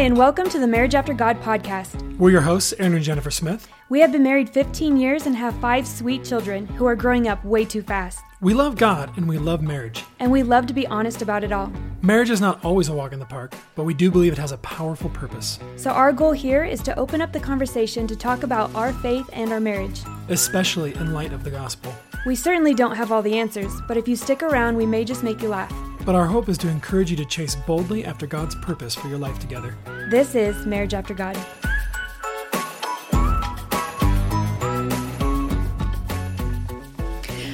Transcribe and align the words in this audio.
Hi, 0.00 0.06
and 0.06 0.16
welcome 0.16 0.48
to 0.48 0.58
the 0.58 0.66
Marriage 0.66 0.94
After 0.94 1.12
God 1.12 1.38
podcast. 1.42 2.16
We're 2.16 2.30
your 2.30 2.40
hosts, 2.40 2.72
Aaron 2.78 2.94
and 2.94 3.04
Jennifer 3.04 3.30
Smith. 3.30 3.68
We 3.90 3.98
have 4.02 4.12
been 4.12 4.22
married 4.22 4.48
15 4.48 4.96
years 4.96 5.26
and 5.26 5.34
have 5.34 5.52
five 5.56 5.84
sweet 5.84 6.22
children 6.22 6.64
who 6.64 6.86
are 6.86 6.94
growing 6.94 7.26
up 7.26 7.44
way 7.44 7.64
too 7.64 7.82
fast. 7.82 8.20
We 8.40 8.54
love 8.54 8.76
God 8.76 9.10
and 9.16 9.28
we 9.28 9.36
love 9.36 9.62
marriage. 9.62 10.04
And 10.20 10.30
we 10.30 10.44
love 10.44 10.68
to 10.68 10.72
be 10.72 10.86
honest 10.86 11.22
about 11.22 11.42
it 11.42 11.50
all. 11.50 11.72
Marriage 12.00 12.30
is 12.30 12.40
not 12.40 12.64
always 12.64 12.88
a 12.88 12.94
walk 12.94 13.12
in 13.12 13.18
the 13.18 13.26
park, 13.26 13.52
but 13.74 13.82
we 13.82 13.92
do 13.92 14.08
believe 14.08 14.32
it 14.32 14.38
has 14.38 14.52
a 14.52 14.58
powerful 14.58 15.10
purpose. 15.10 15.58
So, 15.74 15.90
our 15.90 16.12
goal 16.12 16.30
here 16.30 16.62
is 16.62 16.80
to 16.82 16.96
open 16.96 17.20
up 17.20 17.32
the 17.32 17.40
conversation 17.40 18.06
to 18.06 18.14
talk 18.14 18.44
about 18.44 18.72
our 18.76 18.92
faith 18.92 19.28
and 19.32 19.52
our 19.52 19.60
marriage. 19.60 20.00
especially 20.28 20.94
in 20.94 21.12
light 21.12 21.32
of 21.32 21.42
the 21.42 21.50
gospel. 21.50 21.92
We 22.24 22.36
certainly 22.36 22.74
don't 22.74 22.94
have 22.94 23.10
all 23.10 23.22
the 23.22 23.36
answers, 23.40 23.72
but 23.88 23.96
if 23.96 24.06
you 24.06 24.14
stick 24.14 24.44
around, 24.44 24.76
we 24.76 24.86
may 24.86 25.04
just 25.04 25.24
make 25.24 25.42
you 25.42 25.48
laugh. 25.48 25.74
But 26.06 26.14
our 26.14 26.26
hope 26.26 26.48
is 26.48 26.58
to 26.58 26.68
encourage 26.68 27.10
you 27.10 27.16
to 27.16 27.24
chase 27.24 27.56
boldly 27.56 28.04
after 28.04 28.28
God's 28.28 28.54
purpose 28.54 28.94
for 28.94 29.08
your 29.08 29.18
life 29.18 29.40
together. 29.40 29.76
This 30.10 30.36
is 30.36 30.64
Marriage 30.64 30.94
After 30.94 31.12
God. 31.12 31.36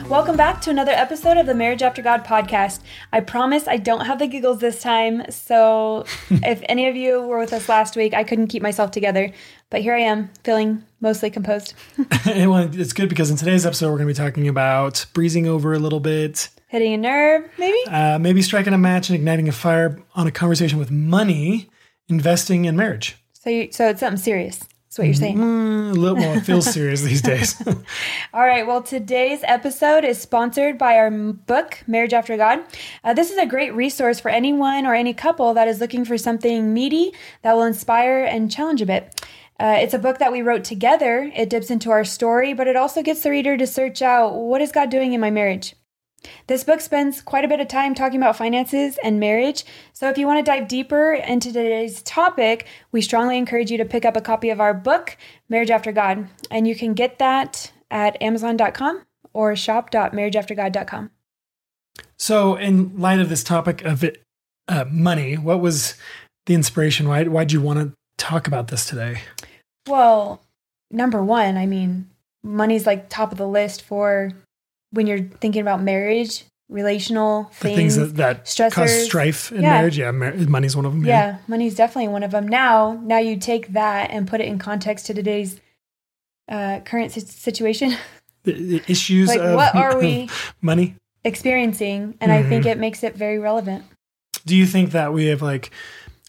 Welcome 0.09 0.37
back 0.37 0.61
to 0.63 0.71
another 0.71 0.93
episode 0.93 1.37
of 1.37 1.47
the 1.47 1.55
Marriage 1.55 1.83
After 1.83 2.01
God 2.01 2.25
podcast. 2.25 2.81
I 3.13 3.19
promise 3.21 3.67
I 3.67 3.77
don't 3.77 4.07
have 4.07 4.21
the 4.21 4.29
giggles 4.29 4.61
this 4.61 4.81
time. 4.81 5.29
So, 5.33 6.05
if 6.31 6.63
any 6.69 6.87
of 6.87 6.95
you 6.95 7.23
were 7.23 7.39
with 7.39 7.53
us 7.53 7.69
last 7.69 7.97
week, 7.97 8.15
I 8.15 8.23
couldn't 8.23 8.47
keep 8.47 8.63
myself 8.63 8.93
together. 8.93 9.33
But 9.69 9.81
here 9.83 9.95
I 9.95 10.01
am, 10.03 10.31
feeling 10.45 10.85
mostly 11.01 11.29
composed. 11.29 11.75
well, 12.27 12.71
it's 12.73 12.93
good 12.93 13.09
because 13.09 13.33
in 13.33 13.37
today's 13.37 13.67
episode, 13.67 13.87
we're 13.91 13.99
going 13.99 14.07
to 14.09 14.15
be 14.15 14.27
talking 14.27 14.47
about 14.47 15.05
breezing 15.13 15.49
over 15.49 15.75
a 15.75 15.79
little 15.81 16.01
bit, 16.01 16.51
Hitting 16.69 16.95
a 16.95 16.99
nerve, 16.99 17.51
maybe? 17.59 17.79
uh, 17.89 18.19
maybe 18.21 18.43
striking 18.43 18.73
a 18.75 18.79
match 18.79 19.09
and 19.09 19.17
igniting 19.17 19.49
a 19.49 19.53
fire 19.53 20.01
on 20.15 20.29
a 20.29 20.33
conversation 20.33 20.79
with 20.79 20.91
money, 20.91 21.69
investing 22.09 22.65
in 22.65 22.77
marriage. 22.77 23.17
So, 23.33 23.51
you, 23.51 23.73
so 23.73 23.89
it's 23.89 24.01
something 24.01 24.23
serious. 24.23 24.61
That's 24.97 25.03
what 25.03 25.09
you're 25.09 25.37
saying. 25.37 25.37
Mm, 25.37 25.91
a 25.91 26.01
little 26.01 26.17
more, 26.17 26.37
it 26.37 26.41
feels 26.41 26.65
serious 26.73 27.03
these 27.03 27.21
days. 27.21 27.63
All 28.33 28.47
right. 28.47 28.67
Well, 28.67 28.83
today's 28.83 29.41
episode 29.43 30.05
is 30.05 30.19
sponsored 30.19 30.79
by 30.79 30.97
our 30.97 31.11
book, 31.11 31.85
Marriage 31.87 32.15
After 32.15 32.39
God. 32.39 32.61
Uh, 33.05 33.13
this 33.13 33.31
is 33.31 33.37
a 33.37 33.45
great 33.45 33.75
resource 33.75 34.21
for 34.21 34.31
anyone 34.31 34.87
or 34.87 34.95
any 34.95 35.13
couple 35.13 35.53
that 35.53 35.69
is 35.69 35.83
looking 35.83 36.07
for 36.07 36.17
something 36.17 36.73
meaty 36.73 37.13
that 37.43 37.53
will 37.53 37.65
inspire 37.65 38.25
and 38.25 38.51
challenge 38.51 38.81
a 38.81 38.87
bit. 38.87 39.21
Uh, 39.61 39.77
it's 39.79 39.93
a 39.93 39.99
book 39.99 40.17
that 40.17 40.33
we 40.33 40.41
wrote 40.41 40.65
together. 40.65 41.31
It 41.37 41.51
dips 41.51 41.71
into 41.71 41.91
our 41.91 42.05
story, 42.05 42.55
but 42.55 42.67
it 42.67 42.75
also 42.77 43.03
gets 43.03 43.23
the 43.23 43.31
reader 43.31 43.59
to 43.59 43.67
search 43.67 44.01
out 44.01 44.35
what 44.35 44.63
is 44.63 44.73
God 44.73 44.89
doing 44.89 45.13
in 45.13 45.21
my 45.21 45.31
marriage? 45.31 45.75
This 46.47 46.65
book 46.65 46.81
spends 46.81 47.21
quite 47.21 47.45
a 47.45 47.49
bit 47.49 47.61
of 47.61 47.69
time 47.69 47.95
talking 47.95 48.19
about 48.19 48.37
finances 48.37 48.99
and 49.03 49.21
marriage. 49.21 49.65
So, 49.93 50.09
if 50.09 50.19
you 50.19 50.27
want 50.27 50.45
to 50.45 50.51
dive 50.51 50.69
deeper 50.69 51.13
into 51.13 51.53
today's 51.53 52.03
topic, 52.03 52.67
we 52.93 53.01
strongly 53.01 53.39
encourage 53.39 53.71
you 53.71 53.79
to 53.79 53.85
pick 53.85 54.05
up 54.05 54.17
a 54.17 54.21
copy 54.21 54.51
of 54.51 54.61
our 54.61 54.75
book, 54.75 55.17
Marriage 55.49 55.71
After 55.71 55.93
God. 55.93 56.29
And 56.51 56.67
you 56.67 56.75
can 56.75 56.95
get 56.95 57.19
that 57.19 57.73
at 57.91 58.21
Amazon.com 58.23 59.05
or 59.33 59.55
shop.marriageaftergod.com. 59.55 61.11
so, 62.17 62.55
in 62.57 62.99
light 62.99 63.21
of 63.21 63.29
this 63.29 63.45
topic 63.45 63.85
of 63.85 64.03
it, 64.03 64.23
uh, 64.69 64.85
money, 64.91 65.37
what 65.37 65.61
was 65.61 65.95
the 66.47 66.55
inspiration? 66.55 67.09
Why 67.09 67.25
why'd 67.25 67.53
you 67.53 67.61
want 67.61 67.79
to 67.79 67.93
talk 68.19 68.47
about 68.47 68.69
this 68.69 68.87
today? 68.87 69.21
Well, 69.87 70.43
number 70.91 71.23
one, 71.23 71.57
I 71.57 71.67
mean, 71.67 72.11
money's 72.43 72.87
like 72.87 73.09
top 73.09 73.33
of 73.33 73.39
the 73.39 73.49
list 73.49 73.83
for 73.83 74.33
when 74.97 75.07
you're 75.07 75.21
thinking 75.41 75.61
about 75.63 75.81
marriage, 75.83 76.45
relational 76.69 77.45
The 77.45 77.69
things. 77.69 77.97
things 77.97 78.13
that, 78.15 78.45
that 78.47 78.73
cause 78.73 79.05
strife 79.05 79.53
in 79.53 79.63
Yeah. 79.63 79.71
marriage. 79.79 79.99
Yeah, 79.99 80.11
mar- 80.11 80.35
money's 80.35 80.75
one 80.75 80.85
of 80.85 80.93
them. 80.93 81.05
yeah, 81.05 81.39
money's 81.47 81.77
definitely 81.77 82.09
one 82.09 82.23
of 82.25 82.33
them. 82.33 82.49
Now, 82.49 83.01
now 83.05 83.19
you 83.19 83.37
take 83.37 83.69
that 83.75 84.11
and 84.11 84.27
put 84.27 84.41
it 84.41 84.47
in 84.49 84.59
context 84.59 85.07
to 85.07 85.15
today's 85.15 85.61
uh, 86.49 86.81
current 86.85 87.13
situation, 87.13 87.97
The, 88.45 88.53
the 88.53 88.83
issues 88.89 89.29
like 89.29 89.41
of 89.41 89.55
what 89.57 89.75
are 89.75 89.99
we 89.99 90.29
money. 90.61 90.95
experiencing, 91.25 92.15
and 92.21 92.31
I 92.33 92.43
think 92.45 92.65
Mhm. 92.65 92.71
it 92.73 92.79
makes 92.79 93.03
it 93.03 93.17
very 93.17 93.39
relevant. 93.41 93.85
Do 94.45 94.55
you 94.55 94.67
think 94.67 94.93
that 94.93 95.13
we 95.13 95.27
have 95.27 95.43
like 95.43 95.71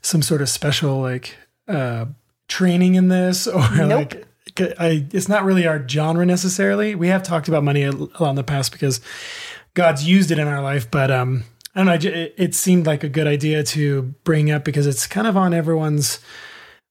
some 0.01 0.21
sort 0.23 0.41
of 0.41 0.49
special 0.49 0.99
like 0.99 1.35
uh 1.67 2.05
training 2.47 2.95
in 2.95 3.09
this 3.09 3.45
or 3.57 3.61
Nope. 3.75 4.13
like 4.13 4.25
I, 4.59 5.05
it's 5.11 5.29
not 5.29 5.43
really 5.43 5.67
our 5.67 5.87
genre 5.87 6.25
necessarily. 6.25 6.95
We 6.95 7.07
have 7.07 7.23
talked 7.23 7.47
about 7.47 7.63
money 7.63 7.83
a 7.83 7.91
lot 7.91 8.29
in 8.29 8.35
the 8.35 8.43
past 8.43 8.71
because 8.71 9.01
God's 9.73 10.07
used 10.07 10.31
it 10.31 10.39
in 10.39 10.47
our 10.47 10.61
life, 10.61 10.89
but 10.89 11.11
um 11.11 11.43
I 11.75 11.83
don't 11.83 12.03
know. 12.03 12.09
It, 12.11 12.33
it 12.37 12.55
seemed 12.55 12.87
like 12.87 13.03
a 13.03 13.09
good 13.09 13.27
idea 13.27 13.61
to 13.61 14.01
bring 14.23 14.49
up 14.49 14.65
because 14.65 14.87
it's 14.87 15.05
kind 15.05 15.27
of 15.27 15.37
on 15.37 15.53
everyone's 15.53 16.19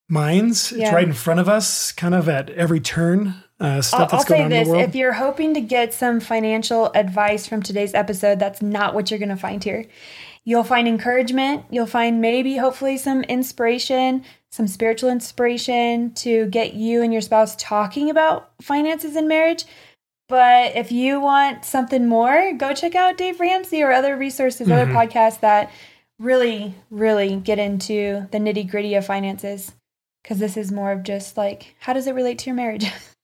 minds. 0.09 0.71
It's 0.71 0.93
right 0.93 1.06
in 1.06 1.12
front 1.12 1.41
of 1.41 1.49
us, 1.49 1.91
kind 1.91 2.15
of 2.15 2.28
at 2.28 2.50
every 2.50 2.78
turn. 2.78 3.34
Uh, 3.59 3.83
stuff 3.83 4.00
I'll, 4.00 4.06
that's 4.06 4.31
I'll 4.31 4.38
going 4.38 4.38
say 4.38 4.44
on 4.44 4.53
in 4.53 4.59
this: 4.59 4.69
the 4.69 4.75
world. 4.75 4.88
if 4.88 4.94
you're 4.94 5.15
hoping 5.15 5.54
to 5.54 5.60
get 5.60 5.93
some 5.93 6.21
financial 6.21 6.93
advice 6.94 7.48
from 7.48 7.62
today's 7.62 7.94
episode, 7.94 8.38
that's 8.38 8.62
not 8.62 8.94
what 8.94 9.10
you're 9.10 9.19
going 9.19 9.31
to 9.31 9.37
find 9.37 9.65
here. 9.65 9.87
You'll 10.44 10.62
find 10.62 10.87
encouragement. 10.87 11.65
You'll 11.71 11.87
find 11.87 12.21
maybe, 12.21 12.56
hopefully, 12.56 12.97
some 12.97 13.22
inspiration, 13.22 14.22
some 14.56 14.67
spiritual 14.67 15.11
inspiration 15.11 16.12
to 16.15 16.47
get 16.47 16.72
you 16.72 17.03
and 17.03 17.12
your 17.12 17.21
spouse 17.21 17.55
talking 17.56 18.09
about 18.09 18.50
finances 18.62 19.15
in 19.15 19.28
marriage. 19.28 19.67
But 20.28 20.75
if 20.75 20.91
you 20.91 21.21
want 21.21 21.65
something 21.65 22.09
more, 22.09 22.55
go 22.55 22.72
check 22.72 22.95
out 22.95 23.19
Dave 23.19 23.39
Ramsey 23.39 23.83
or 23.83 23.93
other 23.93 24.16
resources, 24.16 24.71
other 24.71 24.87
Mhm. 24.87 24.95
podcasts 24.95 25.41
that 25.41 25.71
really, 26.19 26.75
really 26.91 27.37
get 27.37 27.59
into 27.59 28.27
the 28.33 28.39
nitty 28.39 28.69
gritty 28.69 28.95
of 28.95 29.05
finances. 29.05 29.72
Because 30.22 30.39
this 30.39 30.56
is 30.56 30.72
more 30.72 30.91
of 30.91 31.03
just 31.05 31.37
like, 31.37 31.77
how 31.81 31.93
does 31.93 32.06
it 32.06 32.15
relate 32.15 32.39
to 32.41 32.47
your 32.47 32.56
marriage? 32.56 32.87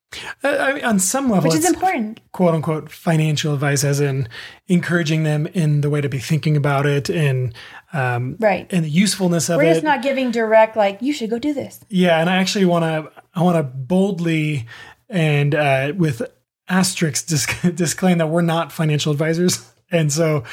Uh, 0.43 0.57
I 0.59 0.73
mean, 0.73 0.83
on 0.83 0.99
some 0.99 1.29
level, 1.29 1.49
Which 1.49 1.57
is 1.59 1.65
important. 1.69 2.19
quote 2.31 2.53
unquote 2.55 2.91
financial 2.91 3.53
advice 3.53 3.83
as 3.83 3.99
in 3.99 4.27
encouraging 4.67 5.23
them 5.23 5.47
in 5.47 5.81
the 5.81 5.89
way 5.89 6.01
to 6.01 6.09
be 6.09 6.19
thinking 6.19 6.55
about 6.57 6.85
it 6.85 7.09
and 7.09 7.53
um 7.93 8.37
Right. 8.39 8.67
and 8.71 8.83
the 8.85 8.89
usefulness 8.89 9.49
of 9.49 9.59
it. 9.59 9.63
We're 9.65 9.73
just 9.73 9.83
not 9.83 10.01
giving 10.01 10.31
direct, 10.31 10.75
like, 10.75 11.01
you 11.01 11.13
should 11.13 11.29
go 11.29 11.39
do 11.39 11.53
this. 11.53 11.79
yeah 11.89 12.19
and 12.19 12.29
i 12.29 12.37
actually 12.37 12.65
want 12.65 12.83
to 12.83 13.11
i 13.35 13.41
want 13.43 13.57
to 13.57 13.63
boldly 13.63 14.67
and 15.09 15.53
uh 15.55 15.93
with 15.95 16.21
asterisks 16.69 17.23
disc- 17.23 17.75
disclaim 17.75 18.17
that 18.19 18.27
we're 18.27 18.41
not 18.41 18.71
financial 18.71 19.11
advisors 19.11 19.69
and 19.93 20.11
so 20.11 20.43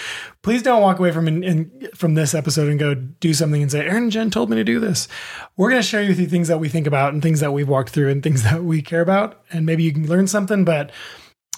please 0.42 0.62
don't 0.62 0.82
walk 0.82 0.98
away 0.98 1.10
from 1.10 1.26
in, 1.26 1.42
in, 1.42 1.88
from 1.94 2.14
this 2.14 2.34
episode 2.34 2.68
and 2.68 2.78
go 2.78 2.94
do 2.94 3.34
something 3.34 3.62
and 3.62 3.70
say 3.70 3.80
aaron 3.80 4.04
and 4.04 4.12
jen 4.12 4.30
told 4.30 4.48
me 4.48 4.56
to 4.56 4.64
do 4.64 4.78
this 4.78 5.08
we're 5.56 5.70
going 5.70 5.82
to 5.82 5.86
share 5.86 6.06
with 6.06 6.20
you 6.20 6.26
things 6.26 6.48
that 6.48 6.58
we 6.58 6.68
think 6.68 6.86
about 6.86 7.12
and 7.12 7.22
things 7.22 7.40
that 7.40 7.52
we've 7.52 7.68
walked 7.68 7.90
through 7.90 8.08
and 8.08 8.22
things 8.22 8.42
that 8.44 8.62
we 8.62 8.80
care 8.80 9.00
about 9.00 9.42
and 9.50 9.66
maybe 9.66 9.82
you 9.82 9.92
can 9.92 10.06
learn 10.06 10.26
something 10.26 10.64
but 10.64 10.90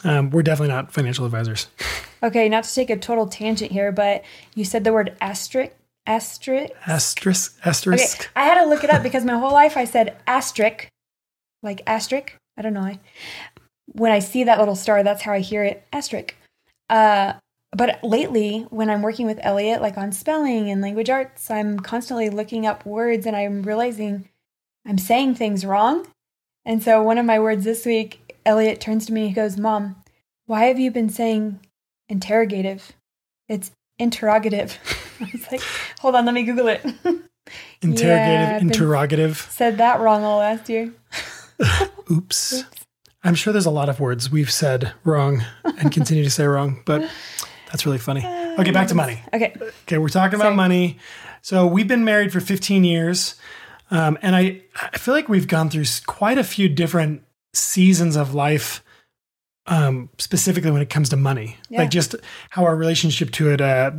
um, 0.05 0.31
we're 0.31 0.43
definitely 0.43 0.75
not 0.75 0.93
financial 0.93 1.25
advisors 1.25 1.69
Okay, 2.23 2.49
not 2.49 2.65
to 2.65 2.75
take 2.75 2.91
a 2.91 2.97
total 2.97 3.27
tangent 3.27 3.73
here, 3.73 3.91
but 3.91 4.23
you 4.55 4.65
said 4.65 4.85
the 4.85 4.93
word 4.93 5.17
asterisk. 5.21 5.73
Asterisk. 6.07 6.73
Asterisk. 6.87 7.57
Okay, 7.65 7.69
Asterisk. 7.69 8.31
I 8.37 8.45
had 8.45 8.63
to 8.63 8.69
look 8.69 8.85
it 8.85 8.91
up 8.91 9.03
because 9.03 9.25
my 9.25 9.37
whole 9.39 9.53
life 9.53 9.77
I 9.77 9.85
said 9.85 10.17
asterisk, 10.27 10.89
like 11.63 11.83
asterisk. 11.87 12.37
I 12.57 12.63
don't 12.63 12.75
know. 12.75 12.97
When 13.93 14.13
I 14.13 14.21
see 14.21 14.45
that 14.45 14.59
little 14.59 14.77
star, 14.77 15.03
that's 15.03 15.23
how 15.23 15.33
I 15.33 15.41
hear 15.41 15.65
it. 15.65 15.85
Asterisk. 15.93 16.35
Uh, 16.89 17.35
but 17.75 18.03
lately, 18.03 18.67
when 18.71 18.91
I'm 18.91 19.03
working 19.03 19.27
with 19.27 19.41
Elliot, 19.43 19.81
like 19.81 19.97
on 19.97 20.13
spelling 20.13 20.71
and 20.71 20.83
language 20.83 21.09
arts, 21.11 21.51
I'm 21.51 21.81
constantly 21.81 22.29
looking 22.29 22.67
up 22.67 22.85
words 22.85 23.27
and 23.27 23.35
I'm 23.35 23.63
realizing 23.63 24.29
I'm 24.87 24.99
saying 24.99 25.35
things 25.37 25.65
wrong. 25.65 26.07
And 26.65 26.83
so, 26.83 27.03
one 27.03 27.19
of 27.19 27.27
my 27.27 27.39
words 27.39 27.65
this 27.65 27.87
week, 27.87 28.37
Elliot 28.45 28.81
turns 28.81 29.07
to 29.07 29.13
me 29.13 29.23
and 29.23 29.31
he 29.31 29.35
goes, 29.35 29.57
Mom, 29.57 29.97
why 30.47 30.65
have 30.65 30.79
you 30.79 30.91
been 30.91 31.09
saying 31.09 31.61
interrogative? 32.09 32.93
It's 33.49 33.71
interrogative. 33.99 34.79
I 35.21 35.31
was 35.33 35.51
like, 35.51 35.63
hold 36.01 36.15
on, 36.15 36.27
let 36.27 36.35
me 36.35 36.43
Google 36.45 36.69
it. 36.69 36.85
Interrogative, 37.83 38.49
Yeah, 38.49 38.59
interrogative. 38.59 39.37
Said 39.51 39.79
that 39.79 40.01
wrong 40.01 40.23
all 40.23 40.39
last 40.39 40.69
year. 40.69 40.93
Oops. 42.11 42.65
I'm 43.25 43.35
sure 43.35 43.53
there's 43.53 43.67
a 43.67 43.71
lot 43.71 43.89
of 43.89 43.99
words 43.99 44.31
we've 44.31 44.51
said 44.51 44.93
wrong 45.05 45.43
and 45.65 45.91
continue 45.91 46.23
to 46.23 46.31
say 46.31 46.45
wrong, 46.47 46.83
but 46.87 47.09
that's 47.73 47.85
really 47.87 47.99
funny. 47.99 48.21
Okay, 48.59 48.71
back 48.71 48.89
to 48.89 48.95
money. 48.95 49.21
Okay. 49.33 49.55
Okay, 49.85 49.99
we're 49.99 50.09
talking 50.09 50.35
about 50.37 50.47
Sorry. 50.47 50.57
money. 50.57 50.99
So 51.41 51.67
we've 51.67 51.89
been 51.89 52.05
married 52.05 52.33
for 52.33 52.41
15 52.41 52.85
years, 52.85 53.35
um, 53.91 54.19
and 54.23 54.37
I 54.37 54.61
I 54.93 54.99
feel 54.99 55.15
like 55.15 55.29
we've 55.29 55.49
gone 55.49 55.71
through 55.71 55.85
quite 56.07 56.39
a 56.39 56.45
few 56.45 56.69
different 56.69 57.23
seasons 57.55 58.15
of 58.17 58.35
life, 58.35 58.83
um, 59.67 60.09
specifically 60.19 60.71
when 60.71 60.83
it 60.83 60.91
comes 60.91 61.09
to 61.11 61.17
money, 61.17 61.57
Yeah. 61.69 61.81
like 61.81 61.91
just 61.91 62.15
how 62.51 62.65
our 62.65 62.77
relationship 62.77 63.31
to 63.33 63.51
it, 63.51 63.61
uh, 63.61 63.91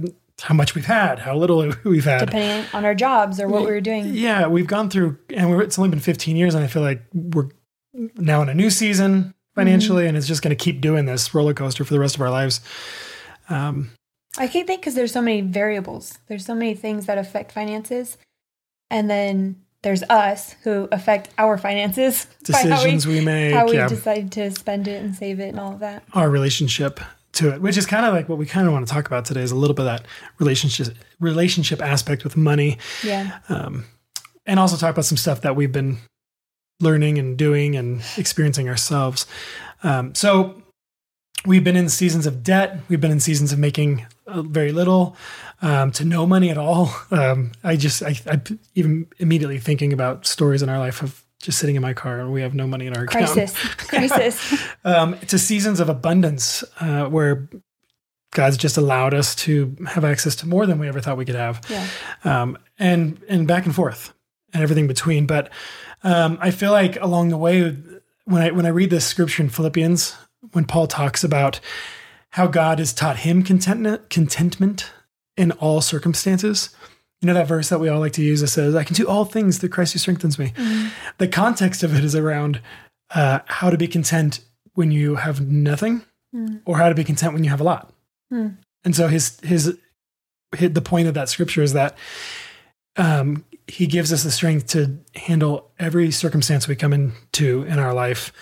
how 0.41 0.53
much 0.55 0.75
we've 0.75 0.85
had, 0.85 1.19
how 1.19 1.35
little 1.35 1.71
we've 1.83 2.05
had. 2.05 2.25
Depending 2.27 2.65
on 2.73 2.85
our 2.85 2.95
jobs 2.95 3.39
or 3.39 3.47
what 3.47 3.61
we 3.61 3.71
were 3.71 3.81
doing. 3.81 4.13
Yeah, 4.13 4.47
we've 4.47 4.67
gone 4.67 4.89
through, 4.89 5.17
and 5.35 5.49
we're, 5.49 5.61
it's 5.61 5.77
only 5.77 5.89
been 5.89 5.99
15 5.99 6.35
years, 6.35 6.55
and 6.55 6.63
I 6.63 6.67
feel 6.67 6.81
like 6.81 7.01
we're 7.13 7.49
now 8.15 8.41
in 8.41 8.49
a 8.49 8.53
new 8.53 8.69
season 8.69 9.33
financially, 9.55 10.07
and 10.07 10.17
it's 10.17 10.27
just 10.27 10.41
going 10.41 10.55
to 10.55 10.63
keep 10.63 10.81
doing 10.81 11.05
this 11.05 11.33
roller 11.35 11.53
coaster 11.53 11.83
for 11.85 11.93
the 11.93 11.99
rest 11.99 12.15
of 12.15 12.21
our 12.21 12.31
lives. 12.31 12.59
Um, 13.49 13.91
I 14.37 14.47
can't 14.47 14.65
think 14.67 14.81
because 14.81 14.95
there's 14.95 15.11
so 15.11 15.21
many 15.21 15.41
variables. 15.41 16.17
There's 16.27 16.45
so 16.45 16.55
many 16.55 16.73
things 16.73 17.05
that 17.05 17.17
affect 17.17 17.51
finances. 17.51 18.17
And 18.89 19.09
then 19.09 19.61
there's 19.83 20.01
us 20.03 20.53
who 20.63 20.87
affect 20.91 21.29
our 21.37 21.57
finances. 21.57 22.25
by 22.49 22.57
how 22.57 22.63
we- 22.63 22.69
decisions 22.69 23.07
we, 23.07 23.21
make, 23.21 23.53
how 23.53 23.65
we 23.67 23.73
yeah, 23.73 23.87
decide 23.87 24.31
to 24.33 24.49
spend 24.51 24.87
it 24.87 25.03
and 25.03 25.15
save 25.15 25.39
it 25.39 25.49
and 25.49 25.59
all 25.59 25.73
of 25.73 25.79
that. 25.79 26.03
our 26.13 26.29
relationship 26.29 26.99
to 27.33 27.51
it, 27.53 27.61
which 27.61 27.77
is 27.77 27.85
kind 27.85 28.05
of 28.05 28.13
like 28.13 28.29
what 28.29 28.37
we 28.37 28.45
kind 28.45 28.67
of 28.67 28.73
want 28.73 28.87
to 28.87 28.93
talk 28.93 29.07
about 29.07 29.25
today 29.25 29.41
is 29.41 29.51
a 29.51 29.55
little 29.55 29.73
bit 29.75 29.87
of 29.87 29.97
that 29.97 30.05
relationship 30.39 30.95
relationship 31.19 31.81
aspect 31.81 32.23
with 32.23 32.37
money, 32.37 32.77
Yeah. 33.03 33.39
um, 33.49 33.85
and 34.45 34.59
also 34.59 34.77
talk 34.77 34.91
about 34.91 35.05
some 35.05 35.17
stuff 35.17 35.41
that 35.41 35.55
we've 35.55 35.71
been 35.71 35.97
learning 36.79 37.17
and 37.17 37.35
doing 37.37 37.75
and 37.75 38.03
experiencing 38.17 38.69
ourselves. 38.69 39.25
Um, 39.83 40.13
so 40.13 40.61
we've 41.45 41.63
been 41.63 41.75
in 41.75 41.89
seasons 41.89 42.25
of 42.25 42.43
debt. 42.43 42.79
We've 42.89 43.01
been 43.01 43.11
in 43.11 43.19
seasons 43.19 43.51
of 43.53 43.59
making 43.59 44.05
uh, 44.27 44.41
very 44.43 44.71
little 44.71 45.15
um, 45.61 45.91
to 45.93 46.05
no 46.05 46.25
money 46.25 46.49
at 46.49 46.57
all. 46.57 46.89
Um, 47.11 47.51
I 47.63 47.75
just, 47.75 48.01
I, 48.01 48.15
I 48.29 48.41
even 48.75 49.07
immediately 49.19 49.59
thinking 49.59 49.93
about 49.93 50.25
stories 50.25 50.61
in 50.63 50.69
our 50.69 50.79
life 50.79 51.01
of 51.03 51.23
just 51.39 51.59
sitting 51.59 51.75
in 51.75 51.81
my 51.81 51.93
car 51.93 52.19
and 52.19 52.31
we 52.33 52.41
have 52.41 52.53
no 52.55 52.65
money 52.65 52.87
in 52.87 52.95
our 52.97 53.03
account. 53.03 53.29
Crisis. 53.29 53.53
Crisis. 53.77 54.63
Um, 54.85 55.17
to 55.27 55.37
seasons 55.37 55.79
of 55.79 55.89
abundance 55.89 56.63
uh, 56.79 57.05
where 57.05 57.47
God's 58.31 58.57
just 58.57 58.77
allowed 58.77 59.13
us 59.13 59.35
to 59.35 59.75
have 59.87 60.03
access 60.03 60.35
to 60.37 60.47
more 60.47 60.65
than 60.65 60.79
we 60.79 60.87
ever 60.87 60.99
thought 61.01 61.17
we 61.17 61.25
could 61.25 61.35
have 61.35 61.61
Yeah. 61.69 61.87
um, 62.23 62.57
and 62.79 63.21
and 63.29 63.47
back 63.47 63.65
and 63.65 63.75
forth 63.75 64.11
and 64.53 64.63
everything 64.63 64.87
between. 64.87 65.27
But 65.27 65.51
um, 66.03 66.37
I 66.41 66.49
feel 66.51 66.71
like 66.71 66.99
along 66.99 67.29
the 67.29 67.37
way, 67.37 67.77
when 68.25 68.41
I 68.41 68.51
when 68.51 68.65
I 68.65 68.69
read 68.69 68.89
this 68.89 69.05
scripture 69.05 69.43
in 69.43 69.49
Philippians, 69.49 70.15
when 70.51 70.65
Paul 70.65 70.87
talks 70.87 71.23
about 71.23 71.59
how 72.31 72.47
God 72.47 72.79
has 72.79 72.93
taught 72.93 73.17
him 73.17 73.43
contentment, 73.43 74.09
contentment 74.09 74.91
in 75.37 75.51
all 75.53 75.81
circumstances. 75.81 76.75
You 77.21 77.27
know 77.27 77.33
that 77.35 77.47
verse 77.47 77.69
that 77.69 77.79
we 77.79 77.89
all 77.89 77.99
like 77.99 78.13
to 78.13 78.23
use 78.23 78.41
that 78.41 78.47
says, 78.47 78.75
"I 78.75 78.83
can 78.83 78.95
do 78.95 79.07
all 79.07 79.23
things 79.23 79.57
through 79.57 79.69
Christ 79.69 79.93
who 79.93 79.99
strengthens 79.99 80.37
me." 80.37 80.51
The 81.19 81.27
context 81.27 81.83
of 81.83 81.95
it 81.95 82.03
is 82.03 82.15
around 82.15 82.61
uh, 83.11 83.39
how 83.45 83.69
to 83.69 83.77
be 83.77 83.87
content 83.87 84.41
when 84.73 84.91
you 84.91 85.15
have 85.15 85.39
nothing, 85.39 86.01
or 86.65 86.77
how 86.77 86.89
to 86.89 86.95
be 86.95 87.03
content 87.03 87.33
when 87.33 87.43
you 87.43 87.49
have 87.49 87.61
a 87.61 87.63
lot. 87.63 87.93
Hmm. 88.29 88.47
And 88.83 88.95
so 88.95 89.07
his 89.07 89.39
his 89.41 89.77
hit 90.55 90.73
the 90.73 90.81
point 90.81 91.07
of 91.07 91.13
that 91.13 91.29
scripture 91.29 91.61
is 91.61 91.73
that 91.73 91.97
um, 92.97 93.45
he 93.67 93.87
gives 93.87 94.11
us 94.11 94.23
the 94.23 94.31
strength 94.31 94.67
to 94.67 94.99
handle 95.15 95.71
every 95.79 96.11
circumstance 96.11 96.67
we 96.67 96.75
come 96.75 96.93
into 96.93 97.63
in 97.63 97.79
our 97.79 97.93
life, 97.93 98.33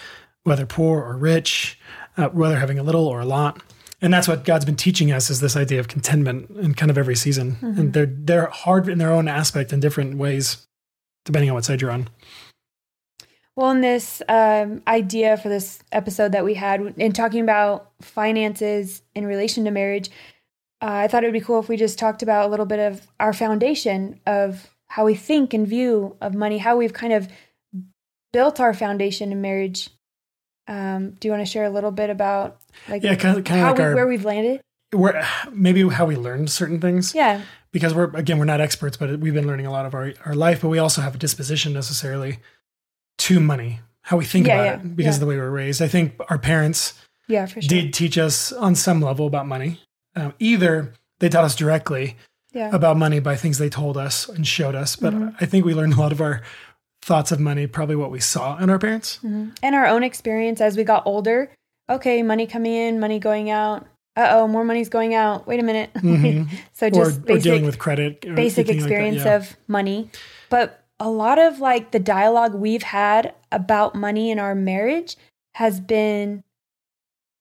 whether 0.43 0.65
poor 0.65 1.01
or 1.01 1.17
rich, 1.17 1.79
uh, 2.17 2.29
whether 2.29 2.57
having 2.57 2.79
a 2.79 2.83
little 2.83 3.07
or 3.07 3.19
a 3.19 3.25
lot. 3.25 3.61
And 4.01 4.11
that's 4.11 4.27
what 4.27 4.45
God's 4.45 4.65
been 4.65 4.75
teaching 4.75 5.11
us 5.11 5.29
is 5.29 5.41
this 5.41 5.55
idea 5.55 5.79
of 5.79 5.88
contentment 5.88 6.49
in 6.57 6.73
kind 6.73 6.89
of 6.89 6.97
every 6.97 7.15
season. 7.15 7.57
And 7.61 7.93
they're 7.93 8.07
they're 8.07 8.47
hard 8.47 8.89
in 8.89 8.97
their 8.97 9.11
own 9.11 9.27
aspect 9.27 9.71
in 9.71 9.79
different 9.79 10.17
ways, 10.17 10.65
depending 11.23 11.51
on 11.51 11.55
what 11.55 11.65
side 11.65 11.81
you're 11.81 11.91
on. 11.91 12.09
Well, 13.55 13.69
in 13.71 13.81
this 13.81 14.23
um, 14.27 14.81
idea 14.88 15.38
for 15.38 15.49
this 15.49 15.83
episode 15.91 16.31
that 16.31 16.45
we 16.45 16.55
had 16.55 16.95
in 16.97 17.11
talking 17.11 17.41
about 17.41 17.91
finances 18.01 19.03
in 19.13 19.25
relation 19.27 19.65
to 19.65 19.71
marriage, 19.71 20.09
uh, 20.81 20.88
I 20.89 21.07
thought 21.07 21.23
it 21.23 21.27
would 21.27 21.33
be 21.33 21.41
cool 21.41 21.59
if 21.59 21.69
we 21.69 21.77
just 21.77 21.99
talked 21.99 22.23
about 22.23 22.47
a 22.47 22.49
little 22.49 22.65
bit 22.65 22.79
of 22.79 23.05
our 23.19 23.33
foundation 23.33 24.19
of 24.25 24.67
how 24.88 25.05
we 25.05 25.15
think 25.15 25.53
and 25.53 25.67
view 25.67 26.15
of 26.21 26.33
money, 26.33 26.57
how 26.57 26.75
we've 26.75 26.93
kind 26.93 27.13
of 27.13 27.27
built 28.33 28.59
our 28.59 28.73
foundation 28.73 29.31
in 29.31 29.41
marriage. 29.41 29.89
Um, 30.71 31.12
do 31.19 31.27
you 31.27 31.31
want 31.33 31.41
to 31.45 31.51
share 31.51 31.65
a 31.65 31.69
little 31.69 31.91
bit 31.91 32.09
about 32.09 32.59
like 32.88 33.03
Yeah, 33.03 33.15
kind 33.15 33.38
of, 33.38 33.44
kind 33.44 33.62
of 33.62 33.68
like 33.68 33.77
we, 33.77 33.83
our 33.83 33.95
where 33.95 34.07
we've 34.07 34.25
landed? 34.25 34.62
where 34.94 35.25
maybe 35.51 35.88
how 35.89 36.06
we 36.06 36.15
learned 36.15 36.50
certain 36.50 36.79
things. 36.79 37.13
Yeah, 37.15 37.41
because 37.71 37.94
we're 37.94 38.09
again 38.15 38.38
we're 38.39 38.45
not 38.45 38.59
experts 38.62 38.97
but 38.97 39.19
we've 39.19 39.33
been 39.33 39.47
learning 39.47 39.65
a 39.65 39.71
lot 39.71 39.85
of 39.85 39.94
our, 39.94 40.13
our 40.25 40.35
life 40.35 40.62
but 40.62 40.69
we 40.69 40.79
also 40.79 41.01
have 41.01 41.15
a 41.15 41.18
disposition 41.18 41.71
necessarily 41.73 42.39
to 43.19 43.39
money 43.39 43.79
how 44.03 44.18
we 44.18 44.25
think 44.25 44.47
Yeah, 44.47 44.53
about 44.56 44.65
yeah, 44.65 44.73
it 44.89 44.95
because 44.95 45.13
yeah. 45.13 45.15
of 45.15 45.19
the 45.21 45.25
way 45.27 45.35
we 45.35 45.41
were 45.41 45.51
raised 45.51 45.81
i 45.81 45.88
think 45.88 46.15
our 46.29 46.38
parents 46.38 46.94
yeah, 47.27 47.45
for 47.45 47.62
sure. 47.62 47.69
did 47.69 47.94
teach 47.94 48.17
us 48.17 48.51
on 48.51 48.75
some 48.75 49.00
level 49.01 49.25
about 49.27 49.47
money 49.47 49.79
um, 50.17 50.33
either 50.39 50.94
they 51.19 51.29
taught 51.29 51.45
us 51.45 51.56
directly 51.56 52.17
yeah, 52.51 52.69
about 52.75 52.97
money 52.97 53.19
by 53.21 53.38
things 53.38 53.57
they 53.57 53.69
told 53.69 53.95
us 53.95 54.27
and 54.27 54.45
showed 54.45 54.75
us 54.75 54.95
but 54.97 55.13
Mhm. 55.13 55.35
i 55.39 55.45
think 55.45 55.63
we 55.63 55.74
learned 55.74 55.94
a 55.94 56.00
lot 56.00 56.12
of 56.12 56.19
our 56.19 56.41
thoughts 57.01 57.31
of 57.31 57.39
money 57.39 57.65
probably 57.68 57.95
what 57.95 58.12
we 58.12 58.19
saw 58.19 58.57
in 58.57 58.69
our 58.69 58.77
parents 58.80 59.19
Mhm. 59.24 59.56
and 59.63 59.75
our 59.75 59.88
own 59.88 60.03
experience 60.03 60.62
as 60.62 60.77
we 60.77 60.83
got 60.83 61.03
older. 61.06 61.50
Okay, 61.89 62.21
money 62.24 62.45
coming 62.48 62.74
in, 62.74 63.00
money 63.00 63.19
going 63.19 63.50
out. 63.50 63.88
Uh 64.15 64.27
oh, 64.31 64.48
more 64.48 64.63
money's 64.63 64.89
going 64.89 65.13
out. 65.15 65.48
Wait 65.48 65.60
a 65.60 65.63
minute. 65.63 65.89
Mhm. 65.96 66.48
so 66.74 66.89
just 66.89 67.17
or 67.20 67.22
basic, 67.24 67.43
dealing 67.43 67.65
with 67.65 67.79
credit 67.79 68.25
or 68.25 68.34
basic 68.36 68.67
anything 68.70 68.81
like 68.81 68.89
that, 68.89 68.93
experience 68.93 69.25
yeah. 69.25 69.36
of 69.36 69.58
money. 69.67 70.10
But 70.50 70.84
a 71.00 71.10
lot 71.10 71.39
of 71.39 71.60
like 71.60 71.91
the 71.91 72.00
dialogue 72.00 72.53
we've 72.53 72.84
had 72.84 73.34
about 73.51 73.96
money 73.96 74.29
in 74.29 74.38
our 74.38 74.53
marriage 74.53 75.15
has 75.55 75.79
been 75.79 76.43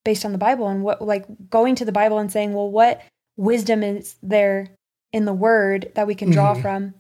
based 0.05 0.25
on 0.25 0.33
the 0.33 0.39
Bible 0.39 0.69
and 0.69 0.83
what 0.83 1.03
like 1.03 1.27
going 1.51 1.75
to 1.75 1.85
the 1.85 1.93
Bible 1.93 2.19
and 2.19 2.33
saying, 2.33 2.55
well, 2.55 2.71
what 2.71 3.03
wisdom 3.37 3.83
is 3.83 4.15
there 4.23 4.69
in 5.13 5.27
the 5.27 5.33
Word 5.35 5.91
that 5.97 6.07
we 6.07 6.15
can 6.15 6.31
draw 6.31 6.55
Mhm. 6.55 6.63
from? 6.63 6.95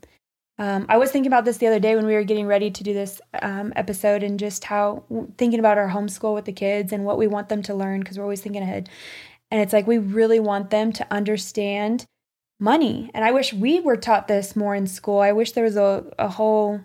Um, 0.60 0.84
I 0.90 0.98
was 0.98 1.10
thinking 1.10 1.26
about 1.32 1.46
this 1.46 1.56
the 1.56 1.66
other 1.68 1.80
day 1.80 1.96
when 1.96 2.04
we 2.04 2.12
were 2.12 2.22
getting 2.22 2.46
ready 2.46 2.70
to 2.70 2.84
do 2.84 2.92
this 2.92 3.18
um, 3.40 3.72
episode 3.76 4.22
and 4.22 4.38
just 4.38 4.62
how 4.64 5.04
thinking 5.38 5.58
about 5.58 5.78
our 5.78 5.88
homeschool 5.88 6.34
with 6.34 6.44
the 6.44 6.52
kids 6.52 6.92
and 6.92 7.06
what 7.06 7.16
we 7.16 7.26
want 7.26 7.48
them 7.48 7.62
to 7.62 7.74
learn 7.74 8.00
because 8.00 8.18
we're 8.18 8.24
always 8.24 8.42
thinking 8.42 8.62
ahead. 8.62 8.90
And 9.50 9.62
it's 9.62 9.72
like 9.72 9.86
we 9.86 9.96
really 9.96 10.38
want 10.38 10.68
them 10.68 10.92
to 10.92 11.06
understand 11.10 12.04
money. 12.60 13.10
And 13.14 13.24
I 13.24 13.32
wish 13.32 13.54
we 13.54 13.80
were 13.80 13.96
taught 13.96 14.28
this 14.28 14.54
more 14.54 14.74
in 14.74 14.86
school. 14.86 15.20
I 15.20 15.32
wish 15.32 15.52
there 15.52 15.64
was 15.64 15.76
a, 15.76 16.04
a 16.18 16.28
whole, 16.28 16.78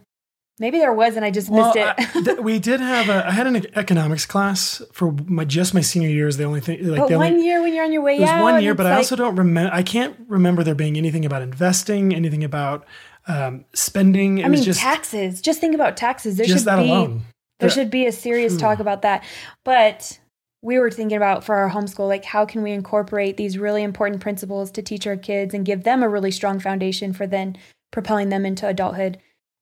maybe 0.58 0.80
there 0.80 0.94
was 0.94 1.18
and 1.18 1.26
I 1.26 1.30
just 1.32 1.50
Well, 1.50 1.66
missed 1.66 1.76
it. 1.76 2.16
I- 2.16 2.22
th- 2.24 2.40
we 2.40 2.60
did 2.60 2.80
have 2.80 3.10
a. 3.10 3.28
I 3.28 3.32
had 3.32 3.46
an 3.46 3.58
economics 3.76 4.26
class 4.26 4.82
for 4.94 5.12
my 5.28 5.44
just 5.44 5.74
my 5.74 5.82
senior 5.82 6.08
year. 6.08 6.30
Is 6.30 6.38
the 6.38 6.46
only 6.46 6.62
thing. 6.62 6.82
Like 6.88 7.02
but 7.02 7.10
the 7.10 7.18
one 7.18 7.34
only, 7.34 7.46
year 7.46 7.62
when 7.62 7.74
you're 7.74 7.84
on 7.84 7.92
your 7.92 8.04
way 8.04 8.16
It 8.16 8.22
was 8.22 8.30
out. 8.30 8.42
one 8.42 8.64
year, 8.64 8.74
but 8.74 8.86
I 8.86 8.96
also 8.96 9.18
don't 9.18 9.36
remember. 9.36 9.70
I 9.76 9.84
can't 9.84 10.16
remember 10.30 10.64
there 10.64 10.76
being 10.76 10.96
anything 10.98 11.26
about 11.26 11.42
investing, 11.42 12.16
anything 12.16 12.44
about 12.46 12.86
um, 13.28 13.66
spending. 13.74 14.40
It 14.40 14.46
I 14.46 14.50
was 14.50 14.60
mean, 14.62 14.66
just 14.66 14.80
taxes. 14.80 15.42
Just 15.42 15.60
think 15.60 15.76
about 15.76 15.98
taxes. 15.98 16.38
There 16.38 16.46
just 16.46 16.60
should 16.60 16.66
that 16.68 16.82
be 16.84 16.90
alone. 16.90 17.22
there 17.60 17.70
Yeah. 17.70 17.76
should 17.76 17.90
be 17.90 18.06
a 18.06 18.12
serious 18.12 18.54
Phew. 18.54 18.60
talk 18.60 18.80
about 18.80 19.02
that. 19.04 19.24
But 19.64 20.20
we 20.62 20.80
were 20.80 20.90
thinking 20.92 21.18
about 21.18 21.44
for 21.44 21.56
our 21.56 21.70
homeschool, 21.70 22.08
like 22.08 22.26
how 22.26 22.46
can 22.46 22.64
we 22.64 22.72
incorporate 22.72 23.38
these 23.38 23.58
really 23.58 23.84
important 23.84 24.22
principles 24.22 24.72
to 24.72 24.82
teach 24.82 25.06
our 25.06 25.16
kids 25.18 25.54
and 25.54 25.66
give 25.66 25.84
them 25.84 26.02
a 26.02 26.10
really 26.10 26.32
strong 26.32 26.60
foundation 26.60 27.14
for 27.14 27.28
then 27.28 27.56
propelling 27.92 28.30
them 28.30 28.46
into 28.46 28.68
adulthood 28.68 29.20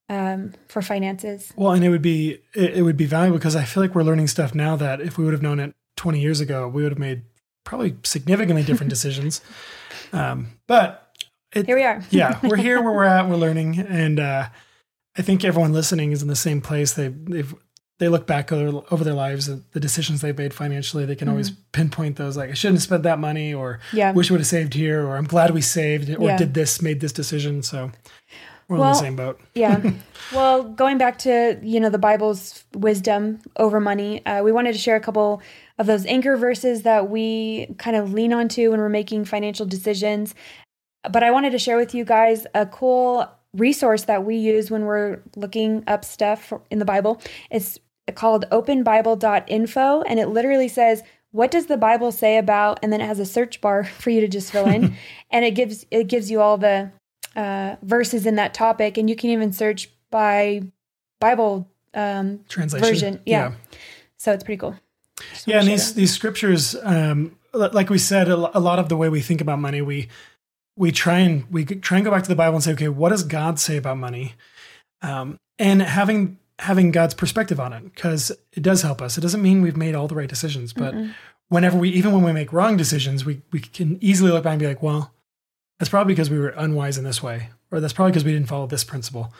um, 0.10 0.54
for 0.68 0.82
finances. 0.82 1.52
Well, 1.56 1.72
and 1.74 1.84
it 1.84 1.90
would 1.90 2.02
be 2.02 2.40
it, 2.54 2.78
it 2.78 2.82
would 2.84 2.98
be 2.98 3.06
valuable 3.06 3.38
because 3.38 3.56
I 3.56 3.64
feel 3.64 3.84
like 3.84 3.96
we're 3.96 4.04
learning 4.04 4.28
stuff 4.28 4.54
now 4.56 4.76
that 4.78 5.02
if 5.02 5.18
we 5.18 5.24
would 5.26 5.34
have 5.34 5.42
known 5.42 5.60
it 5.60 5.74
20 5.98 6.20
years 6.20 6.40
ago, 6.40 6.68
we 6.68 6.84
would 6.84 6.92
have 6.92 7.00
made 7.00 7.24
probably 7.66 7.96
significantly 8.04 8.64
different 8.64 8.90
decisions. 8.98 9.42
Um, 10.12 10.48
but 10.68 11.03
it, 11.54 11.66
Here 11.66 11.76
we 11.76 11.84
are. 11.84 12.04
yeah, 12.10 12.40
we're 12.44 12.56
here 12.58 12.82
where 12.82 12.94
we're 12.94 13.04
at. 13.06 13.28
We're 13.30 13.36
learning, 13.48 13.80
and 13.80 14.20
uh, 14.20 14.48
I 15.18 15.22
think 15.22 15.44
everyone 15.44 15.74
listening 15.74 16.12
is 16.12 16.22
in 16.22 16.28
the 16.28 16.36
same 16.36 16.62
place. 16.62 16.94
They 16.94 17.08
they've 17.10 17.54
they 18.00 18.10
look 18.10 18.26
back 18.26 18.52
over, 18.52 18.82
over 18.92 19.04
their 19.04 19.14
lives, 19.14 19.46
the, 19.46 19.62
the 19.72 19.80
decisions 19.80 20.22
they've 20.22 20.38
made 20.38 20.54
financially, 20.54 21.06
they 21.06 21.16
can 21.16 21.30
always 21.30 21.52
pinpoint 21.72 22.16
those 22.18 22.36
like 22.36 22.50
I 22.50 22.54
shouldn't 22.54 22.78
have 22.78 22.84
spent 22.84 23.04
that 23.04 23.20
money, 23.20 23.54
or 23.54 23.80
Yeah. 23.94 24.12
wish 24.12 24.30
we 24.30 24.34
would 24.34 24.42
have 24.42 24.48
saved 24.48 24.74
here, 24.74 25.06
or 25.06 25.16
I'm 25.16 25.26
glad 25.26 25.52
we 25.52 25.62
saved, 25.62 26.10
or 26.10 26.30
Yeah. 26.30 26.38
did 26.38 26.54
this, 26.56 26.82
made 26.82 27.00
this 27.02 27.14
decision. 27.14 27.62
So 27.62 27.92
we're 28.68 28.78
on 28.78 28.82
Well, 28.82 28.94
the 28.94 29.00
same 29.00 29.16
boat. 29.16 29.40
Yeah. 29.54 29.80
well, 30.34 30.64
going 30.64 30.98
back 30.98 31.20
to 31.20 31.60
you 31.62 31.80
know 31.80 31.90
the 31.90 32.00
Bible's 32.00 32.64
wisdom 32.74 33.40
over 33.58 33.80
money, 33.80 34.26
uh, 34.26 34.42
we 34.44 34.52
wanted 34.52 34.74
to 34.74 34.80
share 34.80 34.96
a 34.96 35.00
couple 35.00 35.42
of 35.78 35.86
those 35.86 36.06
anchor 36.08 36.36
verses 36.36 36.82
that 36.82 37.10
we 37.10 37.68
kind 37.78 37.96
of 37.96 38.12
lean 38.12 38.34
onto 38.34 38.72
when 38.72 38.80
we're 38.80 38.90
making 38.90 39.26
financial 39.26 39.66
decisions. 39.68 40.34
But 41.10 41.24
I 41.24 41.32
wanted 41.32 41.52
to 41.52 41.60
share 41.60 41.78
with 41.78 41.94
you 41.94 42.06
guys 42.06 42.46
a 42.54 42.66
cool 42.66 43.30
resource 43.54 44.06
that 44.06 44.26
we 44.26 44.36
use 44.36 44.72
when 44.72 44.86
we're 44.86 45.22
looking 45.36 45.84
up 45.88 46.06
stuff 46.06 46.54
in 46.72 46.80
the 46.80 46.86
Bible. 46.86 47.22
It's 47.52 47.80
called 48.16 48.46
openbible.info, 48.52 50.02
and 50.04 50.20
it 50.20 50.28
literally 50.28 50.68
says. 50.68 51.04
What 51.32 51.50
does 51.50 51.66
the 51.66 51.78
Bible 51.78 52.12
say 52.12 52.38
about? 52.38 52.78
And 52.84 52.94
then 52.94 53.02
it 53.02 53.08
has 53.08 53.18
a 53.18 53.26
search 53.26 53.60
bar 53.60 53.84
for 54.00 54.12
you 54.12 54.22
to 54.22 54.28
just 54.28 54.52
fill 54.52 54.68
in, 54.68 54.96
and 55.32 55.44
it 55.44 55.56
gives 55.56 55.84
it 55.90 56.04
gives 56.06 56.30
you 56.30 56.42
all 56.42 56.60
the 56.60 56.92
uh, 57.36 57.76
verses 57.82 58.28
in 58.28 58.36
that 58.36 58.54
topic, 58.54 59.00
and 59.00 59.10
you 59.10 59.16
can 59.16 59.32
even 59.32 59.52
search 59.52 59.90
by 60.12 60.62
Bible 61.20 61.68
um, 61.96 62.42
Translation. 62.50 62.88
version. 62.88 63.22
Yeah. 63.26 63.54
So 64.18 64.32
it's 64.32 64.44
pretty 64.44 64.60
cool. 64.60 64.76
Just 65.32 65.48
yeah 65.48 65.60
and 65.60 65.68
these 65.68 65.94
these 65.94 66.12
scriptures 66.12 66.76
um 66.84 67.36
like 67.54 67.90
we 67.90 68.00
said 68.00 68.30
a 68.30 68.36
lot 68.36 68.80
of 68.80 68.90
the 68.90 68.98
way 68.98 69.10
we 69.10 69.22
think 69.22 69.42
about 69.42 69.60
money 69.60 69.80
we 69.80 70.10
we 70.76 70.92
try 70.92 71.20
and 71.20 71.50
we 71.52 71.66
try 71.66 71.98
and 71.98 72.06
go 72.06 72.12
back 72.12 72.24
to 72.24 72.30
the 72.30 72.36
bible 72.36 72.56
and 72.56 72.64
say 72.64 72.74
okay 72.74 72.88
what 72.88 73.10
does 73.10 73.24
god 73.24 73.60
say 73.60 73.78
about 73.78 73.98
money 73.98 74.34
um 75.02 75.38
and 75.60 75.82
having 75.82 76.38
having 76.60 76.92
god's 76.92 77.14
perspective 77.14 77.60
on 77.60 77.74
it 77.74 77.84
because 77.84 78.32
it 78.54 78.62
does 78.62 78.82
help 78.82 79.02
us 79.02 79.18
it 79.18 79.22
doesn't 79.22 79.42
mean 79.42 79.62
we've 79.62 79.78
made 79.78 79.96
all 79.96 80.08
the 80.08 80.16
right 80.16 80.30
decisions 80.30 80.74
but 80.74 80.96
whenever 81.50 81.78
we 81.78 81.90
even 81.90 82.12
when 82.12 82.24
we 82.24 82.32
make 82.32 82.54
wrong 82.54 82.78
decisions 82.78 83.26
we 83.26 83.42
we 83.52 83.60
can 83.60 83.98
easily 84.02 84.32
look 84.32 84.44
back 84.44 84.52
and 84.52 84.60
be 84.60 84.68
like 84.68 84.84
well 84.84 85.14
that's 85.80 85.90
probably 85.90 86.14
because 86.14 86.30
we 86.30 86.40
were 86.40 86.50
unwise 86.50 86.98
in 86.98 87.04
this 87.04 87.22
way 87.22 87.50
or 87.72 87.80
that's 87.80 87.94
probably 87.94 88.12
because 88.12 88.26
we 88.26 88.34
didn't 88.34 88.48
follow 88.48 88.68
this 88.68 88.84
principle 88.84 89.34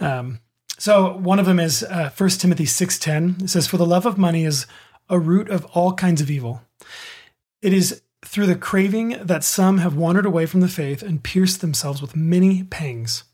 um, 0.00 0.40
so 0.78 1.16
one 1.16 1.40
of 1.40 1.46
them 1.46 1.58
is 1.58 1.82
uh, 1.82 2.10
1 2.16 2.30
Timothy 2.30 2.64
6:10. 2.64 3.42
It 3.42 3.48
says 3.48 3.66
for 3.66 3.76
the 3.76 3.86
love 3.86 4.06
of 4.06 4.16
money 4.16 4.44
is 4.44 4.66
a 5.08 5.18
root 5.18 5.48
of 5.50 5.64
all 5.66 5.92
kinds 5.92 6.20
of 6.20 6.30
evil. 6.30 6.62
It 7.60 7.72
is 7.72 8.00
through 8.24 8.46
the 8.46 8.56
craving 8.56 9.16
that 9.20 9.44
some 9.44 9.78
have 9.78 9.94
wandered 9.94 10.26
away 10.26 10.46
from 10.46 10.60
the 10.60 10.68
faith 10.68 11.02
and 11.02 11.22
pierced 11.22 11.60
themselves 11.60 12.02
with 12.02 12.16
many 12.16 12.64
pangs. 12.64 13.24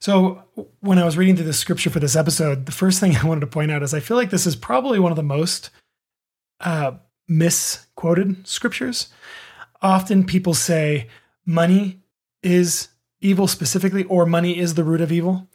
So 0.00 0.42
when 0.80 0.98
I 0.98 1.04
was 1.04 1.16
reading 1.16 1.36
through 1.36 1.46
the 1.46 1.52
scripture 1.52 1.90
for 1.90 2.00
this 2.00 2.16
episode, 2.16 2.66
the 2.66 2.72
first 2.72 3.00
thing 3.00 3.16
I 3.22 3.26
wanted 3.26 3.40
to 3.40 3.46
point 3.46 3.70
out 3.70 3.82
is 3.82 3.94
I 3.94 4.00
feel 4.00 4.16
like 4.16 4.30
this 4.30 4.46
is 4.46 4.56
probably 4.56 4.98
one 4.98 5.12
of 5.12 5.16
the 5.16 5.22
most 5.22 5.70
uh, 6.60 6.92
misquoted 7.28 8.46
scriptures. 8.46 9.08
Often 9.82 10.24
people 10.24 10.54
say 10.54 11.08
money 11.46 12.00
is 12.42 12.88
evil 13.20 13.46
specifically, 13.46 14.04
or 14.04 14.26
money 14.26 14.58
is 14.58 14.74
the 14.74 14.84
root 14.84 15.00
of 15.00 15.12
evil. 15.12 15.48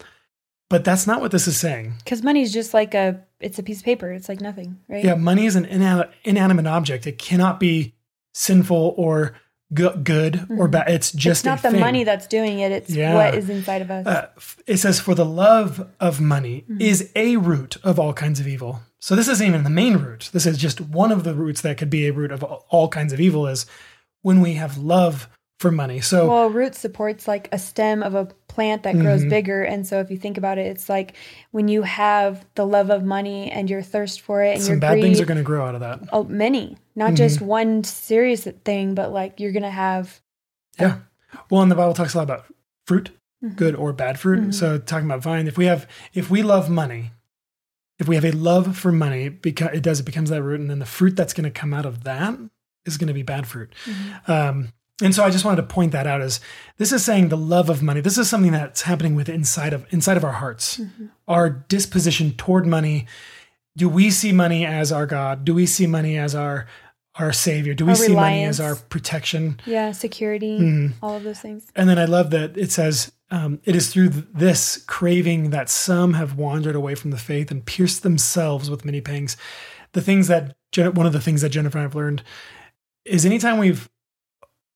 But 0.70 0.84
that's 0.84 1.06
not 1.06 1.22
what 1.22 1.32
this 1.32 1.48
is 1.48 1.58
saying. 1.58 1.94
Because 2.00 2.24
money 2.24 2.42
is 2.42 2.52
just 2.52 2.74
like 2.74 2.96
a, 2.96 3.24
it's 3.40 3.60
a 3.60 3.64
piece 3.64 3.80
of 3.80 3.86
paper. 3.86 4.12
It's 4.12 4.28
like 4.28 4.42
nothing, 4.42 4.80
right? 4.88 5.04
Yeah, 5.04 5.14
money 5.14 5.46
is 5.46 5.56
an 5.56 5.66
ina- 5.66 6.10
inanimate 6.24 6.66
object. 6.66 7.06
It 7.06 7.20
cannot 7.20 7.60
be 7.60 7.95
sinful 8.36 8.94
or 8.98 9.34
go- 9.74 9.96
good 9.98 10.46
or 10.50 10.68
bad. 10.68 10.90
It's 10.90 11.12
just 11.12 11.46
Mm-hmm. 11.46 11.54
it's 11.54 11.64
not 11.64 11.70
the 11.70 11.72
thing. 11.72 11.80
money 11.80 12.04
that's 12.04 12.28
doing 12.28 12.60
it. 12.60 12.72
It's 12.72 12.90
Yeah. 12.90 13.16
what 13.16 13.34
is 13.36 13.50
inside 13.50 13.82
of 13.82 13.90
us. 13.90 14.06
Uh, 14.06 14.28
it 14.68 14.78
says, 14.78 15.00
"For 15.00 15.16
the 15.16 15.26
love 15.26 15.88
of 16.00 16.20
money 16.20 16.66
Mm-hmm. 16.70 16.82
is 16.82 17.10
a 17.16 17.38
root 17.38 17.78
of 17.84 18.00
all 18.00 18.14
kinds 18.14 18.40
of 18.40 18.48
evil." 18.48 18.82
So 19.00 19.16
this 19.16 19.28
isn't 19.28 19.48
even 19.48 19.64
the 19.64 19.70
main 19.70 19.98
root. 19.98 20.30
This 20.34 20.46
is 20.46 20.58
just 20.58 20.82
one 20.82 21.12
of 21.12 21.24
the 21.24 21.34
roots 21.34 21.62
that 21.62 21.78
could 21.78 21.90
be 21.90 22.08
a 22.08 22.14
root 22.14 22.32
of 22.32 22.44
all 22.44 22.88
kinds 22.90 23.14
of 23.14 23.20
evil. 23.20 23.48
Is 23.48 23.66
when 24.22 24.42
we 24.42 24.54
have 24.56 24.78
love 24.78 25.30
for 25.60 25.72
money. 25.72 26.02
So 26.02 26.28
well, 26.28 26.50
root 26.50 26.76
supports 26.76 27.28
like 27.28 27.48
a 27.52 27.58
stem 27.60 28.04
of 28.04 28.14
a 28.16 28.26
plant 28.48 28.84
that 28.84 28.96
grows 28.96 29.22
Mm-hmm. 29.22 29.30
bigger. 29.30 29.64
And 29.64 29.86
so 29.88 30.00
if 30.00 30.12
you 30.12 30.18
think 30.18 30.38
about 30.38 30.58
it, 30.58 30.68
it's 30.68 30.90
like 30.90 31.16
when 31.52 31.68
you 31.68 31.82
have 31.84 32.46
the 32.56 32.66
love 32.66 32.90
of 32.90 33.04
money 33.04 33.50
and 33.52 33.70
your 33.70 33.82
thirst 33.82 34.22
for 34.22 34.44
it 34.44 34.56
and 34.56 34.62
some 34.62 34.72
your 34.74 34.80
bad 34.80 34.92
greed, 34.94 35.04
things 35.04 35.22
are 35.22 35.26
going 35.26 35.38
to 35.38 35.44
grow 35.44 35.66
out 35.66 35.76
of 35.76 35.82
that. 35.82 36.00
oh, 36.12 36.24
many, 36.26 36.78
not 36.96 37.14
just 37.14 37.42
one 37.42 37.84
serious 37.84 38.46
thing, 38.66 38.96
but 38.96 39.12
like 39.12 39.40
you're 39.40 39.52
going 39.54 39.64
to 39.64 39.70
have 39.70 40.22
Yeah. 40.80 41.00
Well, 41.50 41.62
and 41.62 41.72
the 41.72 41.76
Bible 41.76 41.94
talks 41.94 42.14
a 42.14 42.18
lot 42.18 42.24
about 42.24 42.46
fruit, 42.86 43.12
Mm-hmm. 43.44 43.56
good 43.56 43.76
or 43.76 43.92
bad 43.92 44.18
fruit. 44.18 44.54
So 44.56 44.78
talking 44.80 45.06
about 45.06 45.22
vine, 45.22 45.48
if 45.48 45.58
we 45.58 45.66
have, 45.66 45.88
if 46.14 46.30
we 46.32 46.42
love 46.42 46.70
money, 46.70 47.12
if 48.00 48.08
we 48.08 48.16
have 48.16 48.24
a 48.26 48.32
love 48.32 48.78
for 48.78 48.92
money, 48.94 49.28
because 49.30 49.72
it 49.74 49.84
does, 49.84 50.00
it 50.00 50.04
becomes 50.06 50.30
that 50.30 50.42
root, 50.42 50.62
and 50.62 50.70
then 50.70 50.80
the 50.80 50.86
fruit 50.86 51.16
that's 51.18 51.34
going 51.34 51.44
to 51.44 51.52
come 51.52 51.74
out 51.74 51.86
of 51.86 52.06
that 52.06 52.38
is 52.86 52.98
going 52.98 53.10
to 53.10 53.14
be 53.14 53.24
bad 53.24 53.46
fruit. 53.46 53.74
Mm-hmm. 53.86 54.32
Um, 54.32 54.74
and 55.04 55.14
so 55.14 55.24
I 55.24 55.30
just 55.30 55.44
wanted 55.46 55.58
to 55.62 55.68
point 55.68 55.92
that 55.92 56.08
out 56.08 56.22
as 56.22 56.40
this 56.78 56.92
is 56.92 57.04
saying 57.04 57.30
the 57.30 57.38
love 57.38 57.70
of 57.70 57.82
money. 57.84 58.02
This 58.02 58.18
is 58.18 58.30
something 58.30 58.52
that's 58.52 58.84
happening 58.84 59.16
with 59.16 59.28
inside 59.30 59.74
of 59.74 59.86
inside 59.94 60.18
of 60.18 60.24
our 60.24 60.32
hearts, 60.34 60.78
Mm-hmm. 60.78 61.06
our 61.28 61.50
disposition 61.50 62.32
toward 62.34 62.66
money. 62.66 63.06
Do 63.78 63.90
we 63.90 64.10
see 64.10 64.32
money 64.32 64.66
as 64.66 64.92
our 64.92 65.06
God? 65.06 65.44
Do 65.44 65.54
we 65.54 65.66
see 65.66 65.86
money 65.88 66.18
as 66.18 66.34
our 66.36 66.66
our 67.18 67.32
savior? 67.34 67.74
Do 67.74 67.86
we 67.86 67.92
Our 67.92 67.96
see 67.96 68.14
money 68.16 68.44
as 68.44 68.60
our 68.60 68.76
protection? 68.76 69.60
yeah 69.66 69.92
security, 69.94 70.60
Mm-hmm. 70.60 71.04
all 71.06 71.16
of 71.18 71.24
those 71.24 71.40
things. 71.40 71.66
And 71.76 71.88
then 71.90 71.98
I 72.00 72.06
love 72.06 72.30
that 72.32 72.58
it 72.58 72.72
says, 72.72 73.12
um, 73.32 73.60
it 73.64 73.74
is 73.76 73.92
through 73.92 74.10
th- 74.10 74.26
this 74.34 74.84
craving 74.86 75.50
that 75.52 75.70
some 75.70 76.14
have 76.16 76.36
wandered 76.38 76.76
away 76.76 76.94
from 76.96 77.12
the 77.12 77.18
faith 77.18 77.52
and 77.52 77.66
pierced 77.66 78.04
themselves 78.04 78.70
with 78.70 78.84
many 78.86 79.00
pangs. 79.02 79.36
The 79.94 80.02
things 80.02 80.28
that, 80.28 80.56
one 80.78 81.06
of 81.06 81.14
the 81.14 81.22
things 81.22 81.42
that 81.42 81.50
Jennifer 81.50 81.78
and 81.78 81.84
I 81.84 81.88
have 81.88 81.96
learned 81.96 82.22
is 83.06 83.26
anytime 83.26 83.58
we've 83.60 83.90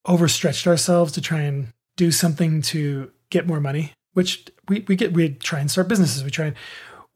overstretched 0.07 0.67
ourselves 0.67 1.11
to 1.13 1.21
try 1.21 1.41
and 1.41 1.73
do 1.97 2.11
something 2.11 2.61
to 2.61 3.11
get 3.29 3.47
more 3.47 3.59
money, 3.59 3.93
which 4.13 4.45
we, 4.67 4.85
we 4.87 4.95
get, 4.95 5.13
we 5.13 5.29
try 5.29 5.59
and 5.59 5.69
start 5.69 5.87
businesses, 5.87 6.23
we 6.23 6.31
try 6.31 6.47
and, 6.47 6.55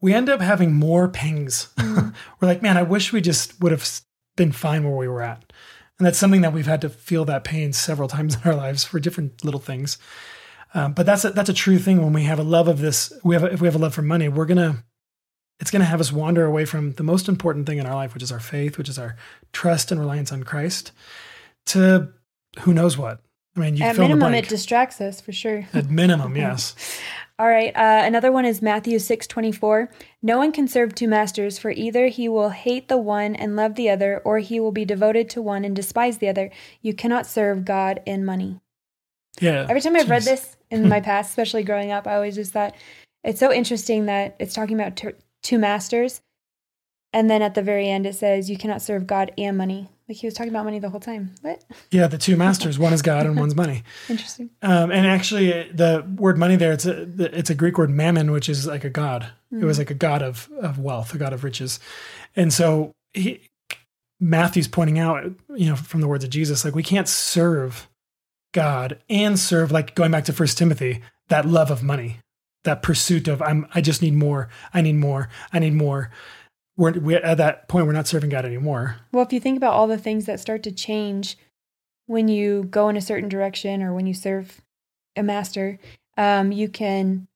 we 0.00 0.12
end 0.12 0.28
up 0.28 0.40
having 0.40 0.74
more 0.74 1.08
pangs. 1.08 1.68
we're 1.78 2.12
like, 2.42 2.62
man, 2.62 2.76
I 2.76 2.82
wish 2.82 3.12
we 3.12 3.20
just 3.20 3.60
would 3.62 3.72
have 3.72 3.88
been 4.36 4.52
fine 4.52 4.84
where 4.84 4.96
we 4.96 5.08
were 5.08 5.22
at. 5.22 5.52
And 5.98 6.06
that's 6.06 6.18
something 6.18 6.42
that 6.42 6.52
we've 6.52 6.66
had 6.66 6.80
to 6.82 6.88
feel 6.88 7.24
that 7.24 7.44
pain 7.44 7.72
several 7.72 8.08
times 8.10 8.34
in 8.36 8.42
our 8.44 8.54
lives 8.54 8.84
for 8.84 9.00
different 9.00 9.44
little 9.44 9.60
things. 9.60 9.98
Um, 10.74 10.92
but 10.92 11.06
that's 11.06 11.24
a, 11.24 11.30
that's 11.30 11.48
a 11.48 11.54
true 11.54 11.78
thing 11.78 12.02
when 12.02 12.12
we 12.12 12.24
have 12.24 12.38
a 12.38 12.44
love 12.44 12.68
of 12.68 12.80
this. 12.80 13.12
We 13.22 13.34
have 13.34 13.44
a, 13.44 13.52
if 13.52 13.60
we 13.60 13.68
have 13.68 13.76
a 13.76 13.78
love 13.78 13.94
for 13.94 14.02
money, 14.02 14.28
we're 14.28 14.44
gonna 14.44 14.84
it's 15.60 15.70
gonna 15.70 15.84
have 15.84 16.00
us 16.00 16.10
wander 16.10 16.44
away 16.44 16.64
from 16.64 16.92
the 16.94 17.04
most 17.04 17.28
important 17.28 17.66
thing 17.66 17.78
in 17.78 17.86
our 17.86 17.94
life, 17.94 18.12
which 18.12 18.24
is 18.24 18.32
our 18.32 18.40
faith, 18.40 18.76
which 18.76 18.88
is 18.88 18.98
our 18.98 19.14
trust 19.52 19.92
and 19.92 20.00
reliance 20.00 20.32
on 20.32 20.42
Christ, 20.42 20.90
to 21.66 22.12
who 22.60 22.72
knows 22.74 22.96
what. 22.96 23.20
I 23.56 23.60
mean, 23.60 23.76
you 23.76 23.84
At 23.84 23.96
fill 23.96 24.06
in 24.06 24.10
the 24.10 24.16
minimum, 24.16 24.34
it 24.34 24.48
distracts 24.48 25.00
us 25.00 25.20
for 25.20 25.32
sure. 25.32 25.68
At 25.74 25.88
minimum, 25.88 26.36
yes. 26.36 26.74
All 27.38 27.48
right. 27.48 27.74
Uh, 27.74 28.02
another 28.04 28.30
one 28.30 28.44
is 28.44 28.62
Matthew 28.62 28.98
six 28.98 29.26
twenty 29.26 29.52
four. 29.52 29.90
No 30.22 30.38
one 30.38 30.52
can 30.52 30.68
serve 30.68 30.94
two 30.94 31.08
masters, 31.08 31.58
for 31.58 31.70
either 31.70 32.06
he 32.08 32.28
will 32.28 32.50
hate 32.50 32.88
the 32.88 32.98
one 32.98 33.34
and 33.34 33.56
love 33.56 33.74
the 33.74 33.90
other, 33.90 34.20
or 34.24 34.38
he 34.38 34.60
will 34.60 34.72
be 34.72 34.84
devoted 34.84 35.28
to 35.30 35.42
one 35.42 35.64
and 35.64 35.74
despise 35.74 36.18
the 36.18 36.28
other. 36.28 36.50
You 36.80 36.94
cannot 36.94 37.26
serve 37.26 37.64
God 37.64 38.00
and 38.06 38.24
money. 38.24 38.60
Yeah. 39.40 39.66
Every 39.68 39.80
time 39.80 39.96
I've 39.96 40.10
read 40.10 40.22
this 40.22 40.56
in 40.70 40.88
my 40.88 41.00
past, 41.02 41.30
especially 41.30 41.64
growing 41.64 41.90
up, 41.90 42.06
I 42.06 42.14
always 42.14 42.36
just 42.36 42.52
thought 42.52 42.74
it's 43.24 43.40
so 43.40 43.52
interesting 43.52 44.06
that 44.06 44.36
it's 44.38 44.54
talking 44.54 44.78
about 44.78 44.96
ter- 44.96 45.16
two 45.42 45.58
masters, 45.58 46.20
and 47.12 47.28
then 47.28 47.42
at 47.42 47.54
the 47.54 47.62
very 47.62 47.88
end 47.88 48.06
it 48.06 48.14
says 48.14 48.50
you 48.50 48.58
cannot 48.58 48.82
serve 48.82 49.06
God 49.06 49.32
and 49.38 49.58
money. 49.58 49.88
Like 50.08 50.18
he 50.18 50.26
was 50.26 50.34
talking 50.34 50.50
about 50.50 50.64
money 50.64 50.78
the 50.78 50.90
whole 50.90 51.00
time. 51.00 51.34
What? 51.40 51.64
Yeah, 51.90 52.08
the 52.08 52.18
two 52.18 52.36
masters. 52.36 52.78
One 52.78 52.92
is 52.92 53.00
God 53.00 53.24
and 53.24 53.38
one's 53.38 53.54
money. 53.54 53.84
Interesting. 54.08 54.50
Um, 54.60 54.90
and 54.90 55.06
actually, 55.06 55.70
the 55.72 56.06
word 56.16 56.36
money 56.36 56.56
there, 56.56 56.72
it's 56.72 56.84
a 56.84 57.06
it's 57.18 57.48
a 57.48 57.54
Greek 57.54 57.78
word 57.78 57.90
mammon, 57.90 58.30
which 58.30 58.48
is 58.48 58.66
like 58.66 58.84
a 58.84 58.90
god. 58.90 59.28
It 59.50 59.64
was 59.64 59.78
like 59.78 59.90
a 59.90 59.94
god 59.94 60.20
of 60.20 60.50
of 60.60 60.78
wealth, 60.78 61.14
a 61.14 61.18
god 61.18 61.32
of 61.32 61.44
riches. 61.44 61.78
And 62.34 62.52
so 62.52 62.92
he, 63.12 63.48
Matthew's 64.20 64.68
pointing 64.68 64.98
out, 64.98 65.24
you 65.54 65.68
know, 65.68 65.76
from 65.76 66.00
the 66.00 66.08
words 66.08 66.24
of 66.24 66.30
Jesus, 66.30 66.64
like 66.64 66.74
we 66.74 66.82
can't 66.82 67.08
serve 67.08 67.88
God 68.52 68.98
and 69.08 69.38
serve, 69.38 69.70
like 69.72 69.94
going 69.94 70.10
back 70.10 70.24
to 70.24 70.32
First 70.32 70.58
Timothy, 70.58 71.02
that 71.28 71.46
love 71.46 71.70
of 71.70 71.82
money, 71.82 72.18
that 72.64 72.82
pursuit 72.82 73.28
of 73.28 73.40
I'm 73.42 73.66
I 73.74 73.80
just 73.80 74.02
need 74.02 74.14
more, 74.14 74.48
I 74.72 74.80
need 74.80 74.96
more, 74.96 75.28
I 75.52 75.58
need 75.60 75.74
more. 75.74 76.10
We're, 76.76 76.92
we're 76.98 77.18
at 77.18 77.36
that 77.38 77.68
point, 77.68 77.86
we're 77.86 77.92
not 77.92 78.08
serving 78.08 78.30
God 78.30 78.44
anymore. 78.44 78.96
Well, 79.12 79.24
if 79.24 79.32
you 79.32 79.40
think 79.40 79.56
about 79.56 79.74
all 79.74 79.86
the 79.86 79.98
things 79.98 80.26
that 80.26 80.40
start 80.40 80.62
to 80.64 80.72
change 80.72 81.36
when 82.06 82.28
you 82.28 82.64
go 82.64 82.88
in 82.88 82.96
a 82.96 83.00
certain 83.00 83.28
direction 83.28 83.82
or 83.82 83.94
when 83.94 84.06
you 84.06 84.14
serve 84.14 84.60
a 85.16 85.22
master, 85.22 85.78
um, 86.16 86.50
you 86.52 86.68
can 86.68 87.28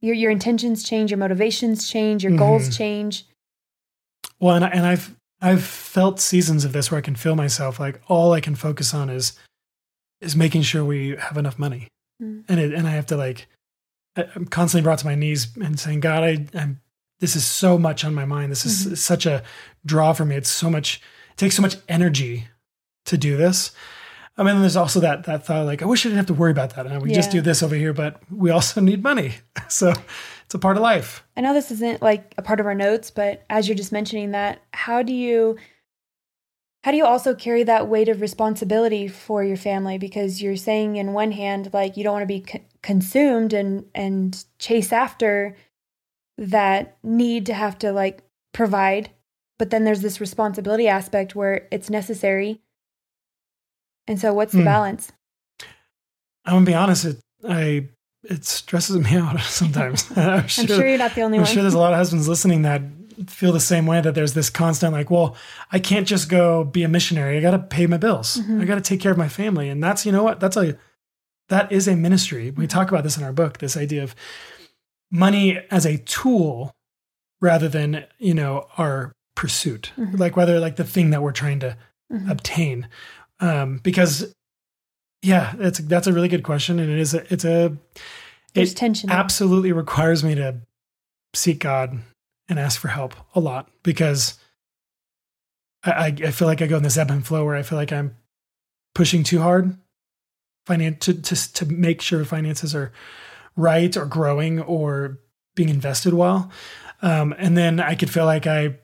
your 0.00 0.14
your 0.14 0.30
intentions 0.30 0.82
change, 0.82 1.10
your 1.10 1.18
motivations 1.18 1.88
change, 1.88 2.22
your 2.24 2.36
goals 2.36 2.76
change. 2.76 3.24
Well, 4.40 4.56
and, 4.56 4.64
I, 4.64 4.68
and 4.68 4.84
I've 4.86 5.16
I've 5.40 5.64
felt 5.64 6.20
seasons 6.20 6.64
of 6.64 6.72
this 6.72 6.90
where 6.90 6.98
I 6.98 7.02
can 7.02 7.16
feel 7.16 7.34
myself 7.34 7.80
like 7.80 8.00
all 8.08 8.32
I 8.32 8.40
can 8.40 8.54
focus 8.54 8.92
on 8.92 9.08
is 9.08 9.38
is 10.20 10.36
making 10.36 10.62
sure 10.62 10.84
we 10.84 11.16
have 11.16 11.36
enough 11.38 11.58
money, 11.58 11.88
Mm. 12.22 12.44
and 12.46 12.60
it, 12.60 12.74
and 12.74 12.86
I 12.86 12.90
have 12.90 13.06
to 13.06 13.16
like 13.16 13.48
I'm 14.16 14.44
constantly 14.44 14.84
brought 14.84 14.98
to 14.98 15.06
my 15.06 15.14
knees 15.14 15.48
and 15.56 15.80
saying, 15.80 16.00
God, 16.00 16.22
I 16.22 16.46
I'm 16.54 16.81
this 17.22 17.36
is 17.36 17.44
so 17.44 17.78
much 17.78 18.04
on 18.04 18.14
my 18.14 18.24
mind. 18.24 18.50
This 18.50 18.66
is 18.66 18.84
Mm-hmm. 18.84 18.94
such 18.96 19.26
a 19.26 19.42
draw 19.86 20.12
for 20.12 20.24
me. 20.24 20.34
It's 20.34 20.50
so 20.50 20.68
much, 20.68 21.00
it 21.30 21.36
takes 21.36 21.54
so 21.54 21.62
much 21.62 21.76
energy 21.88 22.48
to 23.06 23.16
do 23.16 23.36
this. 23.36 23.70
I 24.36 24.42
mean, 24.42 24.60
there's 24.60 24.76
also 24.76 24.98
that 25.00 25.24
that 25.24 25.46
thought 25.46 25.66
like, 25.66 25.82
I 25.82 25.84
wish 25.86 26.04
I 26.04 26.08
didn't 26.08 26.16
have 26.16 26.26
to 26.26 26.34
worry 26.34 26.50
about 26.50 26.74
that. 26.74 26.86
And 26.86 27.00
we 27.02 27.12
just 27.12 27.30
do 27.30 27.40
this 27.40 27.62
over 27.62 27.76
here, 27.76 27.92
but 27.92 28.20
we 28.30 28.50
also 28.50 28.80
need 28.80 29.02
money. 29.02 29.34
So 29.68 29.92
it's 30.44 30.54
a 30.54 30.58
part 30.58 30.76
of 30.76 30.82
life. 30.82 31.22
I 31.36 31.40
know 31.42 31.54
this 31.54 31.70
isn't 31.70 32.02
like 32.02 32.34
a 32.36 32.42
part 32.42 32.60
of 32.60 32.66
our 32.66 32.74
notes, 32.74 33.10
but 33.10 33.44
as 33.48 33.68
you're 33.68 33.76
just 33.76 33.92
mentioning 33.92 34.32
that, 34.32 34.60
how 34.72 35.02
do 35.02 35.12
you 35.14 35.56
how 36.84 36.90
do 36.90 36.96
you 36.96 37.06
also 37.06 37.34
carry 37.34 37.62
that 37.62 37.86
weight 37.88 38.08
of 38.08 38.20
responsibility 38.20 39.06
for 39.06 39.44
your 39.44 39.56
family 39.56 39.96
because 39.98 40.42
you're 40.42 40.56
saying 40.56 40.96
in 40.96 41.12
one 41.12 41.30
hand 41.32 41.70
like 41.72 41.96
you 41.96 42.02
don't 42.04 42.12
want 42.14 42.24
to 42.24 42.26
be 42.26 42.40
co- 42.40 42.64
consumed 42.82 43.52
and 43.52 43.84
and 43.94 44.44
chase 44.58 44.92
after 44.92 45.56
that 46.38 46.96
need 47.02 47.46
to 47.46 47.54
have 47.54 47.78
to 47.80 47.92
like 47.92 48.22
provide, 48.52 49.10
but 49.58 49.70
then 49.70 49.84
there's 49.84 50.02
this 50.02 50.20
responsibility 50.20 50.88
aspect 50.88 51.34
where 51.34 51.68
it's 51.70 51.90
necessary. 51.90 52.60
And 54.06 54.20
so 54.20 54.32
what's 54.34 54.52
the 54.52 54.58
Hmm. 54.60 54.64
balance? 54.64 55.12
I'm 56.44 56.54
gonna 56.54 56.66
be 56.66 56.74
honest, 56.74 57.04
it 57.04 57.20
I 57.48 57.88
it 58.24 58.44
stresses 58.44 58.96
me 58.98 59.16
out 59.16 59.40
sometimes. 59.40 60.10
I'm 60.16 60.40
I'm 60.40 60.48
sure 60.48 60.86
you're 60.86 60.98
not 60.98 61.14
the 61.14 61.22
only 61.22 61.38
one. 61.38 61.46
I'm 61.46 61.52
sure 61.52 61.62
there's 61.62 61.74
a 61.74 61.78
lot 61.78 61.92
of 61.92 61.98
husbands 61.98 62.28
listening 62.28 62.62
that 62.62 62.82
feel 63.28 63.52
the 63.52 63.60
same 63.60 63.86
way 63.86 64.00
that 64.00 64.14
there's 64.14 64.32
this 64.34 64.48
constant 64.50 64.92
like, 64.92 65.10
well, 65.10 65.36
I 65.70 65.78
can't 65.78 66.06
just 66.06 66.28
go 66.28 66.64
be 66.64 66.82
a 66.82 66.88
missionary. 66.88 67.36
I 67.36 67.40
got 67.40 67.50
to 67.50 67.58
pay 67.58 67.86
my 67.86 67.98
bills. 67.98 68.38
Mhm. 68.38 68.60
I 68.60 68.64
got 68.64 68.76
to 68.76 68.80
take 68.80 69.00
care 69.00 69.12
of 69.12 69.18
my 69.18 69.28
family. 69.28 69.68
And 69.68 69.82
that's, 69.82 70.06
you 70.06 70.12
know 70.12 70.22
what? 70.24 70.40
That's 70.40 70.56
a 70.56 70.76
that 71.48 71.70
is 71.70 71.86
a 71.86 71.94
ministry. 71.94 72.50
We 72.50 72.66
talk 72.66 72.90
about 72.90 73.04
this 73.04 73.18
in 73.18 73.22
our 73.24 73.32
book, 73.32 73.58
this 73.58 73.76
idea 73.76 74.02
of 74.02 74.14
money 75.12 75.58
as 75.70 75.84
a 75.86 75.98
tool 75.98 76.72
rather 77.40 77.68
than, 77.68 78.04
you 78.18 78.34
know, 78.34 78.66
our 78.78 79.12
pursuit. 79.36 79.92
Mhm. 79.96 80.18
Like 80.18 80.36
whether 80.36 80.58
like 80.58 80.76
the 80.76 80.84
thing 80.84 81.10
that 81.10 81.22
we're 81.22 81.32
trying 81.32 81.60
to 81.60 81.76
Mhm. 82.12 82.30
obtain. 82.30 82.88
Um 83.40 83.78
because 83.82 84.34
yeah, 85.22 85.54
it's 85.58 85.78
that's 85.80 86.06
a 86.08 86.12
really 86.12 86.28
good 86.28 86.42
question 86.42 86.78
and 86.80 86.90
it 86.90 86.98
is 86.98 87.14
a 87.14 87.32
it's 87.32 87.44
a 87.44 87.76
There's 88.54 88.72
it 88.72 88.76
tension. 88.76 89.08
there. 89.08 89.18
absolutely 89.18 89.72
requires 89.72 90.24
me 90.24 90.34
to 90.34 90.56
seek 91.34 91.60
God 91.60 91.98
and 92.48 92.58
ask 92.58 92.80
for 92.80 92.88
help 92.88 93.14
a 93.34 93.40
lot 93.40 93.70
because 93.82 94.38
I, 95.84 95.90
I, 95.90 96.06
I 96.06 96.30
feel 96.30 96.48
like 96.48 96.60
I 96.62 96.66
go 96.66 96.76
in 96.78 96.82
this 96.82 96.96
ebb 96.98 97.10
and 97.10 97.26
flow 97.26 97.44
where 97.44 97.56
I 97.56 97.62
feel 97.62 97.78
like 97.78 97.92
I'm 97.92 98.16
pushing 98.94 99.22
too 99.24 99.40
hard 99.40 99.76
finan- 100.68 101.00
to, 101.00 101.14
to, 101.14 101.52
to 101.54 101.66
make 101.66 102.00
sure 102.02 102.24
finances 102.24 102.74
are 102.74 102.92
right 103.56 103.96
or 103.96 104.06
growing 104.06 104.60
or 104.60 105.18
being 105.54 105.68
invested 105.68 106.14
well. 106.14 106.50
Um, 107.02 107.34
and 107.36 107.56
then 107.56 107.80
I 107.80 107.94
could 107.94 108.10
feel 108.10 108.24
like 108.24 108.46
I 108.46 108.78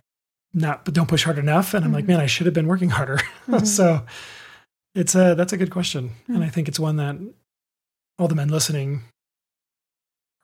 not, 0.54 0.84
but 0.84 0.94
don't 0.94 1.08
push 1.08 1.24
hard 1.24 1.38
enough. 1.38 1.74
And 1.74 1.84
I'm 1.84 1.92
like, 1.92 2.04
Mhm. 2.04 2.08
man, 2.08 2.20
I 2.20 2.26
should 2.26 2.46
have 2.46 2.54
been 2.54 2.66
working 2.68 2.90
harder. 2.90 3.20
Mhm. 3.48 3.66
so 3.66 4.04
it's 4.94 5.14
a, 5.14 5.34
that's 5.34 5.52
a 5.52 5.56
good 5.56 5.70
question. 5.70 6.12
And 6.26 6.38
Mhm. 6.38 6.44
I 6.44 6.48
think 6.48 6.68
it's 6.68 6.80
one 6.80 6.96
that 6.96 7.16
all 8.18 8.28
the 8.28 8.34
men 8.34 8.48
listening 8.48 9.02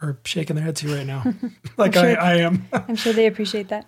are 0.01 0.19
shaking 0.25 0.57
their 0.57 0.65
heads 0.65 0.81
to 0.83 0.95
right 0.95 1.07
now. 1.07 1.25
like 1.77 1.95
sure. 1.95 2.21
I, 2.21 2.33
I 2.33 2.35
am. 2.37 2.69
I'm 2.73 2.97
sure 2.97 3.13
they 3.13 3.27
appreciate 3.27 3.69
that. 3.69 3.87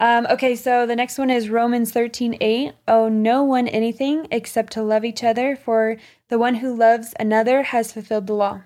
Um, 0.00 0.26
okay, 0.30 0.56
so 0.56 0.86
the 0.86 0.96
next 0.96 1.18
one 1.18 1.30
is 1.30 1.48
Romans 1.48 1.92
13 1.92 2.36
8. 2.40 2.72
Oh, 2.88 3.08
no 3.08 3.42
one 3.44 3.68
anything 3.68 4.26
except 4.30 4.72
to 4.74 4.82
love 4.82 5.04
each 5.04 5.22
other, 5.22 5.54
for 5.56 5.96
the 6.28 6.38
one 6.38 6.56
who 6.56 6.74
loves 6.74 7.14
another 7.20 7.62
has 7.64 7.92
fulfilled 7.92 8.26
the 8.26 8.34
law. 8.34 8.62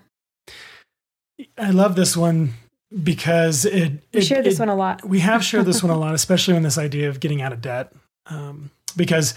I 1.56 1.70
love 1.70 1.94
this 1.96 2.16
one 2.16 2.54
because 3.02 3.64
it, 3.64 3.92
We 4.12 4.20
it 4.20 4.22
share 4.22 4.42
this 4.42 4.54
it- 4.54 4.60
one 4.60 4.68
a 4.68 4.74
lot. 4.74 5.04
we 5.06 5.20
have 5.20 5.44
shared 5.44 5.66
this 5.66 5.82
one 5.82 5.90
a 5.92 5.98
lot, 5.98 6.14
especially 6.14 6.56
on 6.56 6.62
this 6.62 6.78
idea 6.78 7.08
of 7.08 7.20
getting 7.20 7.42
out 7.42 7.52
of 7.52 7.60
debt. 7.60 7.92
Um, 8.26 8.70
because 8.96 9.34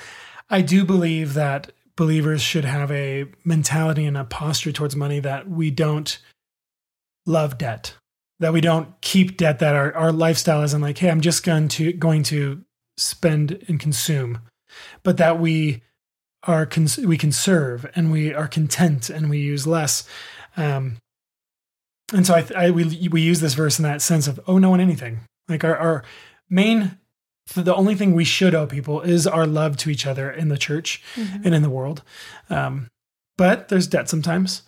I 0.49 0.61
do 0.61 0.83
believe 0.85 1.33
that 1.35 1.71
believers 1.95 2.41
should 2.41 2.65
have 2.65 2.91
a 2.91 3.25
mentality 3.45 4.05
and 4.05 4.17
a 4.17 4.23
posture 4.23 4.71
towards 4.71 4.95
money 4.95 5.19
that 5.19 5.47
we 5.49 5.69
don't 5.71 6.17
love 7.25 7.57
debt, 7.57 7.95
that 8.39 8.53
we 8.53 8.61
don't 8.61 8.99
keep 9.01 9.37
debt, 9.37 9.59
that 9.59 9.75
our, 9.75 9.93
our 9.95 10.11
lifestyle 10.11 10.63
isn't 10.63 10.81
like, 10.81 10.97
hey, 10.97 11.09
I'm 11.09 11.21
just 11.21 11.43
going 11.43 11.67
to 11.69 11.93
going 11.93 12.23
to 12.23 12.63
spend 12.97 13.63
and 13.67 13.79
consume, 13.79 14.39
but 15.03 15.17
that 15.17 15.39
we 15.39 15.83
are 16.43 16.65
cons- 16.65 16.97
we 16.97 17.17
conserve 17.17 17.85
and 17.95 18.11
we 18.11 18.33
are 18.33 18.47
content 18.47 19.09
and 19.09 19.29
we 19.29 19.39
use 19.39 19.67
less. 19.67 20.07
Um, 20.57 20.97
and 22.13 22.25
so 22.25 22.35
I, 22.35 22.45
I 22.55 22.71
we 22.71 23.07
we 23.09 23.21
use 23.21 23.39
this 23.39 23.53
verse 23.53 23.79
in 23.79 23.83
that 23.83 24.01
sense 24.01 24.27
of 24.27 24.39
oh 24.47 24.57
no 24.57 24.69
one 24.69 24.79
anything 24.81 25.19
like 25.47 25.63
our 25.63 25.75
our 25.77 26.03
main 26.49 26.97
the 27.55 27.75
only 27.75 27.95
thing 27.95 28.13
we 28.13 28.23
should 28.23 28.55
owe 28.55 28.67
people 28.67 29.01
is 29.01 29.25
our 29.27 29.45
love 29.45 29.75
to 29.77 29.89
each 29.89 30.05
other 30.05 30.31
in 30.31 30.47
the 30.49 30.57
church 30.57 31.01
Mhm. 31.15 31.45
and 31.45 31.55
in 31.55 31.61
the 31.63 31.69
world. 31.69 32.01
Um, 32.49 32.87
but 33.37 33.67
there's 33.67 33.87
debt 33.87 34.07
sometimes, 34.07 34.61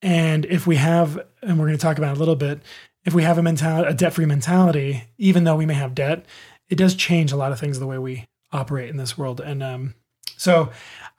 and 0.00 0.44
if 0.46 0.66
we 0.66 0.76
have, 0.76 1.18
and 1.42 1.58
we're 1.58 1.66
going 1.66 1.76
to 1.78 1.82
talk 1.82 1.98
about 1.98 2.12
it 2.12 2.16
a 2.16 2.18
little 2.18 2.36
bit, 2.36 2.60
if 3.04 3.12
we 3.14 3.24
have 3.24 3.36
a 3.36 3.42
mentality, 3.42 3.90
a 3.90 3.94
debt 3.94 4.12
free 4.14 4.24
mentality, 4.26 5.04
even 5.18 5.44
though 5.44 5.56
we 5.56 5.66
may 5.66 5.74
have 5.74 5.94
debt, 5.94 6.24
it 6.70 6.76
does 6.76 6.94
change 6.94 7.32
a 7.32 7.36
lot 7.36 7.52
of 7.52 7.58
things 7.60 7.78
the 7.78 7.86
way 7.86 7.98
we 7.98 8.24
operate 8.52 8.88
in 8.88 8.96
this 8.96 9.18
world. 9.18 9.40
And 9.40 9.62
um, 9.62 9.94
so, 10.36 10.70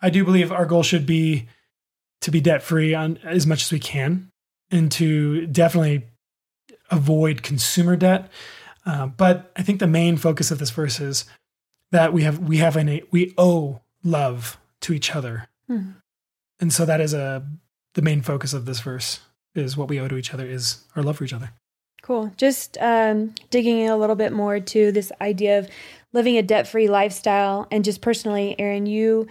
I 0.02 0.10
do 0.10 0.24
believe 0.26 0.52
our 0.52 0.66
goal 0.66 0.84
should 0.84 1.06
be 1.06 1.48
to 2.22 2.32
be 2.32 2.42
debt 2.42 2.64
free 2.64 2.94
on 2.96 3.20
as 3.24 3.46
much 3.46 3.64
as 3.64 3.72
we 3.72 3.80
can, 3.80 4.30
and 4.74 4.92
to 4.92 5.46
definitely 5.48 6.04
avoid 6.92 7.44
consumer 7.44 7.96
debt. 7.96 8.30
Uh, 8.86 9.08
but 9.08 9.52
I 9.56 9.62
think 9.62 9.80
the 9.80 9.88
main 9.88 10.18
focus 10.18 10.52
of 10.52 10.60
this 10.60 10.72
verse 10.72 11.00
is 11.00 11.26
that 11.92 12.12
we 12.12 12.24
have 12.24 12.40
we 12.40 12.58
have 12.58 12.76
an 12.76 13.00
we 13.12 13.34
owe 13.38 13.82
love 14.04 14.58
to 14.82 14.92
each 14.94 15.16
other, 15.16 15.48
Mhm. 15.70 15.96
and 16.60 16.74
so 16.74 16.86
that 16.86 17.00
is 17.00 17.14
a 17.14 17.46
the 17.94 18.02
main 18.02 18.22
focus 18.22 18.54
of 18.54 18.66
this 18.66 18.80
verse 18.82 19.20
is 19.56 19.78
what 19.78 19.88
we 19.88 20.00
owe 20.00 20.08
to 20.08 20.18
each 20.18 20.34
other 20.34 20.46
is 20.46 20.84
our 20.96 21.04
love 21.04 21.18
for 21.18 21.24
each 21.24 21.34
other. 21.34 21.52
Cool. 22.02 22.34
Just 22.36 22.78
um, 22.82 23.34
digging 23.52 23.78
in 23.80 23.90
a 23.92 23.96
little 23.96 24.16
bit 24.16 24.34
more 24.34 24.60
to 24.60 24.92
this 24.92 25.12
idea 25.22 25.60
of 25.60 25.70
living 26.12 26.36
a 26.38 26.42
debt 26.42 26.68
free 26.68 26.88
lifestyle. 26.90 27.68
And 27.72 27.86
just 27.86 28.02
personally, 28.02 28.56
Aaron, 28.60 28.88
you, 28.88 29.28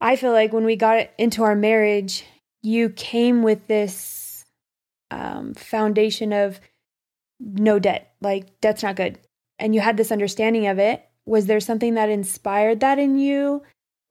I 0.00 0.16
feel 0.16 0.32
like 0.32 0.52
when 0.52 0.64
we 0.64 0.74
got 0.76 1.08
into 1.16 1.44
our 1.44 1.54
marriage, 1.54 2.24
you 2.62 2.90
came 2.90 3.42
with 3.44 3.66
this 3.68 4.27
um, 5.10 5.54
foundation 5.54 6.32
of 6.32 6.60
no 7.40 7.78
debt. 7.78 8.12
Like, 8.20 8.60
debt's 8.60 8.82
not 8.82 8.96
good. 8.96 9.18
And 9.58 9.74
you 9.74 9.80
had 9.80 9.96
this 9.96 10.12
understanding 10.12 10.66
of 10.66 10.78
it. 10.78 11.04
Was 11.26 11.46
there 11.46 11.60
something 11.60 11.94
that 11.94 12.08
inspired 12.08 12.80
that 12.80 12.98
in 12.98 13.18
you 13.18 13.62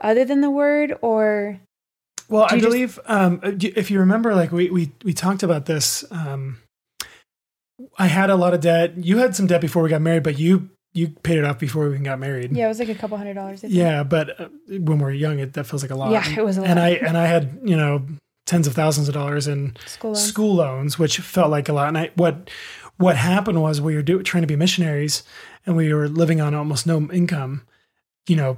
other 0.01 0.23
than 0.25 0.41
the 0.41 0.51
word? 0.51 0.95
Or, 1.01 1.59
Well, 2.29 2.43
I 2.49 2.55
you 2.55 2.61
just- 2.61 2.71
believe 2.71 2.99
um, 3.05 3.39
if 3.43 3.89
you 3.91 3.99
remember, 3.99 4.35
like 4.35 4.51
we 4.51 4.69
we 4.69 4.91
we 5.03 5.13
talked 5.13 5.43
about 5.43 5.65
this. 5.65 6.03
Um, 6.11 6.57
I 7.97 8.07
had 8.07 8.29
a 8.29 8.35
lot 8.35 8.53
of 8.53 8.61
debt. 8.61 8.97
You 8.97 9.19
had 9.19 9.35
some 9.35 9.47
debt 9.47 9.61
before 9.61 9.83
we 9.83 9.89
got 9.89 10.01
married, 10.01 10.23
but 10.23 10.37
you 10.39 10.69
you 10.93 11.09
paid 11.09 11.37
it 11.37 11.43
off 11.45 11.59
before 11.59 11.85
we 11.87 11.91
even 11.91 12.03
got 12.03 12.17
married. 12.19 12.51
yeah, 12.55 12.65
it 12.65 12.69
was 12.69 12.79
like 12.79 12.89
a 12.89 12.95
couple 12.95 13.17
hundred 13.17 13.35
dollars. 13.35 13.59
I 13.59 13.67
think. 13.67 13.73
Yeah, 13.73 14.03
but 14.03 14.39
uh, 14.39 14.49
when 14.67 14.97
we're 14.99 15.11
young, 15.11 15.37
it, 15.39 15.53
that 15.53 15.65
feels 15.65 15.83
like 15.83 15.91
a 15.91 15.95
lot. 15.95 16.11
Yeah, 16.11 16.39
it 16.39 16.43
was 16.43 16.57
a 16.57 16.61
lot. 16.61 16.69
And 16.71 16.79
I 16.79 16.89
and 16.91 17.17
I 17.17 17.25
had 17.27 17.59
you 17.63 17.77
know 17.77 18.03
tens 18.47 18.65
of 18.65 18.73
thousands 18.73 19.07
of 19.07 19.13
dollars 19.13 19.47
in 19.47 19.75
School 19.85 20.11
loans. 20.13 20.23
school 20.27 20.55
loans, 20.55 20.97
which 20.97 21.19
felt 21.19 21.51
like 21.51 21.69
a 21.69 21.73
lot. 21.73 21.87
And 21.89 21.97
I 21.99 22.09
what 22.15 22.49
what 22.97 23.15
happened 23.15 23.61
was 23.61 23.79
we 23.79 23.93
were 23.95 24.01
do, 24.01 24.23
trying 24.23 24.41
to 24.41 24.47
be 24.47 24.55
missionaries, 24.55 25.21
and 25.67 25.75
we 25.77 25.93
were 25.93 26.07
living 26.09 26.41
on 26.41 26.55
almost 26.55 26.87
no 26.87 27.07
income. 27.11 27.61
You 28.27 28.35
know, 28.37 28.57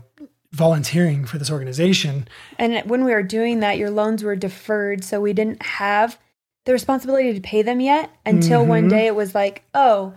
volunteering 0.51 1.25
for 1.25 1.37
this 1.37 1.51
organization. 1.51 2.27
And 2.57 2.89
when 2.89 3.03
we 3.05 3.11
were 3.11 3.21
doing 3.23 3.59
that, 3.59 3.77
your 3.77 3.91
loans 3.91 4.23
were 4.23 4.35
deferred. 4.35 5.03
So 5.03 5.21
we 5.21 5.33
didn't 5.33 5.61
have 5.61 6.17
the 6.65 6.71
responsibility 6.73 7.33
to 7.33 7.41
pay 7.41 7.61
them 7.61 7.79
yet 7.79 8.09
until 8.25 8.65
one 8.65 8.85
Mhm. 8.85 8.89
day 8.89 9.07
it 9.07 9.15
was 9.15 9.35
like, 9.35 9.63
oh, 9.73 10.13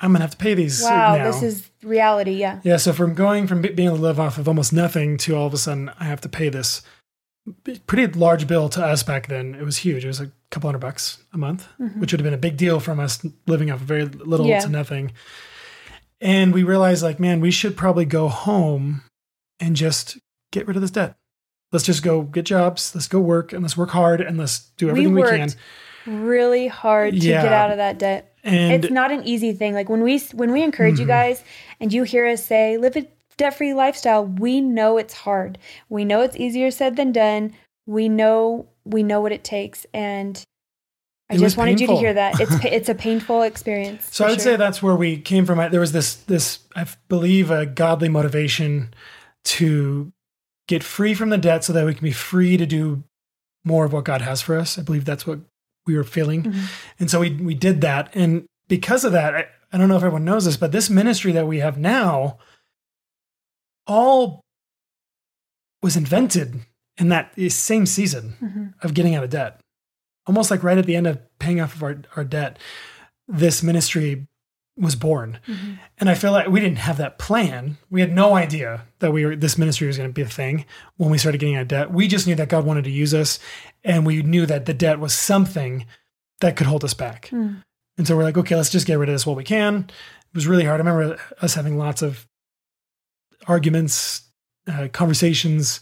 I'm 0.00 0.12
gonna 0.12 0.24
have 0.24 0.32
to 0.32 0.36
pay 0.36 0.54
these. 0.54 0.82
wow, 0.82 1.16
now. 1.16 1.24
this 1.30 1.42
is 1.42 1.70
reality. 1.82 2.32
Yeah. 2.32 2.60
Yeah, 2.62 2.76
so 2.78 2.92
from 2.92 3.14
going 3.14 3.46
from 3.46 3.62
being 3.62 3.78
able 3.88 3.96
to 3.96 4.02
live 4.02 4.18
off 4.20 4.38
of 4.38 4.48
almost 4.48 4.72
nothing 4.72 5.16
to 5.18 5.36
all 5.36 5.46
of 5.46 5.54
a 5.54 5.58
sudden 5.58 5.90
I 6.00 6.04
have 6.04 6.20
to 6.22 6.28
pay 6.28 6.48
this 6.48 6.82
pretty 7.86 8.06
large 8.18 8.46
bill 8.46 8.68
to 8.70 8.84
us 8.84 9.02
back 9.02 9.26
then. 9.28 9.54
It 9.54 9.64
was 9.64 9.78
huge. 9.78 10.04
It 10.04 10.08
was 10.08 10.20
a 10.20 10.30
couple 10.50 10.68
hundred 10.68 10.78
bucks 10.78 11.18
a 11.32 11.38
month, 11.38 11.66
Mhm. 11.80 11.98
which 11.98 12.12
would 12.12 12.20
have 12.20 12.24
been 12.24 12.34
a 12.34 12.38
big 12.38 12.56
deal 12.56 12.80
from 12.80 12.98
us 13.00 13.24
living 13.46 13.70
off 13.70 13.80
very 13.80 14.04
little 14.04 14.46
Yeah. 14.46 14.60
to 14.60 14.68
nothing. 14.68 15.12
And 16.20 16.54
we 16.54 16.62
realized, 16.62 17.02
like, 17.02 17.20
man, 17.20 17.40
we 17.40 17.50
should 17.50 17.76
probably 17.76 18.04
go 18.06 18.28
home 18.28 19.02
and 19.60 19.76
just 19.76 20.18
get 20.52 20.66
rid 20.66 20.76
of 20.76 20.80
this 20.82 20.90
debt. 20.90 21.16
Let's 21.72 21.84
just 21.84 22.02
go 22.02 22.22
get 22.22 22.44
jobs. 22.46 22.94
Let's 22.94 23.08
go 23.08 23.20
work 23.20 23.52
and 23.52 23.62
let's 23.62 23.76
work 23.76 23.90
hard 23.90 24.20
and 24.20 24.38
let's 24.38 24.70
do 24.76 24.88
everything 24.88 25.12
we, 25.12 25.22
can. 25.22 25.50
really 26.06 26.68
hard 26.68 27.12
to 27.14 27.18
Yeah. 27.20 27.42
get 27.42 27.52
out 27.52 27.70
of 27.70 27.78
that 27.78 27.98
debt. 27.98 28.32
And 28.44 28.84
it's 28.84 28.92
not 28.92 29.10
an 29.10 29.24
easy 29.24 29.52
thing. 29.52 29.74
Like 29.74 29.88
when 29.88 30.02
we 30.02 30.18
when 30.34 30.52
we 30.52 30.62
encourage 30.62 30.98
you 30.98 31.04
Mhm. 31.06 31.08
guys 31.08 31.42
and 31.80 31.92
you 31.92 32.02
hear 32.04 32.26
us 32.26 32.44
say 32.44 32.76
live 32.76 32.96
a 33.34 33.36
debt-free 33.36 33.74
lifestyle, 33.74 34.24
we 34.24 34.60
know 34.60 34.98
it's 34.98 35.14
hard. 35.14 35.58
We 35.88 36.04
know 36.04 36.22
it's 36.22 36.36
easier 36.36 36.70
said 36.70 36.96
than 36.96 37.12
done. 37.12 37.52
We 37.86 38.08
know 38.08 38.68
we 38.84 39.02
know 39.02 39.20
what 39.20 39.32
it 39.32 39.44
takes 39.44 39.86
and 39.94 40.44
I 41.30 41.36
It 41.36 41.38
just 41.38 41.56
wanted 41.56 41.80
you 41.80 41.86
to 41.86 41.96
hear 41.96 42.12
that. 42.12 42.38
It's 42.40 42.52
it's 42.64 42.88
a 42.88 42.94
painful 42.94 43.42
experience. 43.42 44.08
So 44.10 44.24
I 44.24 44.28
would 44.28 44.40
sure. 44.40 44.52
say 44.52 44.56
that's 44.56 44.82
where 44.82 44.94
we 44.94 45.18
came 45.18 45.46
from. 45.46 45.58
There 45.70 45.80
was 45.80 45.92
this 45.92 46.16
this 46.16 46.60
I 46.76 46.86
believe 47.08 47.50
a 47.50 47.66
godly 47.66 48.08
motivation 48.08 48.92
to 49.44 50.12
get 50.68 50.82
free 50.82 51.14
from 51.14 51.30
the 51.30 51.38
debt 51.38 51.64
so 51.64 51.72
that 51.72 51.84
we 51.86 51.94
can 51.94 52.04
be 52.04 52.12
free 52.12 52.56
to 52.56 52.66
do 52.66 53.04
more 53.64 53.84
of 53.84 53.92
what 53.92 54.04
God 54.04 54.20
has 54.22 54.42
for 54.42 54.58
us. 54.58 54.78
I 54.78 54.82
believe 54.82 55.04
that's 55.04 55.26
what 55.26 55.40
we 55.86 55.96
were 55.96 56.04
feeling. 56.04 56.44
Mhm. 56.44 56.70
And 57.00 57.10
so 57.10 57.20
we 57.20 57.30
we 57.30 57.54
did 57.54 57.80
that. 57.80 58.10
And 58.14 58.44
because 58.68 59.04
of 59.04 59.12
that, 59.12 59.34
I, 59.34 59.46
I 59.72 59.78
don't 59.78 59.88
know 59.88 59.96
if 59.96 60.02
everyone 60.02 60.24
knows 60.24 60.44
this, 60.44 60.58
but 60.58 60.72
this 60.72 60.90
ministry 60.90 61.32
that 61.32 61.46
we 61.46 61.58
have 61.60 61.78
now 61.78 62.38
all 63.86 64.40
was 65.82 65.96
invented 65.96 66.60
in 66.96 67.08
that 67.08 67.32
same 67.50 67.86
season 67.86 68.34
Mhm. 68.42 68.74
of 68.84 68.94
getting 68.94 69.14
out 69.14 69.24
of 69.24 69.30
debt. 69.30 69.60
Almost 70.26 70.50
like 70.50 70.62
right 70.62 70.78
at 70.78 70.86
the 70.86 70.96
end 70.96 71.06
of 71.06 71.20
paying 71.38 71.60
off 71.60 71.74
of 71.74 71.82
our, 71.82 71.98
our 72.16 72.24
debt, 72.24 72.58
this 73.28 73.62
ministry 73.62 74.26
was 74.76 74.96
born. 74.96 75.38
Mhm. 75.46 75.78
And 75.98 76.08
I 76.10 76.14
feel 76.14 76.32
like 76.32 76.48
we 76.48 76.58
didn't 76.60 76.78
have 76.78 76.96
that 76.96 77.18
plan. 77.18 77.76
We 77.90 78.00
had 78.00 78.12
no 78.12 78.34
idea 78.34 78.86
that 78.98 79.12
we 79.12 79.24
were 79.24 79.36
this 79.36 79.56
ministry 79.58 79.86
was 79.86 79.96
going 79.98 80.08
to 80.08 80.12
be 80.12 80.22
a 80.22 80.26
thing 80.28 80.64
when 80.96 81.10
we 81.10 81.18
started 81.18 81.38
getting 81.38 81.54
out 81.56 81.62
of 81.62 81.68
debt. 81.68 81.92
We 81.92 82.08
just 82.08 82.26
knew 82.26 82.34
that 82.36 82.48
God 82.48 82.64
wanted 82.64 82.84
to 82.84 82.90
use 82.90 83.14
us 83.14 83.38
and 83.84 84.04
we 84.06 84.22
knew 84.22 84.46
that 84.46 84.66
the 84.66 84.74
debt 84.74 84.98
was 84.98 85.14
something 85.14 85.86
that 86.40 86.56
could 86.56 86.66
hold 86.66 86.82
us 86.84 86.94
back. 86.94 87.28
Mm. 87.30 87.62
And 87.98 88.06
so 88.08 88.16
we're 88.16 88.24
like, 88.24 88.36
okay, 88.38 88.56
let's 88.56 88.70
just 88.70 88.86
get 88.86 88.98
rid 88.98 89.08
of 89.08 89.14
this 89.14 89.24
while 89.26 89.36
we 89.36 89.44
can. 89.44 89.84
It 89.90 90.34
was 90.34 90.48
really 90.48 90.64
hard. 90.64 90.80
I 90.80 90.84
remember 90.84 91.20
us 91.40 91.54
having 91.54 91.78
lots 91.78 92.02
of 92.02 92.26
arguments, 93.46 94.22
uh, 94.68 94.88
conversations, 94.92 95.80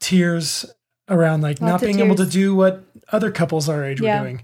tears 0.00 0.66
around 1.08 1.40
like 1.40 1.60
Lots 1.60 1.70
not 1.70 1.80
being 1.80 2.00
able 2.00 2.14
to 2.16 2.26
do 2.26 2.54
what 2.54 2.84
other 3.10 3.30
couples 3.30 3.68
our 3.68 3.84
age 3.84 4.00
Yeah. 4.00 4.20
were 4.20 4.26
doing, 4.28 4.42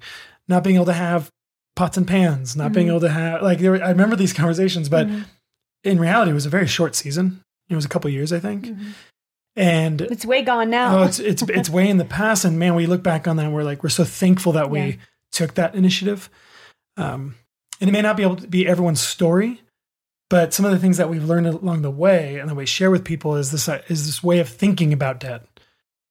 not 0.48 0.64
being 0.64 0.76
able 0.76 0.86
to 0.86 0.92
have 0.92 1.30
pots 1.76 1.96
and 1.96 2.06
pans, 2.06 2.56
not 2.56 2.72
being 2.72 2.86
Mhm. 2.86 2.90
able 2.90 3.00
to 3.00 3.08
have 3.10 3.42
like 3.42 3.58
there. 3.60 3.72
Were, 3.72 3.82
I 3.82 3.90
remember 3.90 4.16
these 4.16 4.32
conversations, 4.32 4.88
but 4.88 5.06
Mhm. 5.08 5.24
in 5.84 5.98
reality, 6.00 6.32
it 6.32 6.34
was 6.34 6.46
a 6.46 6.50
very 6.50 6.66
short 6.66 6.94
season. 6.96 7.40
It 7.68 7.76
was 7.76 7.84
a 7.84 7.88
couple 7.88 8.10
years, 8.10 8.32
I 8.32 8.40
think, 8.40 8.66
Mhm. 8.66 8.92
and 9.56 10.00
It's 10.02 10.24
way 10.26 10.42
gone 10.42 10.70
now. 10.70 10.98
oh, 10.98 11.02
it's 11.04 11.18
it's 11.20 11.42
it's 11.42 11.70
way 11.70 11.88
in 11.90 11.98
the 11.98 12.04
past. 12.04 12.44
And 12.44 12.58
man, 12.58 12.74
we 12.74 12.86
look 12.86 13.02
back 13.02 13.28
on 13.28 13.36
that, 13.36 13.44
and 13.46 13.54
we're 13.54 13.62
like, 13.62 13.82
we're 13.82 13.88
so 13.90 14.04
thankful 14.04 14.52
that 14.52 14.70
we 14.70 14.80
Yeah. 14.80 14.92
took 15.30 15.54
that 15.54 15.74
initiative. 15.74 16.28
Um, 16.96 17.36
and 17.80 17.88
it 17.88 17.92
may 17.92 18.02
not 18.02 18.16
be 18.16 18.24
able 18.24 18.36
to 18.36 18.48
be 18.48 18.66
everyone's 18.66 19.00
story, 19.00 19.60
but 20.28 20.52
some 20.52 20.66
of 20.66 20.72
the 20.72 20.78
things 20.78 20.96
that 20.98 21.08
we've 21.08 21.24
learned 21.24 21.46
along 21.46 21.82
the 21.82 21.90
way 21.90 22.38
and 22.38 22.48
that 22.50 22.54
we 22.54 22.66
share 22.66 22.90
with 22.90 23.04
people 23.04 23.36
is 23.36 23.50
this 23.50 23.68
uh, 23.68 23.82
is 23.88 24.06
this 24.06 24.22
way 24.22 24.38
of 24.40 24.48
thinking 24.48 24.92
about 24.92 25.20
debt, 25.20 25.46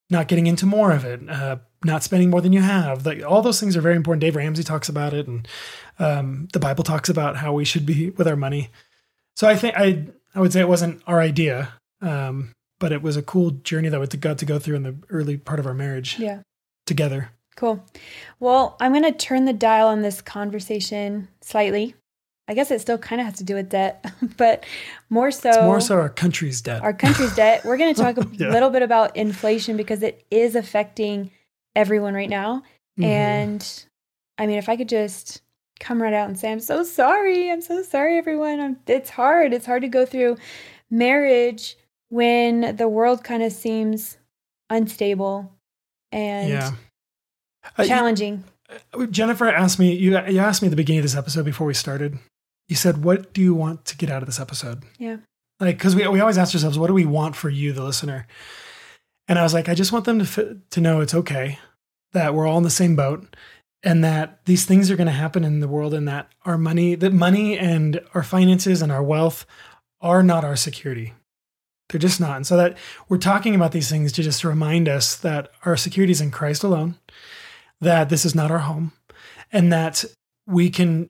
not 0.09 0.27
getting 0.27 0.47
into 0.47 0.65
more 0.65 0.91
of 0.91 1.05
it, 1.05 1.27
uh, 1.29 1.57
not 1.83 2.03
spending 2.03 2.29
more 2.29 2.41
than 2.41 2.53
you 2.53 2.61
have. 2.61 3.05
Like 3.05 3.23
all 3.23 3.41
those 3.41 3.59
things 3.59 3.77
are 3.77 3.81
very 3.81 3.95
important. 3.95 4.21
Dave 4.21 4.35
Ramsey 4.35 4.63
talks 4.63 4.89
about 4.89 5.13
it, 5.13 5.27
and 5.27 5.47
um, 5.99 6.47
the 6.53 6.59
Bible 6.59 6.83
talks 6.83 7.09
about 7.09 7.37
how 7.37 7.53
we 7.53 7.65
should 7.65 7.85
be 7.85 8.09
with 8.11 8.27
our 8.27 8.35
money. 8.35 8.69
So 9.35 9.47
I 9.47 9.55
think 9.55 9.75
I 9.77 10.05
I 10.33 10.39
would 10.39 10.51
say 10.51 10.61
it 10.61 10.67
wasn't 10.67 11.01
our 11.05 11.19
idea, 11.19 11.73
um, 12.01 12.53
but 12.79 12.91
it 12.91 13.01
was 13.01 13.17
a 13.17 13.21
cool 13.21 13.51
journey 13.51 13.89
that 13.89 13.99
we 13.99 14.07
got 14.07 14.39
to 14.39 14.45
go 14.45 14.57
through 14.57 14.75
in 14.77 14.83
the 14.83 14.95
early 15.09 15.37
part 15.37 15.59
of 15.59 15.67
our 15.67 15.73
marriage 15.73 16.17
yeah. 16.17 16.41
together. 16.85 17.31
Cool. 17.55 17.83
Well, 18.39 18.77
I'm 18.79 18.91
going 18.91 19.03
to 19.03 19.11
turn 19.11 19.45
the 19.45 19.53
dial 19.53 19.87
on 19.87 20.03
this 20.03 20.21
conversation 20.21 21.27
slightly. 21.41 21.95
I 22.47 22.53
guess 22.53 22.71
it 22.71 22.79
still 22.81 22.97
kind 22.97 23.19
of 23.19 23.25
has 23.27 23.37
to 23.37 23.43
do 23.43 23.55
with 23.55 23.69
debt, 23.69 24.05
but 24.37 24.65
more 25.09 25.31
so, 25.31 25.49
It's 25.49 25.57
more 25.59 25.81
so 25.81 25.95
our 25.99 26.09
country's 26.09 26.61
debt. 26.61 26.81
our 26.81 26.93
country's 26.93 27.35
debt. 27.35 27.65
We're 27.65 27.77
going 27.77 27.93
to 27.93 28.01
talk 28.01 28.17
a 28.17 28.27
Yeah. 28.33 28.49
little 28.51 28.69
bit 28.69 28.81
about 28.83 29.15
inflation 29.17 29.75
because 29.77 30.01
it 30.03 30.25
is 30.31 30.55
affecting 30.55 31.31
everyone 31.75 32.13
right 32.13 32.29
now. 32.29 32.63
Mhm. 32.99 33.03
And 33.05 33.83
I 34.37 34.47
mean, 34.47 34.57
if 34.57 34.69
I 34.69 34.77
could 34.77 34.89
just 34.89 35.41
come 35.79 36.01
right 36.01 36.13
out 36.13 36.27
and 36.29 36.39
say, 36.39 36.51
I'm 36.51 36.59
so 36.59 36.83
sorry. 36.83 37.51
I'm 37.51 37.61
so 37.61 37.83
sorry, 37.83 38.17
everyone. 38.17 38.59
I'm, 38.59 38.77
it's 38.87 39.09
hard. 39.11 39.53
It's 39.53 39.65
hard 39.65 39.81
to 39.83 39.87
go 39.87 40.05
through 40.05 40.37
marriage 40.89 41.75
when 42.09 42.75
the 42.77 42.87
world 42.87 43.23
kind 43.23 43.43
of 43.43 43.51
seems 43.51 44.17
unstable 44.69 45.51
and 46.11 46.49
yeah. 46.49 46.71
Uh, 47.77 47.85
challenging. 47.85 48.43
Jennifer 49.11 49.47
asked 49.49 49.77
me, 49.79 49.93
you, 49.95 50.11
you 50.27 50.39
asked 50.39 50.61
me 50.61 50.67
at 50.67 50.71
the 50.71 50.75
beginning 50.77 50.99
of 50.99 51.03
this 51.03 51.15
episode 51.15 51.45
before 51.45 51.67
we 51.67 51.73
started, 51.73 52.17
you 52.67 52.75
said, 52.75 53.03
What 53.03 53.33
do 53.33 53.41
you 53.41 53.53
want 53.53 53.85
to 53.85 53.97
get 53.97 54.09
out 54.09 54.21
of 54.21 54.27
this 54.27 54.39
episode? 54.39 54.83
Yeah. 54.97 55.17
Like, 55.59 55.77
because 55.77 55.95
we, 55.95 56.07
we 56.07 56.19
always 56.19 56.37
ask 56.37 56.53
ourselves, 56.53 56.77
What 56.77 56.87
do 56.87 56.93
we 56.93 57.05
want 57.05 57.35
for 57.35 57.49
you, 57.49 57.73
the 57.73 57.83
listener? 57.83 58.27
And 59.27 59.37
I 59.37 59.43
was 59.43 59.53
like, 59.53 59.67
I 59.67 59.73
just 59.73 59.91
want 59.91 60.05
them 60.05 60.23
to, 60.23 60.61
to 60.69 60.81
know 60.81 61.01
it's 61.01 61.13
okay, 61.13 61.59
that 62.13 62.33
we're 62.33 62.47
all 62.47 62.57
in 62.57 62.63
the 62.63 62.69
same 62.69 62.95
boat, 62.95 63.35
and 63.83 64.03
that 64.03 64.45
these 64.45 64.65
things 64.65 64.89
are 64.89 64.95
going 64.95 65.07
to 65.07 65.13
happen 65.13 65.43
in 65.43 65.59
the 65.59 65.67
world, 65.67 65.93
and 65.93 66.07
that 66.07 66.29
our 66.45 66.57
money, 66.57 66.95
that 66.95 67.13
money 67.13 67.57
and 67.57 68.01
our 68.13 68.23
finances 68.23 68.81
and 68.81 68.91
our 68.91 69.03
wealth 69.03 69.45
are 69.99 70.23
not 70.23 70.45
our 70.45 70.55
security. 70.55 71.13
They're 71.89 71.99
just 71.99 72.19
not. 72.19 72.35
And 72.35 72.47
so 72.47 72.57
that 72.57 72.77
we're 73.07 73.17
talking 73.17 73.55
about 73.55 73.71
these 73.71 73.89
things 73.89 74.11
to 74.13 74.23
just 74.23 74.43
remind 74.43 74.89
us 74.89 75.15
that 75.15 75.51
our 75.65 75.77
security 75.77 76.11
is 76.11 76.21
in 76.21 76.31
Christ 76.31 76.63
alone, 76.63 76.97
that 77.79 78.09
this 78.09 78.25
is 78.25 78.35
not 78.35 78.51
our 78.51 78.59
home, 78.59 78.91
and 79.51 79.71
that 79.71 80.03
we 80.45 80.69
can 80.69 81.09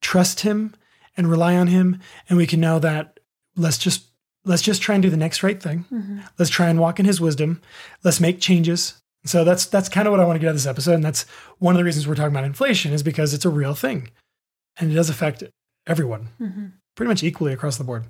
trust 0.00 0.40
him 0.40 0.74
and 1.16 1.28
rely 1.30 1.56
on 1.56 1.68
him, 1.68 1.98
and 2.28 2.36
we 2.38 2.46
can 2.46 2.60
know 2.60 2.78
that 2.78 3.20
let's 3.56 3.78
just 3.78 4.04
let's 4.44 4.62
just 4.62 4.82
try 4.82 4.94
and 4.94 5.02
do 5.02 5.08
the 5.10 5.16
next 5.16 5.42
right 5.42 5.62
thing. 5.62 5.86
Mhm. 5.90 6.22
Let's 6.38 6.50
try 6.50 6.68
and 6.68 6.78
walk 6.78 7.00
in 7.00 7.06
his 7.06 7.20
wisdom. 7.20 7.62
Let's 8.02 8.20
make 8.20 8.40
changes. 8.40 8.94
So 9.24 9.42
that's 9.44 9.64
that's 9.66 9.88
kind 9.88 10.06
of 10.06 10.10
what 10.12 10.20
I 10.20 10.24
want 10.26 10.36
to 10.36 10.40
get 10.40 10.48
out 10.48 10.50
of 10.50 10.56
this 10.56 10.66
episode. 10.66 10.94
And 10.94 11.04
that's 11.04 11.24
one 11.58 11.74
of 11.74 11.78
the 11.78 11.84
reasons 11.84 12.06
we're 12.06 12.14
talking 12.14 12.32
about 12.32 12.44
inflation 12.44 12.92
is 12.92 13.02
because 13.02 13.32
it's 13.32 13.46
a 13.46 13.50
real 13.50 13.74
thing. 13.74 14.08
And 14.76 14.90
it 14.90 14.94
does 14.94 15.08
affect 15.08 15.42
everyone 15.86 16.28
Mhm. 16.40 16.72
pretty 16.96 17.08
much 17.08 17.22
equally 17.22 17.52
across 17.54 17.78
the 17.78 17.84
board. 17.84 18.04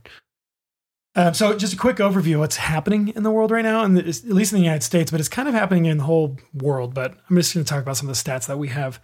Um, 1.17 1.33
so, 1.33 1.57
just 1.57 1.73
a 1.73 1.77
quick 1.77 1.99
overview 1.99 2.35
of 2.35 2.41
what's 2.41 2.57
happening 2.57 3.09
in 3.15 3.23
the 3.23 3.31
world 3.31 3.53
right 3.53 3.63
now, 3.65 3.85
and 3.85 3.97
at 3.97 4.05
least 4.25 4.25
in 4.53 4.59
the 4.59 4.65
United 4.65 4.83
States, 4.83 5.13
but 5.13 5.21
it's 5.21 5.29
kind 5.29 5.47
of 5.47 5.55
happening 5.55 5.87
in 5.87 5.99
the 5.99 6.05
whole 6.05 6.37
world. 6.53 6.93
But 6.93 7.17
I'm 7.31 7.37
just 7.37 7.55
going 7.55 7.65
to 7.65 7.69
talk 7.71 7.81
about 7.83 7.97
some 7.97 8.09
of 8.09 8.17
the 8.17 8.21
stats 8.31 8.47
that 8.47 8.59
we 8.59 8.67
have 8.69 8.99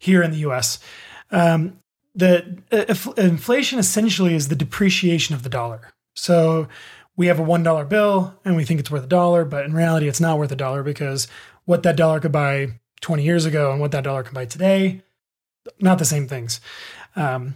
here 0.00 0.22
in 0.24 0.32
the 0.32 0.38
US. 0.38 0.80
Um, 1.30 1.78
the 2.14 2.58
uh, 2.70 3.22
inflation 3.22 3.78
essentially 3.78 4.34
is 4.34 4.48
the 4.48 4.56
depreciation 4.56 5.34
of 5.34 5.42
the 5.42 5.48
dollar. 5.48 5.92
So, 6.14 6.68
we 7.16 7.26
have 7.26 7.38
a 7.38 7.44
$1 7.44 7.88
bill 7.88 8.34
and 8.44 8.56
we 8.56 8.64
think 8.64 8.80
it's 8.80 8.90
worth 8.90 9.04
a 9.04 9.08
dollar, 9.08 9.44
but 9.44 9.64
in 9.64 9.74
reality, 9.74 10.08
it's 10.08 10.20
not 10.20 10.38
worth 10.38 10.52
a 10.52 10.56
dollar 10.56 10.82
because 10.82 11.28
what 11.64 11.82
that 11.82 11.96
dollar 11.96 12.20
could 12.20 12.32
buy 12.32 12.68
20 13.00 13.22
years 13.22 13.44
ago 13.44 13.70
and 13.70 13.80
what 13.80 13.92
that 13.92 14.04
dollar 14.04 14.22
can 14.22 14.34
buy 14.34 14.46
today, 14.46 15.02
not 15.80 15.98
the 15.98 16.04
same 16.04 16.26
things. 16.26 16.60
Um, 17.16 17.54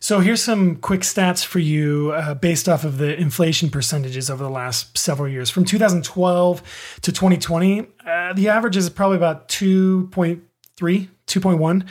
so 0.00 0.20
here's 0.20 0.42
some 0.42 0.76
quick 0.76 1.00
stats 1.00 1.44
for 1.44 1.58
you 1.58 2.12
uh, 2.12 2.34
based 2.34 2.68
off 2.68 2.84
of 2.84 2.98
the 2.98 3.18
inflation 3.18 3.68
percentages 3.70 4.30
over 4.30 4.42
the 4.42 4.50
last 4.50 4.96
several 4.96 5.28
years. 5.28 5.50
From 5.50 5.64
2012 5.64 6.98
to 7.02 7.12
2020, 7.12 7.86
uh, 8.06 8.32
the 8.32 8.48
average 8.48 8.76
is 8.76 8.88
probably 8.88 9.16
about 9.16 9.48
2.3, 9.48 10.40
2.1. 10.78 11.88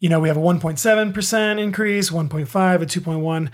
You 0.00 0.08
know, 0.08 0.20
we 0.20 0.28
have 0.28 0.36
a 0.36 0.40
1.7% 0.40 1.58
increase, 1.58 2.10
1.5, 2.10 2.82
a 2.82 2.86
2.1. 2.86 3.50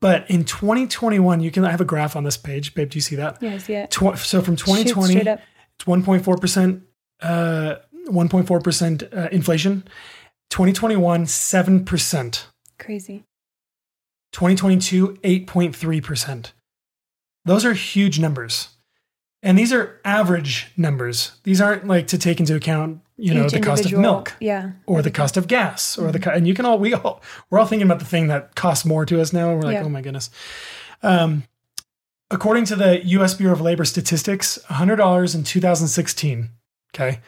But 0.00 0.30
in 0.30 0.44
2021, 0.44 1.40
you 1.40 1.50
can 1.50 1.64
I 1.64 1.70
have 1.70 1.80
a 1.80 1.84
graph 1.84 2.16
on 2.16 2.24
this 2.24 2.36
page, 2.36 2.74
babe. 2.74 2.90
Do 2.90 2.96
you 2.96 3.02
see 3.02 3.16
that? 3.16 3.38
Yes, 3.40 3.50
yeah, 3.50 3.54
I 3.54 3.58
see 3.58 3.74
it. 3.74 3.90
Tw- 3.90 4.18
so 4.18 4.40
from 4.40 4.56
2020, 4.56 5.16
it's 5.16 5.84
1.4%, 5.84 6.82
uh, 7.22 7.76
1.4% 8.08 9.16
uh, 9.16 9.28
inflation. 9.30 9.84
2021, 10.50 11.24
7%. 11.24 12.44
Crazy. 12.78 13.24
2022, 14.32 15.18
8.3%. 15.22 16.52
Those 17.44 17.64
are 17.64 17.72
huge 17.72 18.18
numbers. 18.18 18.68
And 19.42 19.58
these 19.58 19.72
are 19.72 20.00
average 20.04 20.72
numbers. 20.76 21.32
These 21.44 21.60
aren't 21.60 21.86
like 21.86 22.06
to 22.08 22.18
take 22.18 22.40
into 22.40 22.54
account, 22.54 23.00
you 23.20 23.34
know, 23.34 23.46
Each 23.46 23.52
the 23.52 23.60
cost 23.60 23.84
of 23.86 23.92
milk 23.98 24.34
Yeah. 24.40 24.70
or 24.86 25.02
the 25.02 25.10
cost 25.10 25.36
of 25.36 25.46
gas 25.46 25.98
or 25.98 26.10
the 26.12 26.18
co- 26.18 26.30
and 26.30 26.46
you 26.48 26.54
can 26.54 26.64
all 26.64 26.78
we 26.78 26.94
all 26.94 27.20
we're 27.50 27.58
all 27.58 27.66
thinking 27.66 27.86
about 27.86 27.98
the 27.98 28.04
thing 28.04 28.28
that 28.28 28.54
costs 28.54 28.84
more 28.84 29.04
to 29.06 29.20
us 29.20 29.32
now. 29.32 29.50
And 29.50 29.56
we're 29.58 29.66
like 29.66 29.74
Yeah. 29.74 29.84
oh 29.84 29.88
my 29.88 30.00
goodness. 30.02 30.30
Um 31.02 31.44
according 32.30 32.64
to 32.66 32.76
the 32.76 33.04
US 33.18 33.34
Bureau 33.34 33.52
of 33.54 33.60
Labor 33.60 33.84
Statistics 33.84 34.58
$100 34.70 35.34
in 35.34 35.42
2016 35.44 36.50
okay 36.94 37.20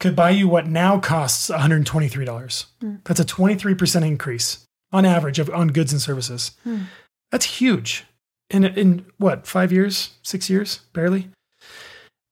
could 0.00 0.16
buy 0.16 0.30
you 0.30 0.48
what 0.48 0.66
now 0.66 0.98
costs 0.98 1.50
$123 1.50 2.66
Hmm. 2.80 2.94
that's 3.04 3.20
a 3.20 3.24
23% 3.24 4.04
increase 4.04 4.66
on 4.92 5.04
average 5.04 5.38
of 5.38 5.50
on 5.50 5.68
goods 5.68 5.92
and 5.92 6.00
services. 6.00 6.52
Hmm. 6.64 6.82
that's 7.30 7.46
huge. 7.60 8.04
In 8.50 8.64
in 8.64 9.04
what 9.18 9.46
5 9.46 9.72
years? 9.72 10.10
6 10.22 10.48
years? 10.50 10.80
Barely? 10.92 11.30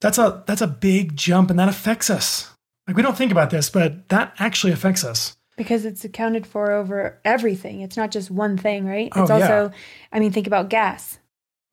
That's 0.01 0.19
a 0.19 0.43
that's 0.47 0.61
a 0.63 0.67
big 0.67 1.17
jump 1.17 1.51
and 1.51 1.59
that 1.59 1.69
affects 1.69 2.11
us 2.11 2.51
like 2.87 2.97
we 2.97 3.03
don't 3.03 3.17
think 3.17 3.33
about 3.33 3.51
this, 3.51 3.71
but 3.71 4.09
that 4.09 4.35
actually 4.39 4.73
affects 4.73 5.05
us. 5.05 5.37
Because 5.57 5.85
it's 5.85 6.05
accounted 6.05 6.47
for 6.47 6.73
over 6.73 7.21
everything. 7.25 7.83
It's 7.83 7.97
not 7.97 8.11
just 8.11 8.31
one 8.31 8.57
thing, 8.57 8.87
right? 8.87 9.13
Oh, 9.15 9.23
It's 9.23 9.31
yeah. 9.31 9.35
also, 9.37 9.73
I 10.11 10.19
mean, 10.19 10.33
think 10.33 10.47
about 10.47 10.71
gas. 10.71 11.19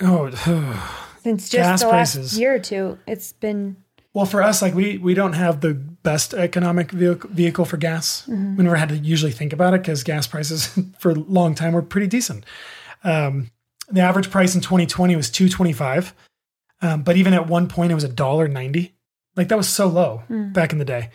Oh, 0.01 0.29
Since 1.23 1.49
just 1.49 1.69
Gas 1.69 1.81
the 1.81 1.87
last 1.87 2.15
prices. 2.15 2.39
year 2.39 2.55
or 2.55 2.59
two, 2.59 2.97
it's 3.05 3.33
been 3.33 3.75
well, 4.13 4.25
for 4.25 4.41
us, 4.41 4.61
like 4.61 4.73
we 4.73 4.97
we 4.97 5.13
don't 5.13 5.33
have 5.33 5.61
the 5.61 5.73
best 5.73 6.33
economic 6.33 6.91
vehicle, 6.91 7.29
vehicle 7.31 7.65
for 7.65 7.77
gas. 7.77 8.23
Mm-hmm. 8.23 8.55
We 8.55 8.63
never 8.63 8.75
had 8.75 8.89
to 8.89 8.97
usually 8.97 9.31
think 9.31 9.53
about 9.53 9.73
it 9.73 9.81
because 9.81 10.03
gas 10.03 10.27
prices 10.27 10.77
for 10.99 11.11
a 11.11 11.15
long 11.15 11.55
time 11.55 11.73
were 11.73 11.81
pretty 11.81 12.07
decent. 12.07 12.45
Um, 13.03 13.51
the 13.89 14.01
average 14.01 14.29
price 14.29 14.55
in 14.55 14.61
2020 14.61 15.15
was 15.15 15.29
225, 15.29 16.13
um, 16.81 17.03
but 17.03 17.17
even 17.17 17.33
at 17.33 17.47
one 17.47 17.67
point 17.67 17.91
it 17.91 17.95
was 17.95 18.03
a 18.03 18.09
dollar 18.09 18.47
ninety. 18.47 18.95
Like 19.39 19.47
that 19.47 19.57
was 19.57 19.69
so 19.69 19.87
low 19.87 20.21
Mm. 20.29 20.53
back 20.53 20.71
in 20.73 20.77
the 20.79 20.85
day, 20.85 21.09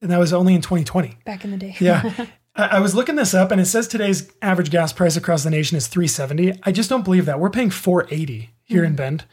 and 0.00 0.10
that 0.10 0.18
was 0.18 0.32
only 0.32 0.54
in 0.54 0.60
2020. 0.60 1.16
Back 1.24 1.44
in 1.44 1.50
the 1.50 1.56
day. 1.56 1.74
Yeah. 1.80 2.26
I 2.54 2.80
was 2.80 2.94
looking 2.94 3.16
this 3.16 3.32
up 3.32 3.50
and 3.50 3.58
it 3.62 3.64
says 3.64 3.88
today's 3.88 4.30
average 4.42 4.70
gas 4.70 4.92
price 4.92 5.16
across 5.16 5.42
the 5.42 5.48
nation 5.48 5.78
is 5.78 5.86
370. 5.86 6.60
I 6.64 6.70
just 6.70 6.90
don't 6.90 7.02
believe 7.02 7.24
that. 7.24 7.40
We're 7.40 7.48
paying 7.48 7.70
480 7.70 8.50
here 8.64 8.84
in 8.84 8.94
Bend. 8.94 9.24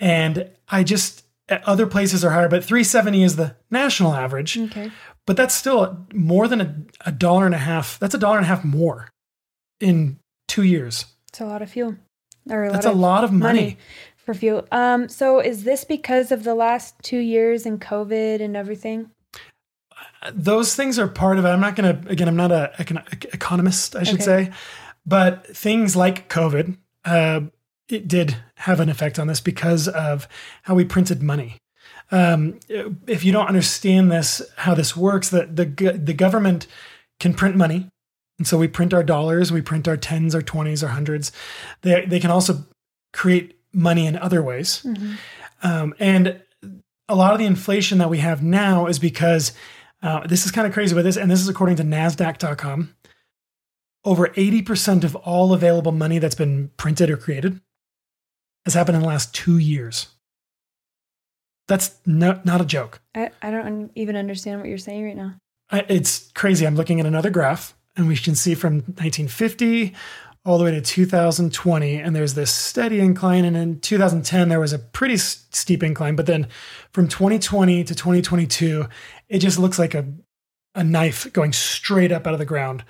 And 0.00 0.50
I 0.68 0.82
just 0.82 1.24
other 1.48 1.86
places 1.86 2.24
are 2.24 2.30
higher, 2.30 2.48
but 2.48 2.64
370 2.64 3.22
is 3.22 3.36
the 3.36 3.54
national 3.70 4.14
average. 4.14 4.58
okay. 4.58 4.90
But 5.26 5.36
that's 5.36 5.54
still 5.54 6.06
more 6.12 6.48
than 6.48 6.60
a, 6.60 6.74
a 7.06 7.12
dollar 7.12 7.46
and 7.46 7.54
a 7.54 7.58
half. 7.58 8.00
That's 8.00 8.16
a 8.16 8.18
dollar 8.18 8.38
and 8.38 8.46
a 8.46 8.48
half 8.48 8.64
more 8.64 9.10
in 9.80 10.18
two 10.48 10.64
years. 10.64 11.04
It's 11.28 11.40
a 11.40 11.44
lot 11.46 11.62
of 11.62 11.70
fuel. 11.70 11.94
Or 12.50 12.64
a 12.64 12.72
That's 12.72 12.86
lot 12.86 12.94
a 12.94 12.98
lot 12.98 13.24
of 13.24 13.32
money. 13.32 13.60
money 13.60 13.76
for 14.30 14.38
fuel. 14.38 14.66
Um, 14.70 15.08
so 15.08 15.40
is 15.40 15.64
this 15.64 15.84
because 15.84 16.30
of 16.30 16.44
the 16.44 16.54
last 16.54 16.94
two 17.02 17.18
years 17.18 17.66
and 17.66 17.80
COVID 17.80 18.40
and 18.40 18.56
everything? 18.56 19.10
those 20.32 20.74
things 20.74 20.98
are 20.98 21.08
part 21.08 21.38
of 21.38 21.44
it. 21.46 21.48
I'm 21.48 21.60
not 21.60 21.76
going 21.76 22.02
to, 22.02 22.08
again, 22.10 22.28
I'm 22.28 22.36
not 22.36 22.52
a 22.52 22.72
econ- 22.78 23.34
economist, 23.34 23.96
I 23.96 24.02
should 24.02 24.16
Okay. 24.16 24.24
say, 24.24 24.50
but 25.06 25.46
things 25.46 25.96
like 25.96 26.28
COVID, 26.28 26.76
uh, 27.06 27.40
it 27.88 28.06
did 28.06 28.36
have 28.56 28.80
an 28.80 28.88
effect 28.90 29.18
on 29.18 29.26
this 29.28 29.40
because 29.40 29.88
of 29.88 30.28
how 30.62 30.74
we 30.74 30.84
printed 30.84 31.22
money. 31.22 31.56
Um, 32.10 32.60
if 33.06 33.24
you 33.24 33.32
don't 33.32 33.46
understand 33.46 34.12
this, 34.12 34.42
how 34.56 34.74
this 34.74 34.94
works, 34.96 35.30
that 35.30 35.56
the 35.56 35.64
the 35.66 36.14
government 36.14 36.66
can 37.18 37.32
print 37.34 37.56
money, 37.56 37.88
and 38.38 38.46
so 38.46 38.58
we 38.58 38.68
print 38.68 38.92
our 38.92 39.02
dollars, 39.02 39.50
we 39.52 39.62
print 39.62 39.88
our 39.88 39.96
tens, 39.96 40.34
our 40.34 40.42
twenties, 40.42 40.82
our 40.82 40.90
hundreds. 40.90 41.32
They 41.82 42.04
they 42.04 42.20
can 42.20 42.30
also 42.30 42.66
create 43.12 43.59
money 43.72 44.06
in 44.06 44.16
other 44.16 44.42
ways, 44.42 44.84
um, 45.62 45.94
and 45.98 46.40
a 47.08 47.14
lot 47.14 47.32
of 47.32 47.38
the 47.38 47.46
inflation 47.46 47.98
that 47.98 48.08
we 48.10 48.18
have 48.18 48.42
now 48.42 48.86
is 48.86 48.98
because 48.98 49.52
uh, 50.02 50.26
this 50.26 50.44
is 50.46 50.50
kind 50.52 50.66
of 50.66 50.72
crazy, 50.72 50.94
but 50.94 51.02
this, 51.02 51.16
and 51.16 51.30
this 51.30 51.40
is 51.40 51.48
according 51.48 51.76
to 51.76 51.82
NASDAQ.com. 51.82 52.94
Over 54.04 54.28
80% 54.28 55.04
of 55.04 55.14
all 55.16 55.52
available 55.52 55.92
money 55.92 56.18
that's 56.18 56.34
been 56.34 56.70
printed 56.78 57.10
or 57.10 57.16
created 57.18 57.60
has 58.64 58.72
happened 58.74 58.96
in 58.96 59.02
the 59.02 59.08
last 59.08 59.34
two 59.34 59.58
years. 59.58 60.06
That's 61.68 61.96
no, 62.06 62.40
not 62.44 62.60
a 62.60 62.64
joke. 62.64 63.00
I, 63.14 63.30
I 63.42 63.50
don't 63.50 63.90
even 63.94 64.16
understand 64.16 64.60
what 64.60 64.68
you're 64.68 64.78
saying 64.78 65.04
right 65.04 65.16
now. 65.16 65.34
I- 65.70 65.84
It's 65.88 66.30
crazy. 66.32 66.66
I'm 66.66 66.76
looking 66.76 66.98
at 66.98 67.06
another 67.06 67.30
graph, 67.30 67.74
and 67.96 68.08
we 68.08 68.16
can 68.16 68.34
see 68.34 68.54
from 68.54 68.76
1950 68.96 69.94
all 70.44 70.56
the 70.58 70.64
way 70.64 70.70
to 70.70 70.80
2020, 70.80 71.96
and 71.96 72.16
there's 72.16 72.34
this 72.34 72.50
steady 72.52 73.00
incline. 73.00 73.44
And 73.44 73.56
in 73.56 73.80
2010, 73.80 74.48
there 74.48 74.60
was 74.60 74.72
a 74.72 74.78
pretty 74.78 75.14
s- 75.14 75.44
steep 75.50 75.82
incline, 75.82 76.16
but 76.16 76.26
then 76.26 76.48
from 76.92 77.08
2020 77.08 77.84
to 77.84 77.94
2022, 77.94 78.86
it 79.28 79.38
just 79.40 79.58
looks 79.58 79.78
like 79.78 79.94
a 79.94 80.06
a 80.76 80.84
knife 80.84 81.30
going 81.32 81.52
straight 81.52 82.12
up 82.12 82.26
out 82.28 82.32
of 82.32 82.38
the 82.38 82.44
ground. 82.46 82.84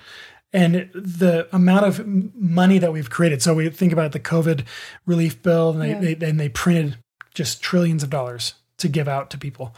And 0.53 0.89
the 0.93 1.47
amount 1.51 1.85
of 1.85 2.05
money 2.05 2.77
that 2.77 2.93
we've 2.93 3.09
created. 3.09 3.41
So 3.41 3.55
we 3.55 3.69
think 3.69 3.91
about 3.91 4.11
the 4.11 4.19
COVID 4.19 4.65
relief 5.07 5.41
bill, 5.41 5.71
and 5.71 5.81
they, 5.81 5.89
Yeah. 5.89 6.15
they 6.15 6.27
and 6.29 6.39
they 6.39 6.49
printed 6.49 6.97
just 7.33 7.61
trillions 7.63 8.03
of 8.03 8.09
dollars 8.11 8.53
to 8.77 8.87
give 8.87 9.07
out 9.07 9.29
to 9.31 9.37
people. 9.37 9.73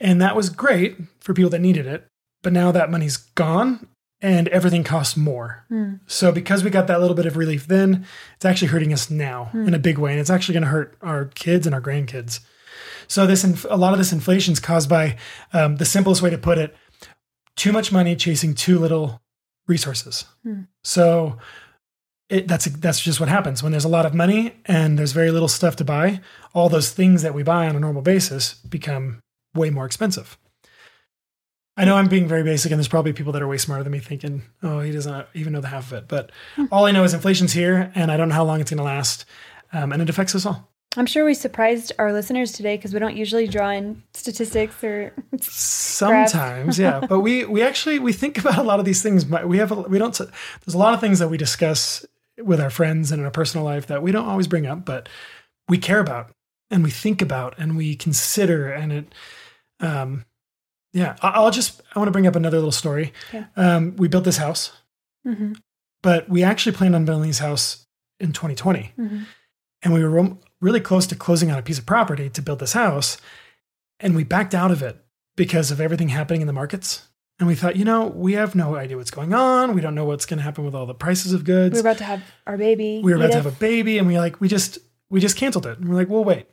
And 0.00 0.22
that 0.22 0.34
was 0.36 0.48
great 0.50 0.96
for 1.20 1.34
people 1.34 1.50
that 1.50 1.60
needed 1.60 1.86
it. 1.86 2.06
But 2.42 2.52
now 2.54 2.72
that 2.72 2.90
money's 2.90 3.16
gone 3.18 3.86
and 4.22 4.46
everything 4.48 4.84
costs 4.84 5.16
more. 5.16 5.64
Hmm. 5.68 5.94
So 6.06 6.30
because 6.30 6.62
we 6.62 6.70
got 6.70 6.86
that 6.86 7.00
little 7.00 7.16
bit 7.16 7.26
of 7.26 7.36
relief 7.36 7.66
then, 7.66 8.06
it's 8.36 8.44
actually 8.44 8.68
hurting 8.68 8.92
us 8.92 9.10
now 9.10 9.50
in 9.52 9.74
a 9.74 9.78
big 9.78 9.98
way. 9.98 10.12
And 10.12 10.20
it's 10.20 10.30
actually 10.30 10.54
going 10.54 10.62
to 10.62 10.68
hurt 10.68 10.96
our 11.02 11.26
kids 11.26 11.66
and 11.66 11.74
our 11.74 11.80
grandkids. 11.80 12.40
So 13.08 13.26
this 13.26 13.42
inf- 13.42 13.66
a 13.68 13.76
lot 13.76 13.92
of 13.92 13.98
this 13.98 14.12
inflation 14.12 14.52
is 14.52 14.60
caused 14.60 14.88
by 14.88 15.18
um, 15.52 15.76
the 15.76 15.84
simplest 15.84 16.22
way 16.22 16.30
to 16.30 16.38
put 16.38 16.56
it: 16.56 16.74
too 17.56 17.72
much 17.72 17.92
money 17.92 18.16
chasing 18.16 18.54
too 18.54 18.78
little 18.78 19.20
resources. 19.66 20.24
Hmm. 20.44 20.62
So 20.84 21.38
it, 22.28 22.48
that's 22.48 22.64
that's 22.64 23.00
just 23.00 23.20
what 23.20 23.28
happens 23.28 23.62
when 23.62 23.72
there's 23.72 23.84
a 23.84 23.88
lot 23.88 24.06
of 24.06 24.14
money 24.14 24.54
and 24.66 24.98
there's 24.98 25.12
very 25.12 25.30
little 25.30 25.48
stuff 25.48 25.76
to 25.76 25.84
buy. 25.84 26.20
All 26.54 26.68
those 26.68 26.90
things 26.92 27.22
that 27.22 27.34
we 27.34 27.42
buy 27.42 27.68
on 27.68 27.76
a 27.76 27.80
normal 27.80 28.02
basis 28.02 28.54
become 28.54 29.20
way 29.54 29.68
more 29.68 29.84
expensive. 29.84 30.38
I 31.76 31.84
know 31.84 31.96
I'm 31.96 32.08
being 32.08 32.28
very 32.28 32.42
basic, 32.42 32.70
and 32.70 32.78
there's 32.78 32.88
probably 32.88 33.12
people 33.12 33.32
that 33.32 33.42
are 33.42 33.48
way 33.48 33.56
smarter 33.56 33.82
than 33.82 33.92
me 33.92 33.98
thinking, 33.98 34.42
"Oh, 34.62 34.80
he 34.80 34.92
doesn't 34.92 35.26
even 35.34 35.52
know 35.52 35.60
the 35.60 35.68
half 35.68 35.90
of 35.90 35.98
it." 35.98 36.08
But 36.08 36.30
all 36.70 36.84
I 36.84 36.92
know 36.92 37.04
is 37.04 37.14
inflation's 37.14 37.52
here, 37.52 37.90
and 37.94 38.10
I 38.12 38.16
don't 38.16 38.28
know 38.28 38.34
how 38.34 38.44
long 38.44 38.60
it's 38.60 38.70
going 38.70 38.78
to 38.78 38.84
last, 38.84 39.24
um, 39.72 39.92
and 39.92 40.02
it 40.02 40.10
affects 40.10 40.34
us 40.34 40.44
all. 40.44 40.68
I'm 40.96 41.06
sure 41.06 41.24
we 41.24 41.32
surprised 41.32 41.92
our 41.98 42.12
listeners 42.12 42.52
today 42.52 42.76
because 42.76 42.92
we 42.92 42.98
don't 42.98 43.16
usually 43.16 43.46
draw 43.46 43.70
in 43.70 44.02
statistics 44.12 44.84
or 44.84 45.14
Sometimes, 45.40 46.78
yeah, 46.78 47.00
but 47.08 47.20
we 47.20 47.44
we 47.46 47.62
actually 47.62 47.98
we 47.98 48.12
think 48.12 48.38
about 48.38 48.58
a 48.58 48.62
lot 48.62 48.78
of 48.78 48.84
these 48.84 49.02
things. 49.02 49.24
but 49.24 49.48
We 49.48 49.58
have 49.58 49.72
a, 49.72 49.76
we 49.76 49.98
don't. 49.98 50.16
There's 50.16 50.74
a 50.74 50.78
lot 50.78 50.92
of 50.92 51.00
things 51.00 51.18
that 51.20 51.28
we 51.28 51.38
discuss 51.38 52.04
with 52.38 52.60
our 52.60 52.70
friends 52.70 53.10
and 53.10 53.20
in 53.20 53.24
our 53.24 53.30
personal 53.30 53.64
life 53.64 53.86
that 53.86 54.02
we 54.02 54.12
don't 54.12 54.28
always 54.28 54.46
bring 54.46 54.66
up, 54.66 54.84
but 54.84 55.08
we 55.68 55.78
care 55.78 56.00
about 56.00 56.32
and 56.70 56.82
we 56.82 56.90
think 56.90 57.22
about 57.22 57.54
and 57.58 57.76
we 57.76 57.94
consider. 57.94 58.70
And 58.70 58.92
it, 58.92 59.14
um, 59.80 60.24
yeah, 60.92 61.16
I'll 61.22 61.50
just 61.50 61.80
I 61.94 61.98
want 61.98 62.08
to 62.08 62.12
bring 62.12 62.26
up 62.26 62.36
another 62.36 62.58
little 62.58 62.72
story. 62.72 63.12
Yeah. 63.32 63.46
Um, 63.56 63.96
we 63.96 64.08
built 64.08 64.24
this 64.24 64.36
house, 64.38 64.72
Mhm, 65.26 65.56
but 66.02 66.28
we 66.28 66.42
actually 66.42 66.76
planned 66.76 66.94
on 66.94 67.04
building 67.04 67.28
this 67.28 67.38
house 67.38 67.86
in 68.20 68.32
2020 68.32 68.92
mhm. 68.98 69.26
and 69.82 69.92
we 69.92 70.04
were 70.04 70.36
really 70.60 70.80
close 70.80 71.06
to 71.08 71.16
closing 71.16 71.50
on 71.50 71.58
a 71.58 71.62
piece 71.62 71.78
of 71.78 71.86
property 71.86 72.30
to 72.30 72.40
build 72.42 72.60
this 72.60 72.72
house 72.72 73.16
and 73.98 74.14
we 74.14 74.22
backed 74.22 74.54
out 74.54 74.70
of 74.70 74.80
it 74.82 75.04
because 75.36 75.70
of 75.72 75.80
everything 75.80 76.08
happening 76.10 76.40
in 76.40 76.46
the 76.46 76.52
markets 76.52 77.08
and 77.40 77.48
we 77.48 77.56
thought 77.56 77.74
you 77.74 77.84
know 77.84 78.06
we 78.06 78.34
have 78.34 78.54
no 78.54 78.76
idea 78.76 78.96
what's 78.96 79.10
going 79.10 79.34
on 79.34 79.74
we 79.74 79.80
don't 79.80 79.94
know 79.96 80.04
what's 80.04 80.24
going 80.26 80.38
to 80.38 80.42
happen 80.44 80.64
with 80.64 80.74
all 80.74 80.86
the 80.86 80.94
prices 80.94 81.32
of 81.32 81.42
goods. 81.42 81.72
we 81.74 81.82
goods 81.82 81.82
were 81.82 81.88
about 81.90 81.98
to 81.98 82.04
have 82.04 82.22
our 82.46 82.56
baby. 82.56 83.00
we 83.02 83.10
were 83.12 83.16
about 83.18 83.30
to 83.32 83.36
have 83.36 83.46
a 83.46 83.50
baby 83.52 83.98
and 83.98 84.06
we 84.06 84.16
like 84.18 84.40
we 84.40 84.46
just 84.46 84.78
we 85.10 85.18
just 85.18 85.36
canceled 85.36 85.66
it 85.66 85.78
and 85.78 85.88
we're 85.88 85.96
like 85.96 86.08
well 86.08 86.22
wait 86.24 86.46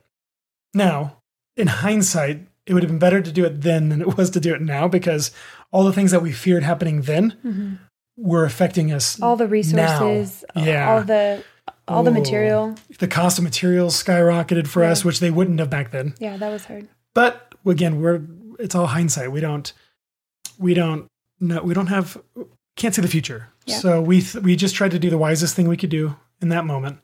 now 0.74 1.18
in 1.56 1.66
hindsight 1.68 2.48
it 2.70 2.74
would 2.74 2.84
have 2.84 2.90
been 2.90 3.00
better 3.00 3.20
to 3.20 3.32
do 3.32 3.44
it 3.44 3.62
then 3.62 3.88
than 3.88 4.00
it 4.00 4.16
was 4.16 4.30
to 4.30 4.38
do 4.40 4.54
it 4.54 4.60
now 4.62 4.86
because 4.86 5.32
all 5.72 5.82
the 5.84 5.92
things 5.92 6.12
that 6.12 6.22
we 6.22 6.30
feared 6.30 6.62
happening 6.62 7.02
then 7.02 7.36
Mhm. 7.44 7.78
were 8.16 8.44
affecting 8.44 8.92
us 8.92 9.20
all 9.20 9.36
the 9.36 9.48
resources, 9.48 10.44
Now, 10.54 10.62
yeah. 10.64 10.90
all 10.90 11.02
the 11.02 11.42
all 11.88 12.02
the 12.04 12.10
material. 12.12 12.76
the 13.00 13.08
cost 13.08 13.38
of 13.38 13.44
materials 13.44 14.00
skyrocketed 14.02 14.68
for 14.68 14.82
Yeah. 14.84 14.90
us 14.92 15.04
which 15.04 15.18
they 15.18 15.30
wouldn't 15.32 15.58
have 15.58 15.68
back 15.70 15.90
then 15.90 16.14
Yeah, 16.20 16.36
that 16.36 16.50
was 16.50 16.64
hard. 16.66 16.86
but 17.14 17.52
again 17.66 18.00
we're 18.00 18.22
it's 18.60 18.74
all 18.76 18.86
hindsight 18.86 19.32
we 19.32 19.40
don't 19.40 19.72
we 20.58 20.72
don't 20.74 21.06
know 21.40 21.62
we 21.62 21.74
don't 21.74 21.88
have 21.88 22.16
can't 22.76 22.94
see 22.94 23.02
the 23.02 23.08
future 23.08 23.48
Yeah. 23.66 23.78
so 23.78 24.00
we 24.00 24.20
th- 24.22 24.44
we 24.44 24.54
just 24.54 24.74
tried 24.76 24.92
to 24.92 24.98
do 25.00 25.10
the 25.10 25.18
wisest 25.18 25.56
thing 25.56 25.66
we 25.68 25.76
could 25.76 25.90
do 25.90 26.14
in 26.40 26.48
that 26.50 26.64
moment 26.64 26.98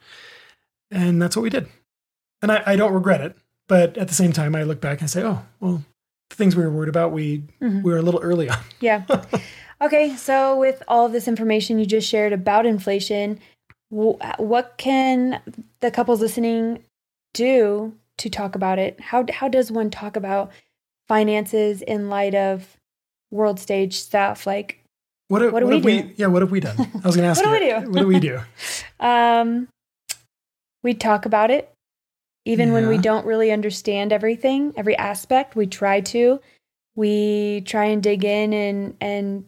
and 0.93 1.21
that's 1.21 1.35
what 1.37 1.43
we 1.43 1.51
did 1.51 1.67
and 2.43 2.53
I, 2.53 2.63
I 2.67 2.77
don't 2.77 2.93
regret 2.93 3.21
it 3.21 3.37
but 3.69 3.97
at 3.99 4.09
the 4.09 4.15
same 4.15 4.33
time 4.33 4.55
i 4.55 4.63
look 4.63 4.81
back 4.81 5.01
and 5.01 5.11
say 5.11 5.23
oh 5.23 5.43
well 5.61 5.83
the 6.31 6.37
things 6.37 6.57
we 6.57 6.63
were 6.65 6.71
worried 6.71 6.89
about 6.89 7.13
we 7.13 7.43
Mhm. 7.61 7.83
we 7.83 7.91
were 7.93 7.99
a 7.99 8.03
little 8.03 8.21
early 8.23 8.49
on 8.49 8.59
Yeah. 8.81 9.05
okay, 9.81 10.17
so 10.17 10.59
with 10.59 10.83
all 10.89 11.07
of 11.07 11.13
this 11.13 11.29
information 11.29 11.79
you 11.79 11.87
just 11.87 12.09
shared 12.09 12.33
about 12.33 12.67
inflation, 12.67 13.39
what 13.91 14.75
can 14.79 15.41
the 15.81 15.91
couples 15.91 16.21
listening 16.21 16.83
do 17.35 17.95
to 18.19 18.29
talk 18.31 18.55
about 18.57 18.79
it? 18.79 18.99
How 19.01 19.25
how 19.33 19.49
does 19.49 19.71
one 19.71 19.91
talk 19.91 20.17
about 20.17 20.51
finances 21.09 21.83
in 21.83 22.09
light 22.09 22.35
of 22.35 22.77
world 23.31 23.61
stage 23.61 23.95
stuff 23.95 24.47
like 24.47 24.81
what, 25.29 25.43
have- 25.43 25.53
What 25.53 25.61
do 25.61 25.67
we 25.67 25.75
have 25.97 26.07
do? 26.09 26.13
yeah 26.17 26.27
what 26.29 26.43
have 26.43 26.51
we 26.51 26.61
done 26.61 26.77
i 27.03 27.07
was 27.07 27.15
gonna 27.17 27.29
ask 27.33 27.45
What 27.45 27.59
do 27.59 27.65
we 27.65 27.69
do? 27.71 27.91
what 27.91 28.01
do 28.01 28.07
we 28.07 28.21
do 28.21 28.41
Um, 29.01 29.69
we 30.83 30.95
talk 30.95 31.27
about 31.27 31.51
it, 31.51 31.71
even 32.47 32.73
when 32.73 32.89
we 32.89 32.97
don't 32.99 33.27
really 33.27 33.51
understand 33.53 34.13
everything, 34.13 34.73
every 34.77 34.97
aspect. 34.97 35.57
We 35.57 35.67
try 35.67 36.01
to. 36.01 36.41
We 36.95 37.63
try 37.67 37.87
and 37.87 38.03
dig 38.03 38.25
in 38.25 38.53
and 38.55 38.97
and 39.01 39.45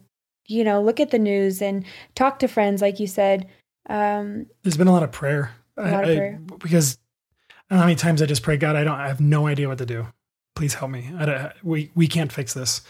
you 0.47 0.63
know 0.63 0.81
look 0.83 0.99
at 0.99 1.09
the 1.09 1.17
news 1.19 1.61
and 1.61 1.83
talk 2.13 2.39
to 2.39 2.47
friends, 2.47 2.81
like 2.81 2.99
you 2.99 3.07
said. 3.07 3.47
Um, 3.89 4.45
there's 4.61 4.77
been 4.77 4.87
a 4.87 4.91
lot 4.91 5.01
of 5.03 5.11
prayer, 5.11 5.51
A 5.77 5.89
lot 5.89 6.03
of 6.03 6.09
I- 6.09 6.13
I- 6.13 6.17
prayer. 6.17 6.39
because 6.59 6.97
I 7.49 7.53
don't 7.75 7.77
know 7.77 7.81
how 7.81 7.85
many 7.87 7.95
times 7.95 8.21
I 8.21 8.25
just 8.27 8.43
pray, 8.43 8.57
God, 8.57 8.75
I 8.75 8.83
don't, 8.83 8.99
I 8.99 9.07
have 9.07 9.19
no 9.21 9.47
idea 9.47 9.67
what 9.67 9.77
to 9.79 9.85
do. 9.85 10.07
Please 10.55 10.73
help 10.75 10.91
me. 10.91 11.09
I 11.17 11.25
don't, 11.25 11.51
we 11.63 11.91
we 11.95 12.07
can't 12.07 12.31
fix 12.31 12.53
this. 12.53 12.81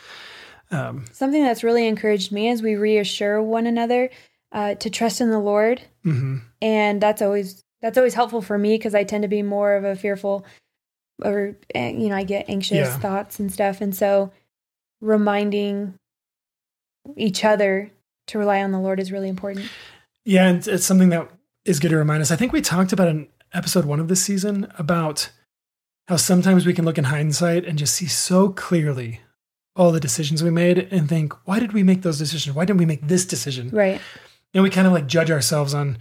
Um, 0.72 1.06
something 1.12 1.43
that's 1.43 1.63
really 1.63 1.88
encouraged 1.88 2.32
me 2.32 2.50
is 2.50 2.62
we 2.62 2.76
reassure 2.76 3.41
one 3.41 3.65
another 3.65 4.10
uh, 4.52 4.76
to 4.76 4.89
trust 4.89 5.22
in 5.22 5.30
the 5.30 5.39
Lord, 5.39 5.82
mm-hmm. 6.06 6.38
and 6.62 7.00
that's 7.02 7.22
always 7.22 7.63
that's 7.82 7.98
always 7.98 8.13
helpful 8.13 8.42
for 8.42 8.58
me 8.58 8.76
because 8.78 8.94
I 8.96 9.04
tend 9.04 9.22
to 9.24 9.28
be 9.28 9.42
more 9.44 9.74
of 9.76 9.84
a 9.84 9.96
fearful, 9.96 10.46
or 11.24 11.56
eh, 11.76 11.92
you 11.92 12.10
know, 12.10 12.15
I 12.15 12.24
get 12.24 12.50
anxious 12.50 12.78
Yeah. 12.78 12.98
thoughts 13.00 13.39
and 13.39 13.52
stuff, 13.52 13.82
and 13.82 13.96
so 13.96 14.32
reminding 15.02 15.96
each 17.15 17.44
other 17.46 17.92
to 18.28 18.38
rely 18.38 18.62
on 18.62 18.72
the 18.72 18.80
Lord 18.80 19.00
is 19.00 19.12
really 19.12 19.30
important. 19.30 19.68
Yeah, 20.26 20.48
and 20.48 20.68
it's 20.68 20.86
something 20.86 21.10
that 21.10 21.30
is 21.65 21.80
good 21.80 21.89
to 21.89 21.98
remind 21.98 22.22
us. 22.22 22.32
I 22.32 22.36
think 22.36 22.52
we 22.54 22.62
talked 22.62 22.94
about 22.94 23.08
in 23.08 23.28
episode 23.54 23.86
one 23.86 24.00
of 24.00 24.08
this 24.08 24.24
season 24.24 24.72
about 24.78 25.32
how 26.08 26.18
sometimes 26.18 26.65
we 26.65 26.74
can 26.74 26.86
look 26.86 26.98
in 26.98 27.06
hindsight 27.06 27.65
and 27.65 27.78
just 27.78 27.96
see 27.96 28.08
so 28.08 28.50
clearly 28.50 29.22
all 29.76 29.92
the 29.92 30.00
decisions 30.00 30.44
we 30.44 30.50
made 30.50 30.78
and 30.92 31.08
think, 31.08 31.34
why 31.48 31.60
did 31.60 31.72
we 31.74 31.84
make 31.84 32.02
those 32.02 32.18
decisions? 32.18 32.56
Why 32.56 32.65
didn't 32.65 32.80
we 32.80 32.86
make 32.86 33.08
this 33.08 33.26
decision? 33.26 33.70
Right. 33.70 34.02
And 34.54 34.63
we 34.63 34.70
kind 34.70 34.88
of 34.88 34.94
like 34.94 35.08
judge 35.08 35.32
ourselves 35.32 35.74
on, 35.74 35.98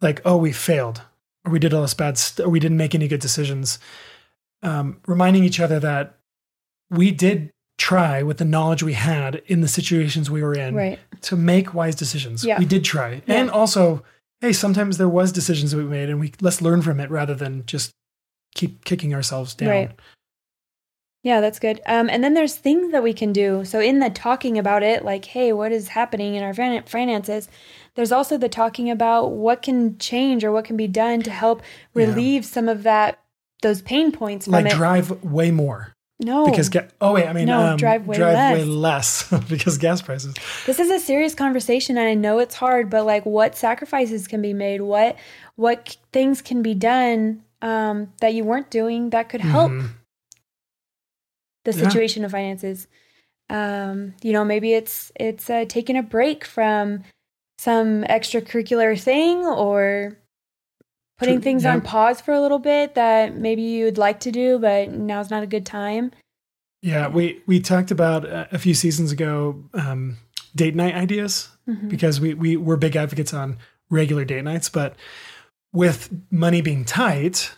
like, 0.00 0.22
oh, 0.24 0.36
we 0.36 0.52
failed, 0.52 1.02
or 1.48 1.50
we 1.50 1.58
did 1.58 1.72
all 1.74 1.82
this 1.82 1.94
bad, 1.94 2.18
st- 2.18 2.46
or 2.46 2.50
we 2.50 2.60
didn't 2.60 2.76
make 2.76 2.94
any 2.94 3.08
good 3.08 3.20
decisions. 3.20 3.78
Um, 4.62 5.00
reminding 5.06 5.44
each 5.44 5.60
other 5.60 5.80
that 5.80 6.16
we 6.90 7.10
did 7.10 7.50
try 7.78 8.22
with 8.22 8.38
the 8.38 8.44
knowledge 8.44 8.82
we 8.82 8.92
had 8.94 9.36
in 9.46 9.60
the 9.60 9.68
situations 9.68 10.30
we 10.30 10.42
were 10.42 10.54
in 10.54 10.74
Right. 10.74 10.98
to 11.22 11.36
make 11.36 11.74
wise 11.74 11.94
decisions. 11.94 12.44
Yeah. 12.44 12.58
We 12.58 12.64
did 12.64 12.84
try. 12.84 13.22
Yeah. 13.26 13.40
And 13.40 13.50
also, 13.50 14.02
hey, 14.40 14.52
sometimes 14.52 14.98
there 14.98 15.08
was 15.08 15.30
decisions 15.32 15.70
that 15.70 15.76
we 15.78 15.84
made 15.84 16.10
and 16.10 16.18
we 16.20 16.32
let's 16.40 16.60
learn 16.60 16.82
from 16.82 16.98
it 17.00 17.10
rather 17.10 17.34
than 17.34 17.64
just 17.66 17.92
keep 18.54 18.84
kicking 18.84 19.14
ourselves 19.14 19.54
down. 19.54 19.68
Right. 19.68 19.90
Yeah, 21.22 21.40
that's 21.40 21.58
good. 21.58 21.80
Um, 21.86 22.08
and 22.08 22.22
then 22.22 22.34
there's 22.34 22.54
things 22.54 22.92
that 22.92 23.02
we 23.02 23.12
can 23.12 23.32
do. 23.32 23.64
So 23.64 23.80
in 23.80 23.98
the 23.98 24.08
talking 24.08 24.56
about 24.56 24.82
it, 24.82 25.04
like, 25.04 25.24
hey, 25.24 25.52
what 25.52 25.72
is 25.72 25.88
happening 25.88 26.34
in 26.36 26.42
our 26.42 26.54
finances? 26.54 27.48
There's 27.94 28.12
also 28.12 28.36
the 28.38 28.48
talking 28.48 28.90
about 28.90 29.32
what 29.32 29.62
can 29.62 29.98
change 29.98 30.44
or 30.44 30.52
what 30.52 30.64
can 30.64 30.76
be 30.76 30.86
done 30.88 31.22
to 31.22 31.30
help 31.30 31.62
Yeah. 31.94 32.06
relieve 32.06 32.44
some 32.44 32.68
of 32.68 32.82
that 32.84 33.18
those 33.62 33.82
pain 33.82 34.12
points 34.12 34.46
Like 34.46 34.66
it. 34.66 34.72
drive 34.72 35.22
way 35.24 35.50
more 35.50 35.92
no, 36.20 36.44
because 36.46 36.68
ga- 36.68 36.88
oh 37.00 37.14
wait, 37.14 37.26
I 37.28 37.32
mean 37.32 37.46
No, 37.46 37.60
um, 37.72 37.76
drive 37.76 38.06
way 38.06 38.18
way 38.20 38.64
less 38.64 39.28
because 39.48 39.78
gas 39.78 40.00
prices. 40.02 40.34
this 40.66 40.78
is 40.80 40.90
a 40.90 40.98
serious 41.00 41.34
conversation, 41.34 41.96
and 41.96 42.08
I 42.08 42.14
know 42.14 42.38
it's 42.40 42.54
hard. 42.56 42.88
But 42.90 43.04
like, 43.06 43.24
what 43.26 43.56
sacrifices 43.56 44.26
can 44.28 44.42
be 44.42 44.52
made? 44.52 44.80
What 44.80 45.16
what 45.56 45.88
c- 45.90 45.98
things 46.12 46.42
can 46.42 46.60
be 46.62 46.74
done 46.74 47.42
um, 47.62 48.12
that 48.20 48.34
you 48.34 48.44
weren't 48.44 48.70
doing 48.70 49.10
that 49.10 49.28
could 49.28 49.40
help 49.40 49.70
Mhm. 49.72 49.90
the 51.64 51.72
Yeah. 51.72 51.84
situation 51.88 52.24
of 52.24 52.30
finances. 52.32 52.86
Um, 53.50 54.14
you 54.22 54.32
know, 54.32 54.44
maybe 54.44 54.74
it's 54.74 55.10
it's 55.18 55.48
uh, 55.48 55.64
taking 55.68 55.96
a 55.96 56.02
break 56.02 56.44
from 56.44 57.04
some 57.58 58.04
extracurricular 58.04 58.98
thing 59.00 59.38
or 59.44 60.16
putting 61.18 61.36
True, 61.36 61.42
things 61.42 61.64
yeah. 61.64 61.72
on 61.72 61.80
pause 61.80 62.20
for 62.20 62.32
a 62.32 62.40
little 62.40 62.60
bit 62.60 62.94
that 62.94 63.36
maybe 63.36 63.62
you'd 63.62 63.98
like 63.98 64.20
to 64.20 64.30
do, 64.30 64.58
but 64.58 64.90
now's 64.92 65.30
not 65.30 65.42
a 65.42 65.46
good 65.46 65.66
time. 65.66 66.12
Yeah, 66.80 67.08
we 67.08 67.42
we 67.46 67.58
talked 67.58 67.90
about 67.90 68.24
uh, 68.28 68.46
a 68.52 68.58
few 68.58 68.72
seasons 68.74 69.10
ago 69.10 69.64
um, 69.74 70.16
date 70.54 70.76
night 70.76 70.94
ideas 70.94 71.48
Mhm. 71.68 71.88
because 71.88 72.20
we 72.20 72.34
we 72.34 72.56
we're 72.56 72.76
big 72.76 72.94
advocates 72.94 73.34
on 73.34 73.58
regular 73.90 74.24
date 74.24 74.44
nights, 74.44 74.68
but 74.68 74.94
with 75.72 76.08
money 76.30 76.60
being 76.60 76.84
tight, 76.84 77.50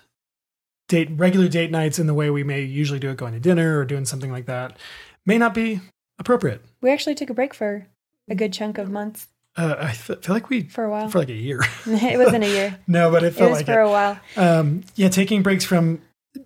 date 0.89 1.11
regular 1.15 1.49
date 1.49 1.71
nights 1.71 1.99
in 1.99 2.07
the 2.07 2.15
way 2.15 2.31
we 2.31 2.43
may 2.43 2.63
usually 2.63 2.99
do 2.99 3.11
it, 3.11 3.19
going 3.19 3.35
to 3.35 3.41
dinner 3.41 3.79
or 3.79 3.85
doing 3.85 4.07
something 4.07 4.33
like 4.33 4.47
that, 4.47 4.79
may 5.27 5.37
not 5.37 5.53
be 5.53 5.81
appropriate. 6.19 6.63
We 6.81 6.91
actually 6.91 7.15
took 7.15 7.29
a 7.31 7.35
break 7.35 7.53
for 7.53 7.87
a 8.29 8.35
good 8.35 8.53
chunk 8.55 8.79
of 8.79 8.91
months 8.91 9.29
Uh, 9.57 9.75
I 9.79 9.89
f- 9.91 10.07
feel 10.23 10.35
like 10.35 10.49
we 10.49 10.63
for 10.69 10.85
a 10.85 10.91
while. 10.91 11.09
for 11.09 11.19
like 11.19 11.29
a 11.29 11.33
year. 11.35 11.61
it 11.87 12.19
wasn't 12.19 12.45
a 12.45 12.49
year. 12.49 12.79
no, 12.87 13.11
but 13.11 13.23
it 13.25 13.29
It 13.29 13.35
felt 13.35 13.51
was 13.51 13.59
like 13.59 13.67
for 13.67 13.81
it. 13.81 13.87
a 13.87 13.91
while. 13.91 14.19
Um, 14.37 14.83
yeah, 14.95 15.09
taking 15.09 15.43
breaks 15.43 15.65
from 15.65 16.01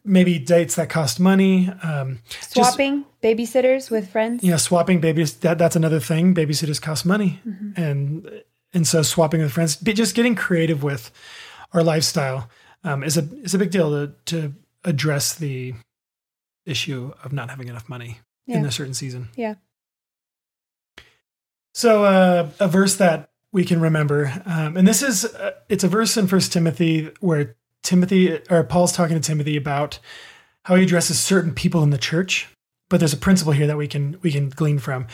maybe 0.05 0.39
dates 0.39 0.77
that 0.77 0.89
cost 0.89 1.21
money. 1.21 1.71
Um, 1.83 2.21
Swapping 2.41 3.05
babysitters 3.23 3.91
with 3.91 4.09
friends. 4.11 4.43
you 4.43 4.51
know, 4.51 4.57
swapping 4.57 5.01
babies 5.01 5.35
that 5.41 5.59
that's 5.59 5.77
another 5.77 6.01
thing. 6.01 6.35
Babysitters 6.35 6.81
cost 6.81 7.05
money, 7.05 7.41
Mhm. 7.47 7.77
and 7.79 8.43
and 8.73 8.87
so 8.87 9.03
swapping 9.03 9.41
with 9.43 9.53
friends, 9.53 9.77
but 9.77 9.95
just 9.95 10.15
getting 10.15 10.35
creative 10.35 10.83
with 10.83 11.11
our 11.73 11.83
lifestyle 11.83 12.49
um, 12.85 13.03
is 13.05 13.19
a 13.19 13.29
is 13.43 13.55
a 13.55 13.59
big 13.59 13.71
deal 13.71 13.91
to 13.91 14.13
to 14.27 14.55
address 14.85 15.35
the 15.35 15.75
issue 16.67 17.13
of 17.23 17.33
not 17.33 17.51
having 17.51 17.69
enough 17.69 17.89
money 17.89 18.21
in 18.47 18.65
a 18.65 18.71
certain 18.73 18.95
season. 18.95 19.29
Yeah. 19.37 19.55
So 21.75 22.05
uh, 22.05 22.51
a 22.61 22.69
verse 22.69 22.95
that 22.97 23.31
we 23.53 23.65
can 23.65 23.81
remember, 23.81 24.33
um, 24.47 24.77
and 24.77 24.87
this 24.87 25.03
is 25.03 25.25
uh, 25.25 25.53
it's 25.69 25.85
a 25.85 25.89
verse 25.89 26.17
in 26.17 26.29
First 26.29 26.53
Timothy 26.53 27.11
where 27.21 27.57
Timothy 27.83 28.41
or 28.49 28.63
Paul's 28.63 28.93
talking 28.93 29.21
to 29.21 29.27
Timothy 29.27 29.57
about 29.57 29.99
how 30.65 30.77
he 30.77 30.85
addresses 30.85 31.19
certain 31.19 31.53
people 31.53 31.83
in 31.83 31.91
the 31.91 31.99
church. 31.99 32.49
But 32.89 33.01
there's 33.01 33.13
a 33.13 33.19
principle 33.19 33.53
here 33.53 33.67
that 33.67 33.77
we 33.77 33.89
can 33.89 34.19
we 34.23 34.31
can 34.31 34.51
glean 34.51 34.79
from. 34.79 35.09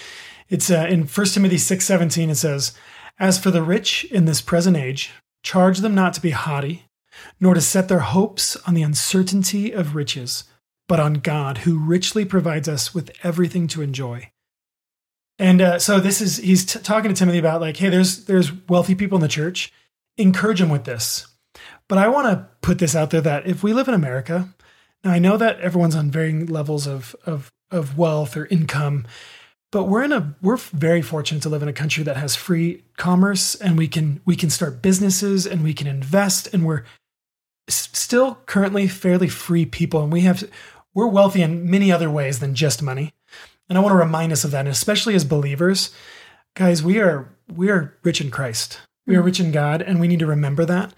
It's 0.50 0.70
uh, 0.70 0.86
in 0.90 1.06
First 1.06 1.34
Timothy 1.34 1.56
six 1.56 1.86
seventeen. 1.86 2.28
It 2.28 2.34
says, 2.34 2.72
"As 3.18 3.38
for 3.38 3.50
the 3.50 3.62
rich 3.62 4.04
in 4.04 4.26
this 4.26 4.42
present 4.42 4.76
age, 4.76 5.12
charge 5.42 5.78
them 5.78 5.94
not 5.94 6.12
to 6.14 6.20
be 6.20 6.30
haughty, 6.30 6.84
nor 7.40 7.54
to 7.54 7.60
set 7.60 7.88
their 7.88 8.00
hopes 8.00 8.56
on 8.66 8.74
the 8.74 8.82
uncertainty 8.82 9.72
of 9.72 9.94
riches, 9.94 10.44
but 10.88 11.00
on 11.00 11.14
God, 11.14 11.58
who 11.58 11.78
richly 11.78 12.26
provides 12.26 12.68
us 12.68 12.94
with 12.94 13.12
everything 13.22 13.66
to 13.68 13.82
enjoy." 13.82 14.30
And 15.40 15.62
uh, 15.62 15.78
so 15.78 16.00
this 16.00 16.20
is 16.20 16.36
he's 16.36 16.66
t- 16.66 16.80
talking 16.80 17.08
to 17.08 17.16
Timothy 17.16 17.38
about 17.38 17.62
like, 17.62 17.78
hey, 17.78 17.88
there's 17.88 18.26
there's 18.26 18.52
wealthy 18.68 18.94
people 18.94 19.16
in 19.16 19.22
the 19.22 19.28
church. 19.28 19.72
Encourage 20.18 20.60
them 20.60 20.68
with 20.68 20.84
this. 20.84 21.26
But 21.88 21.96
I 21.96 22.08
want 22.08 22.26
to 22.26 22.46
put 22.60 22.78
this 22.78 22.94
out 22.94 23.08
there 23.08 23.22
that 23.22 23.46
if 23.46 23.62
we 23.62 23.72
live 23.72 23.88
in 23.88 23.94
America, 23.94 24.50
now 25.02 25.12
I 25.12 25.18
know 25.18 25.38
that 25.38 25.58
everyone's 25.60 25.96
on 25.96 26.10
varying 26.10 26.44
levels 26.44 26.86
of 26.86 27.16
of 27.24 27.50
of 27.70 27.96
wealth 27.96 28.36
or 28.36 28.46
income, 28.46 29.06
but 29.72 29.84
we're 29.84 30.02
in 30.02 30.12
a 30.12 30.36
we're 30.42 30.58
very 30.58 31.00
fortunate 31.00 31.42
to 31.44 31.48
live 31.48 31.62
in 31.62 31.68
a 31.68 31.72
country 31.72 32.04
that 32.04 32.18
has 32.18 32.36
free 32.36 32.84
commerce 32.98 33.54
and 33.54 33.78
we 33.78 33.88
can 33.88 34.20
we 34.26 34.36
can 34.36 34.50
start 34.50 34.82
businesses 34.82 35.46
and 35.46 35.64
we 35.64 35.72
can 35.72 35.86
invest 35.86 36.52
and 36.52 36.66
we're 36.66 36.84
s- 37.66 37.88
still 37.94 38.34
currently 38.44 38.86
fairly 38.88 39.28
free 39.28 39.64
people 39.64 40.02
and 40.02 40.12
we 40.12 40.20
have 40.20 40.44
we're 40.92 41.06
wealthy 41.06 41.40
in 41.40 41.70
many 41.70 41.90
other 41.90 42.10
ways 42.10 42.40
than 42.40 42.54
just 42.54 42.82
money. 42.82 43.14
And 43.70 43.78
I 43.78 43.80
want 43.80 43.92
to 43.92 43.96
remind 43.96 44.32
us 44.32 44.44
of 44.44 44.50
that, 44.50 44.60
and 44.60 44.68
especially 44.68 45.14
as 45.14 45.24
believers, 45.24 45.90
guys, 46.54 46.82
we 46.82 46.98
are 46.98 47.32
we 47.50 47.70
are 47.70 47.96
rich 48.02 48.20
in 48.20 48.30
Christ. 48.30 48.80
We 49.06 49.16
are 49.16 49.22
Mhm. 49.22 49.24
rich 49.24 49.40
in 49.40 49.52
God, 49.52 49.80
and 49.80 49.98
we 50.00 50.08
need 50.08 50.18
to 50.18 50.26
remember 50.26 50.64
that. 50.66 50.92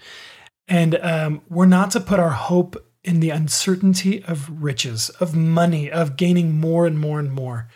And 0.67 0.95
um, 0.95 1.41
we're 1.49 1.65
not 1.67 1.91
to 1.91 1.99
put 1.99 2.19
our 2.19 2.31
hope 2.31 2.75
in 3.03 3.19
the 3.19 3.29
uncertainty 3.31 4.23
of 4.25 4.49
riches, 4.63 5.09
of 5.19 5.35
money, 5.35 5.89
of 5.91 6.15
gaining 6.15 6.59
more 6.59 6.85
and 6.87 6.99
more 6.99 7.19
and 7.19 7.31
more. 7.31 7.67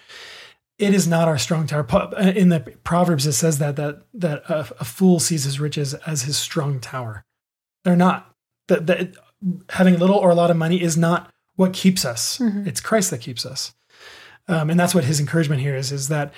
It 0.79 0.93
is 0.93 1.07
not 1.07 1.27
our 1.27 1.38
strong 1.38 1.65
tower. 1.67 1.86
Uh, 1.91 2.31
In 2.36 2.49
the 2.49 2.60
Proverbs, 2.83 3.25
it 3.27 3.33
says 3.33 3.57
that 3.60 3.75
that 3.77 4.03
that 4.13 4.43
a, 4.49 4.60
a 4.79 4.86
fool 4.86 5.19
sees 5.19 5.43
his 5.43 5.60
riches 5.60 5.93
as 6.05 6.23
his 6.23 6.38
strong 6.38 6.79
tower. 6.79 7.23
They're 7.83 7.95
not. 7.95 8.33
That 8.67 8.88
that 8.88 9.15
having 9.69 9.97
little 9.99 10.17
or 10.17 10.29
a 10.31 10.36
lot 10.36 10.49
of 10.51 10.57
money 10.57 10.81
is 10.81 10.97
not 10.97 11.31
what 11.55 11.73
keeps 11.73 12.03
us. 12.05 12.38
Mhm. 12.39 12.65
It's 12.67 12.79
Christ 12.81 13.12
that 13.12 13.21
keeps 13.21 13.45
us. 13.45 13.73
Um, 14.47 14.69
and 14.69 14.79
that's 14.79 14.95
what 14.95 15.03
his 15.05 15.19
encouragement 15.19 15.62
here 15.62 15.75
is: 15.75 15.91
is 15.91 16.07
that 16.10 16.33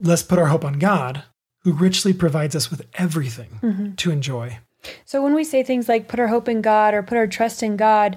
let's 0.00 0.22
put 0.22 0.38
our 0.38 0.46
hope 0.46 0.64
on 0.64 0.78
God, 0.78 1.22
who 1.62 1.72
richly 1.72 2.12
provides 2.12 2.54
us 2.54 2.70
with 2.70 2.82
everything 2.94 3.58
Mhm. 3.62 3.96
to 3.96 4.10
enjoy. 4.10 4.58
So 5.06 5.22
when 5.22 5.34
we 5.34 5.44
say 5.44 5.62
things 5.62 5.88
like 5.88 6.08
put 6.08 6.20
our 6.20 6.28
hope 6.28 6.48
in 6.48 6.60
God 6.60 6.92
or 6.92 7.02
put 7.02 7.16
our 7.16 7.26
trust 7.26 7.62
in 7.62 7.76
God, 7.76 8.16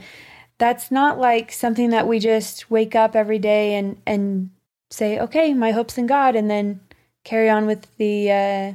that's 0.57 0.91
not 0.91 1.17
like 1.19 1.51
something 1.51 1.91
that 1.91 2.07
we 2.07 2.19
just 2.19 2.69
wake 2.69 2.95
up 2.95 3.15
every 3.15 3.39
day 3.39 3.75
and 3.75 3.97
and 4.05 4.49
say, 4.89 5.19
"Okay, 5.19 5.53
my 5.53 5.71
hope's 5.71 5.97
in 5.97 6.07
God," 6.07 6.35
and 6.35 6.49
then 6.49 6.81
carry 7.23 7.49
on 7.49 7.65
with 7.67 7.87
the 7.97 8.31
uh, 8.31 8.73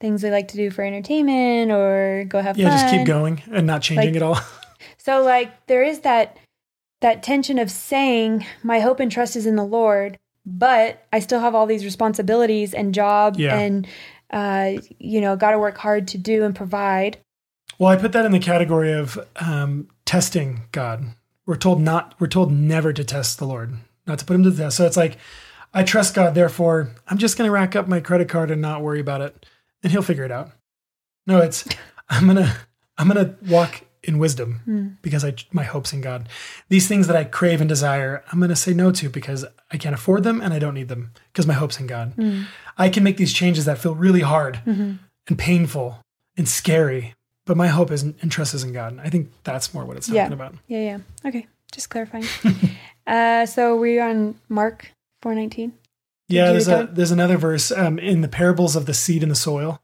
things 0.00 0.22
we 0.22 0.30
like 0.30 0.48
to 0.48 0.56
do 0.56 0.70
for 0.70 0.82
entertainment 0.82 1.70
or 1.72 2.24
go 2.28 2.40
have 2.40 2.56
fun. 2.56 2.64
Yeah, 2.64 2.70
fun. 2.70 2.78
just 2.78 2.94
keep 2.94 3.06
going 3.06 3.42
and 3.52 3.66
not 3.66 3.82
changing 3.82 4.08
Like- 4.10 4.16
it 4.16 4.22
all. 4.22 4.38
So 4.98 5.22
like 5.22 5.66
there 5.66 5.82
is 5.84 6.00
that 6.00 6.36
that 7.04 7.22
tension 7.22 7.58
of 7.58 7.70
saying 7.70 8.46
my 8.62 8.80
hope 8.80 8.98
and 8.98 9.12
trust 9.12 9.36
is 9.36 9.44
in 9.44 9.56
the 9.56 9.64
Lord, 9.64 10.16
but 10.46 11.06
I 11.12 11.18
still 11.20 11.38
have 11.40 11.54
all 11.54 11.66
these 11.66 11.84
responsibilities 11.84 12.72
and 12.72 12.94
job 12.94 13.36
Yeah. 13.38 13.58
and 13.58 13.86
uh, 14.30 14.72
you 14.98 15.20
know 15.20 15.36
got 15.36 15.50
to 15.50 15.58
work 15.58 15.76
hard 15.76 16.08
to 16.08 16.18
do 16.18 16.44
and 16.44 16.56
provide. 16.56 17.18
Well, 17.78 17.90
I 17.90 17.96
put 17.96 18.12
that 18.12 18.24
in 18.24 18.32
the 18.32 18.38
category 18.38 18.90
of 18.94 19.18
um, 19.36 19.88
testing 20.06 20.62
God. 20.72 21.04
We're 21.44 21.56
told 21.56 21.82
not. 21.82 22.14
We're 22.18 22.26
told 22.26 22.50
never 22.50 22.90
to 22.94 23.04
test 23.04 23.38
the 23.38 23.44
Lord, 23.46 23.74
not 24.06 24.18
to 24.20 24.24
put 24.24 24.34
him 24.34 24.42
to 24.44 24.50
the 24.50 24.62
test. 24.64 24.78
So 24.78 24.86
it's 24.86 24.96
like, 24.96 25.18
I 25.74 25.82
trust 25.82 26.14
God. 26.14 26.34
Therefore, 26.34 26.88
I'm 27.06 27.18
just 27.18 27.36
going 27.36 27.46
to 27.46 27.52
rack 27.52 27.76
up 27.76 27.86
my 27.86 28.00
credit 28.00 28.30
card 28.30 28.50
and 28.50 28.62
not 28.62 28.80
worry 28.80 29.00
about 29.00 29.20
it, 29.20 29.44
and 29.82 29.92
He'll 29.92 30.00
figure 30.00 30.24
it 30.24 30.32
out. 30.32 30.52
No, 31.26 31.40
it's 31.40 31.68
I'm 32.08 32.26
gonna 32.26 32.56
I'm 32.96 33.08
gonna 33.08 33.34
walk 33.46 33.82
in 34.06 34.18
wisdom 34.18 34.60
Hmm. 34.64 34.86
because 35.02 35.24
I 35.24 35.34
my 35.52 35.64
hopes 35.64 35.92
in 35.92 36.00
God. 36.00 36.28
These 36.68 36.86
things 36.88 37.06
that 37.06 37.16
I 37.16 37.24
crave 37.24 37.60
and 37.60 37.68
desire, 37.68 38.22
I'm 38.30 38.40
gonna 38.40 38.56
say 38.56 38.72
no 38.74 38.90
to 38.92 39.08
because 39.08 39.44
I 39.72 39.76
can't 39.78 39.94
afford 39.94 40.22
them 40.24 40.40
and 40.40 40.52
I 40.54 40.58
don't 40.58 40.74
need 40.74 40.88
them 40.88 41.12
because 41.32 41.46
my 41.46 41.54
hopes 41.54 41.80
in 41.80 41.86
God. 41.86 42.14
Mm. 42.16 42.46
I 42.78 42.88
can 42.88 43.02
make 43.04 43.16
these 43.16 43.32
changes 43.32 43.64
that 43.64 43.78
feel 43.78 43.94
really 43.94 44.20
hard 44.22 44.60
Mhm. 44.66 44.98
and 45.28 45.38
painful 45.38 45.98
and 46.36 46.48
scary, 46.48 47.14
but 47.46 47.56
my 47.56 47.68
hope 47.68 47.90
is 47.90 48.02
and 48.02 48.30
trust 48.30 48.54
is 48.54 48.62
in 48.64 48.72
God. 48.72 48.98
I 49.02 49.08
think 49.10 49.30
that's 49.44 49.72
more 49.74 49.84
what 49.84 49.96
it's 49.96 50.06
talking 50.06 50.16
Yeah. 50.16 50.32
about. 50.32 50.54
Yeah, 50.68 50.80
yeah. 50.80 50.98
Okay, 51.28 51.46
just 51.72 51.88
clarifying. 51.90 52.24
uh, 53.06 53.46
so 53.46 53.76
we're 53.76 54.02
on 54.02 54.34
Mark 54.48 54.90
419. 55.22 55.72
Yeah, 56.28 56.52
there's 56.52 56.68
a 56.68 56.88
there's 56.90 57.10
another 57.10 57.36
verse 57.36 57.70
um, 57.70 57.98
in 57.98 58.20
the 58.22 58.28
parables 58.28 58.76
of 58.76 58.86
the 58.86 58.94
seed 58.94 59.22
and 59.22 59.30
the 59.30 59.36
soil, 59.36 59.80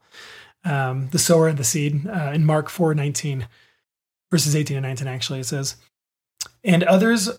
um, 0.65 1.07
the 1.11 1.19
sower 1.19 1.47
and 1.47 1.57
the 1.57 1.63
seed 1.63 2.07
uh, 2.07 2.31
in 2.33 2.45
Mark 2.45 2.67
four 2.69 2.93
nineteen, 2.95 3.47
verses 4.31 4.55
eighteen 4.55 4.77
and 4.77 4.85
nineteen. 4.85 5.07
Actually, 5.07 5.41
it 5.41 5.45
says, 5.45 5.75
"And 6.63 6.83
others 6.83 7.29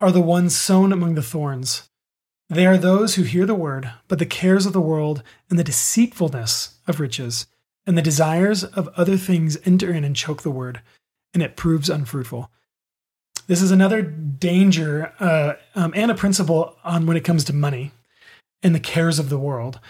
are 0.00 0.10
the 0.10 0.20
ones 0.20 0.56
sown 0.56 0.92
among 0.92 1.14
the 1.14 1.22
thorns. 1.22 1.88
They 2.48 2.66
are 2.66 2.78
those 2.78 3.14
who 3.14 3.22
hear 3.22 3.46
the 3.46 3.54
word, 3.54 3.92
but 4.08 4.18
the 4.18 4.26
cares 4.26 4.66
of 4.66 4.72
the 4.72 4.80
world 4.80 5.22
and 5.48 5.58
the 5.58 5.64
deceitfulness 5.64 6.74
of 6.88 6.98
riches 6.98 7.46
and 7.86 7.96
the 7.96 8.02
desires 8.02 8.64
of 8.64 8.88
other 8.96 9.16
things 9.16 9.58
enter 9.64 9.92
in 9.92 10.02
and 10.02 10.16
choke 10.16 10.42
the 10.42 10.50
word, 10.50 10.80
and 11.32 11.42
it 11.42 11.56
proves 11.56 11.88
unfruitful." 11.88 12.50
This 13.46 13.62
is 13.62 13.70
another 13.72 14.00
danger 14.00 15.12
uh, 15.18 15.54
um, 15.74 15.92
and 15.96 16.10
a 16.10 16.14
principle 16.14 16.76
on 16.84 17.06
when 17.06 17.16
it 17.16 17.24
comes 17.24 17.44
to 17.44 17.52
money 17.52 17.90
and 18.62 18.74
the 18.74 18.80
cares 18.80 19.18
of 19.18 19.28
the 19.28 19.38
world 19.38 19.80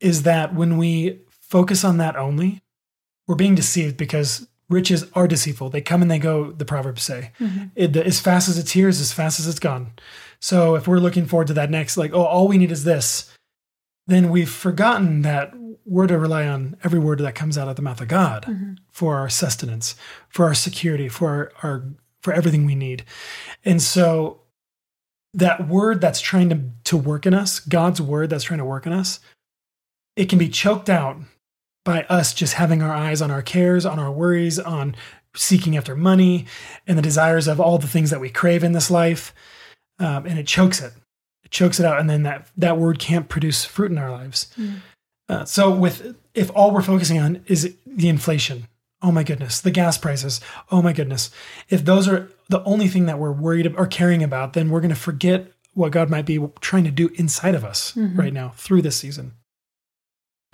is 0.00 0.22
that 0.22 0.54
when 0.54 0.78
we 0.78 1.20
focus 1.28 1.84
on 1.84 1.98
that 1.98 2.16
only, 2.16 2.62
we're 3.26 3.34
being 3.34 3.54
deceived 3.54 3.96
because 3.96 4.48
riches 4.68 5.04
are 5.14 5.28
deceitful. 5.28 5.70
They 5.70 5.80
come 5.80 6.02
and 6.02 6.10
they 6.10 6.18
go, 6.18 6.52
the 6.52 6.64
Proverbs 6.64 7.02
say. 7.02 7.32
Mm-hmm. 7.38 7.64
It, 7.76 7.96
as 7.96 8.20
fast 8.20 8.48
as 8.48 8.58
it's 8.58 8.72
here 8.72 8.88
is 8.88 9.00
as 9.00 9.12
fast 9.12 9.38
as 9.38 9.46
it's 9.46 9.58
gone. 9.58 9.92
So 10.40 10.74
if 10.74 10.88
we're 10.88 10.98
looking 10.98 11.26
forward 11.26 11.48
to 11.48 11.54
that 11.54 11.70
next, 11.70 11.96
like, 11.96 12.12
oh, 12.12 12.24
all 12.24 12.48
we 12.48 12.58
need 12.58 12.72
is 12.72 12.84
this, 12.84 13.34
then 14.06 14.30
we've 14.30 14.50
forgotten 14.50 15.22
that 15.22 15.52
we're 15.86 16.06
to 16.06 16.18
rely 16.18 16.46
on 16.46 16.76
every 16.82 16.98
word 16.98 17.18
that 17.20 17.34
comes 17.34 17.58
out 17.58 17.68
of 17.68 17.76
the 17.76 17.82
mouth 17.82 18.00
of 18.00 18.08
God 18.08 18.44
mm-hmm. 18.44 18.74
for 18.90 19.16
our 19.16 19.28
sustenance, 19.28 19.96
for 20.28 20.46
our 20.46 20.54
security, 20.54 21.08
for 21.08 21.28
our, 21.28 21.52
our 21.62 21.84
for 22.22 22.32
everything 22.32 22.64
we 22.64 22.74
need. 22.74 23.04
And 23.66 23.82
so 23.82 24.40
that 25.34 25.68
word 25.68 26.00
that's 26.00 26.20
trying 26.20 26.48
to, 26.48 26.60
to 26.84 26.96
work 26.96 27.26
in 27.26 27.34
us, 27.34 27.60
God's 27.60 28.00
word 28.00 28.30
that's 28.30 28.44
trying 28.44 28.58
to 28.58 28.64
work 28.64 28.86
in 28.86 28.92
us, 28.92 29.20
it 30.16 30.30
can 30.30 30.38
be 30.38 30.48
choked 30.48 30.88
out 30.88 31.18
by 31.84 32.02
us 32.04 32.32
just 32.32 32.54
having 32.54 32.82
our 32.82 32.92
eyes 32.92 33.20
on 33.20 33.30
our 33.30 33.42
cares, 33.42 33.84
on 33.86 33.98
our 33.98 34.10
worries, 34.10 34.58
on 34.58 34.96
seeking 35.36 35.76
after 35.76 35.94
money 35.94 36.46
and 36.86 36.96
the 36.96 37.02
desires 37.02 37.46
of 37.46 37.60
all 37.60 37.78
the 37.78 37.88
things 37.88 38.10
that 38.10 38.20
we 38.20 38.30
crave 38.30 38.64
in 38.64 38.72
this 38.72 38.90
life. 38.90 39.34
Um, 39.98 40.26
and 40.26 40.38
it 40.38 40.46
chokes 40.46 40.80
it. 40.80 40.92
It 41.44 41.50
chokes 41.50 41.78
it 41.78 41.86
out. 41.86 42.00
And 42.00 42.08
then 42.08 42.22
that, 42.22 42.48
that 42.56 42.78
word 42.78 42.98
can't 42.98 43.28
produce 43.28 43.64
fruit 43.64 43.90
in 43.90 43.98
our 43.98 44.10
lives. 44.10 44.52
Uh, 45.28 45.44
so 45.44 45.70
with 45.70 46.16
if 46.34 46.50
all 46.54 46.70
we're 46.72 46.82
focusing 46.82 47.18
on 47.18 47.42
is 47.46 47.74
the 47.86 48.08
inflation, 48.08 48.68
oh 49.02 49.12
my 49.12 49.22
goodness, 49.22 49.60
the 49.60 49.70
gas 49.70 49.98
prices, 49.98 50.40
oh 50.70 50.82
my 50.82 50.92
goodness, 50.92 51.30
if 51.68 51.84
those 51.84 52.08
are 52.08 52.30
the 52.48 52.62
only 52.64 52.88
thing 52.88 53.06
that 53.06 53.18
we're 53.18 53.32
worried 53.32 53.72
or 53.76 53.86
caring 53.86 54.22
about, 54.22 54.52
then 54.54 54.70
we're 54.70 54.80
going 54.80 54.88
to 54.90 54.96
forget 54.96 55.52
what 55.74 55.92
God 55.92 56.08
might 56.08 56.26
be 56.26 56.38
trying 56.60 56.84
to 56.84 56.90
do 56.90 57.10
inside 57.16 57.54
of 57.54 57.64
us 57.64 57.96
right 58.16 58.32
now 58.32 58.50
through 58.56 58.82
this 58.82 58.96
season. 58.96 59.32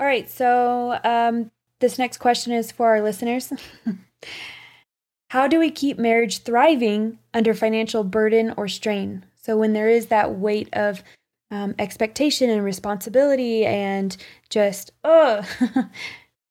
All 0.00 0.06
right. 0.06 0.28
So 0.30 0.98
um, 1.04 1.50
this 1.80 1.98
next 1.98 2.16
question 2.16 2.52
is 2.54 2.72
for 2.72 2.88
our 2.88 3.02
listeners. 3.02 3.52
How 5.28 5.46
do 5.46 5.58
we 5.60 5.70
keep 5.70 5.98
marriage 5.98 6.38
thriving 6.42 7.18
under 7.34 7.54
financial 7.54 8.02
burden 8.02 8.52
or 8.56 8.66
strain? 8.66 9.24
So 9.36 9.56
when 9.56 9.74
there 9.74 9.88
is 9.88 10.06
that 10.06 10.34
weight 10.36 10.68
of 10.72 11.02
um, 11.50 11.74
expectation 11.78 12.50
and 12.50 12.64
responsibility 12.64 13.64
and 13.66 14.16
just 14.48 14.92
oh 15.04 15.42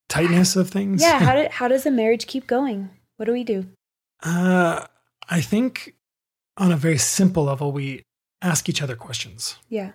Tightness 0.08 0.56
of 0.56 0.70
things. 0.70 1.00
yeah 1.00 1.18
how, 1.18 1.34
do, 1.34 1.48
how 1.50 1.68
does 1.68 1.86
a 1.86 1.90
marriage 1.90 2.26
keep 2.26 2.46
going 2.46 2.90
what 3.16 3.24
do 3.26 3.32
we 3.32 3.42
do 3.44 3.66
Uh, 4.22 4.84
I 5.28 5.40
think 5.40 5.94
on 6.58 6.70
a 6.72 6.76
very 6.76 6.98
simple 6.98 7.44
level, 7.44 7.72
we 7.72 8.02
ask 8.42 8.68
each 8.68 8.82
other 8.82 8.96
questions. 8.96 9.56
yeah 9.70 9.92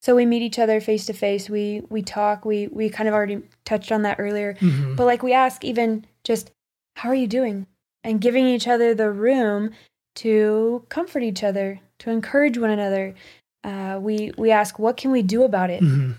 so 0.00 0.16
we 0.16 0.24
meet 0.26 0.42
each 0.42 0.58
other 0.58 0.80
face 0.80 1.06
to 1.06 1.12
face 1.12 1.48
we 1.50 1.82
we 1.90 2.02
talk 2.02 2.44
we 2.44 2.66
we 2.68 2.88
kind 2.88 3.08
of 3.08 3.14
already 3.14 3.40
touched 3.64 3.92
on 3.92 4.02
that 4.02 4.16
earlier 4.18 4.54
Mhm. 4.54 4.96
but 4.96 5.04
like 5.06 5.22
we 5.22 5.32
ask 5.32 5.64
even 5.64 6.04
just 6.24 6.50
how 6.96 7.08
are 7.08 7.14
you 7.14 7.26
doing 7.28 7.66
and 8.04 8.20
giving 8.20 8.46
each 8.46 8.66
other 8.68 8.94
the 8.94 9.10
room 9.10 9.70
to 10.16 10.84
comfort 10.88 11.22
each 11.22 11.42
other 11.44 11.80
to 11.98 12.10
encourage 12.10 12.58
one 12.58 12.70
another 12.70 13.14
uh, 13.64 13.98
we 14.00 14.32
we 14.38 14.50
ask 14.50 14.78
what 14.78 14.96
can 14.96 15.10
we 15.10 15.22
do 15.22 15.42
about 15.42 15.70
it 15.70 15.82
Mhm. 15.82 16.18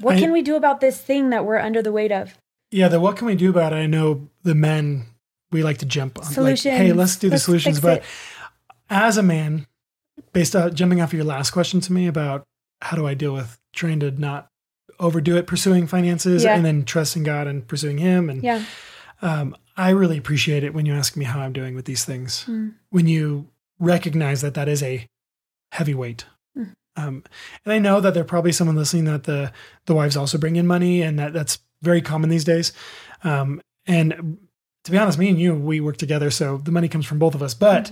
what 0.00 0.16
I- 0.16 0.20
can 0.20 0.32
we 0.32 0.42
do 0.42 0.56
about 0.56 0.80
this 0.80 0.98
thing 1.00 1.30
that 1.30 1.44
we're 1.44 1.58
under 1.58 1.80
the 1.82 1.92
weight 1.92 2.12
of 2.12 2.36
Yeah, 2.72 2.88
the 2.88 2.98
what 3.00 3.16
can 3.16 3.26
we 3.28 3.36
do 3.36 3.48
about 3.50 3.72
it? 3.72 3.76
I 3.76 3.86
know 3.86 4.28
the 4.42 4.54
men 4.56 5.04
we 5.52 5.62
like 5.62 5.78
to 5.78 5.86
jump 5.86 6.18
on. 6.18 6.24
Like, 6.44 6.58
hey, 6.58 6.92
let's 6.92 7.14
do 7.16 7.28
the 7.28 7.34
Let's 7.34 7.44
solutions. 7.44 7.78
But 7.80 7.98
it. 7.98 8.04
as 8.90 9.16
a 9.16 9.22
man, 9.22 9.66
based 10.32 10.56
on 10.56 10.74
jumping 10.74 11.00
off 11.00 11.10
of 11.10 11.14
your 11.14 11.24
last 11.24 11.52
question 11.52 11.80
to 11.82 11.92
me 11.92 12.08
about 12.08 12.42
how 12.82 12.96
do 12.96 13.06
I 13.06 13.14
deal 13.14 13.32
with 13.32 13.58
trying 13.72 14.00
to 14.00 14.10
not 14.10 14.48
overdo 14.98 15.36
it, 15.36 15.46
pursuing 15.46 15.86
finances, 15.86 16.44
Yeah. 16.44 16.56
and 16.56 16.64
then 16.64 16.84
trusting 16.84 17.22
God 17.22 17.46
and 17.46 17.66
pursuing 17.66 17.98
Him, 17.98 18.30
and 18.30 18.42
yeah 18.42 18.64
um, 19.22 19.56
I 19.76 19.90
really 19.90 20.18
appreciate 20.18 20.64
it 20.64 20.74
when 20.74 20.86
you 20.86 20.94
ask 20.94 21.16
me 21.16 21.24
how 21.24 21.40
I'm 21.40 21.52
doing 21.52 21.74
with 21.74 21.84
these 21.84 22.04
things. 22.04 22.44
Mm. 22.46 22.74
When 22.90 23.06
you 23.06 23.48
recognize 23.78 24.40
that 24.40 24.54
that 24.54 24.68
is 24.68 24.82
a 24.82 25.06
heavy 25.72 25.94
weight. 25.94 26.24
Mm. 26.56 26.74
Um, 26.96 27.24
and 27.64 27.72
I 27.72 27.78
know 27.78 28.00
that 28.00 28.14
there 28.14 28.22
are 28.22 28.26
probably 28.26 28.52
someone 28.52 28.76
listening 28.76 29.04
that 29.04 29.24
the 29.24 29.52
the 29.86 29.94
wives 29.94 30.16
also 30.16 30.38
bring 30.38 30.56
in 30.56 30.66
money, 30.66 31.02
and 31.02 31.18
that 31.18 31.32
that's 31.32 31.58
very 31.82 32.00
common 32.00 32.30
these 32.30 32.44
days. 32.44 32.72
Um, 33.22 33.60
and 33.86 34.38
to 34.84 34.90
be 34.90 34.98
honest, 34.98 35.18
me 35.18 35.28
and 35.28 35.38
you, 35.38 35.54
we 35.54 35.80
work 35.80 35.96
together, 35.96 36.30
so 36.30 36.58
the 36.58 36.72
money 36.72 36.88
comes 36.88 37.06
from 37.06 37.18
both 37.18 37.34
of 37.34 37.42
us. 37.42 37.54
But 37.54 37.90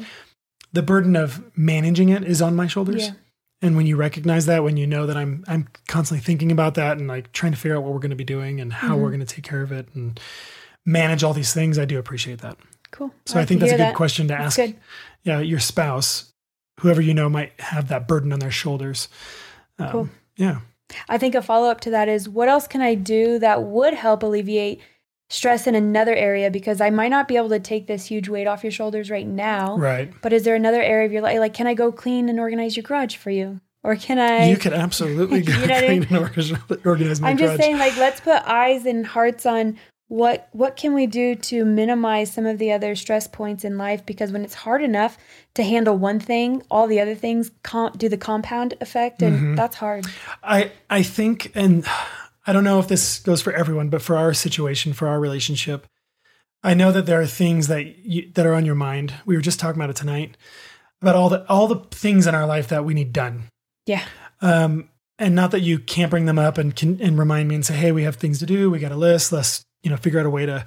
the 0.72 0.82
burden 0.82 1.16
of 1.16 1.44
managing 1.56 2.08
it 2.08 2.24
is 2.24 2.40
on 2.40 2.56
my 2.56 2.66
shoulders. 2.66 3.06
Yeah. 3.06 3.12
And 3.64 3.76
when 3.76 3.86
you 3.86 3.96
recognize 3.96 4.46
that, 4.46 4.62
when 4.62 4.76
you 4.76 4.86
know 4.86 5.06
that 5.06 5.16
I'm 5.16 5.42
I'm 5.48 5.68
constantly 5.88 6.22
thinking 6.22 6.52
about 6.52 6.74
that 6.74 6.98
and 6.98 7.08
like 7.08 7.32
trying 7.32 7.52
to 7.52 7.58
figure 7.58 7.76
out 7.76 7.82
what 7.82 7.92
we're 7.92 7.98
going 8.00 8.10
to 8.10 8.16
be 8.16 8.24
doing 8.24 8.60
and 8.60 8.72
how 8.72 8.94
Mhm. 8.96 9.00
we're 9.00 9.08
going 9.10 9.20
to 9.20 9.26
take 9.26 9.44
care 9.44 9.62
of 9.62 9.72
it 9.72 9.88
and 9.94 10.20
manage 10.84 11.24
all 11.24 11.32
these 11.32 11.52
things, 11.54 11.78
I 11.78 11.84
do 11.86 11.98
appreciate 11.98 12.40
that. 12.42 12.56
cool 12.90 13.10
So 13.26 13.36
I, 13.36 13.40
like 13.40 13.48
think 13.48 13.60
that's 13.60 13.72
a 13.72 13.76
good 13.76 13.80
that. 13.80 13.94
question 13.94 14.28
to 14.28 14.34
That's 14.34 14.44
ask. 14.44 14.56
good. 14.56 14.76
Yeah, 15.24 15.40
your 15.40 15.58
spouse, 15.60 16.30
whoever 16.80 17.00
you 17.00 17.14
know, 17.14 17.28
might 17.30 17.58
have 17.60 17.88
that 17.88 18.06
burden 18.06 18.32
on 18.32 18.38
their 18.38 18.50
shoulders. 18.52 19.08
Um, 19.78 19.90
Cool. 19.90 20.08
Yeah. 20.36 20.60
I 21.08 21.16
think 21.18 21.34
a 21.34 21.40
follow 21.42 21.70
up 21.70 21.80
to 21.80 21.90
that 21.90 22.08
is 22.08 22.28
what 22.28 22.48
else 22.48 22.66
can 22.68 22.82
I 22.82 22.94
do 22.94 23.38
that 23.38 23.62
would 23.64 23.94
help 23.94 24.22
alleviate 24.22 24.80
stress 25.34 25.66
in 25.66 25.74
another 25.74 26.14
area? 26.14 26.50
Because 26.50 26.80
I 26.80 26.90
might 26.90 27.08
not 27.08 27.26
be 27.28 27.36
able 27.36 27.48
to 27.50 27.60
take 27.60 27.86
this 27.86 28.06
huge 28.06 28.28
weight 28.28 28.46
off 28.46 28.62
your 28.62 28.70
shoulders 28.72 29.10
right 29.10 29.26
now. 29.26 29.76
Right. 29.76 30.12
But 30.22 30.32
is 30.32 30.44
there 30.44 30.54
another 30.54 30.80
area 30.82 31.06
of 31.06 31.12
your 31.12 31.22
life? 31.22 31.38
Like, 31.38 31.54
can 31.54 31.66
I 31.66 31.74
go 31.74 31.90
clean 31.92 32.28
and 32.28 32.38
organize 32.38 32.76
your 32.76 32.84
garage 32.84 33.16
for 33.16 33.30
you? 33.30 33.60
Or 33.82 33.96
can 33.96 34.18
I? 34.18 34.48
you 34.48 34.56
can 34.56 34.72
absolutely 34.72 35.42
go 35.48 35.52
You 35.52 35.66
know 35.66 35.78
clean 35.78 36.02
and 36.04 36.16
organize, 36.16 36.52
organize 36.86 37.20
my 37.20 37.28
I'm 37.30 37.36
just 37.36 37.58
saying, 37.60 37.76
like, 37.78 37.96
let's 37.98 38.20
put 38.20 38.42
eyes 38.46 38.86
and 38.86 39.04
hearts 39.06 39.44
on 39.44 39.76
what 40.08 40.48
what 40.52 40.76
can 40.76 40.92
we 40.94 41.06
do 41.06 41.34
to 41.34 41.64
minimize 41.64 42.30
some 42.32 42.46
of 42.46 42.58
the 42.58 42.70
other 42.72 42.94
stress 42.94 43.26
points 43.26 43.64
in 43.64 43.76
life? 43.78 44.04
Because 44.06 44.32
when 44.32 44.44
it's 44.44 44.54
hard 44.54 44.82
enough 44.82 45.16
to 45.54 45.62
handle 45.62 45.96
one 45.96 46.20
thing, 46.20 46.62
all 46.70 46.86
the 46.86 47.00
other 47.00 47.14
things 47.14 47.50
com- 47.62 47.92
do 47.96 48.08
the 48.08 48.18
compound 48.18 48.74
effect, 48.80 49.22
and 49.22 49.34
Mm-hmm. 49.36 49.54
that's 49.56 49.76
hard. 49.76 50.06
I 50.42 50.70
I 50.88 51.02
think, 51.02 51.50
and 51.54 51.84
I 52.46 52.52
don't 52.52 52.64
know 52.64 52.78
if 52.78 52.88
this 52.88 53.20
goes 53.20 53.40
for 53.40 53.52
everyone, 53.52 53.88
but 53.88 54.02
for 54.02 54.16
our 54.16 54.34
situation, 54.34 54.92
for 54.92 55.08
our 55.08 55.18
relationship, 55.18 55.86
I 56.62 56.74
know 56.74 56.92
that 56.92 57.06
there 57.06 57.20
are 57.20 57.26
things 57.26 57.68
that 57.68 58.04
you, 58.04 58.30
that 58.34 58.46
are 58.46 58.54
on 58.54 58.66
your 58.66 58.74
mind. 58.74 59.14
We 59.26 59.36
were 59.36 59.42
just 59.42 59.60
talking 59.60 59.80
about 59.80 59.90
it 59.90 59.96
tonight 59.96 60.36
about 61.02 61.16
all 61.16 61.28
the 61.28 61.44
all 61.50 61.68
the 61.68 61.80
things 61.90 62.26
in 62.26 62.34
our 62.34 62.46
life 62.46 62.68
that 62.68 62.84
we 62.84 62.94
need 62.94 63.12
done. 63.12 63.44
Yeah. 63.86 64.02
Um, 64.40 64.88
and 65.18 65.34
not 65.34 65.50
that 65.52 65.60
you 65.60 65.78
can't 65.78 66.10
bring 66.10 66.24
them 66.24 66.38
up 66.38 66.58
and 66.58 66.74
can 66.74 67.00
and 67.00 67.18
remind 67.18 67.48
me 67.48 67.54
and 67.54 67.64
say, 67.64 67.74
hey, 67.74 67.92
we 67.92 68.04
have 68.04 68.16
things 68.16 68.38
to 68.38 68.46
do. 68.46 68.70
We 68.70 68.78
got 68.78 68.92
a 68.92 68.96
list. 68.96 69.30
Let's 69.30 69.64
you 69.82 69.90
know 69.90 69.96
figure 69.96 70.18
out 70.20 70.26
a 70.26 70.30
way 70.30 70.46
to 70.46 70.66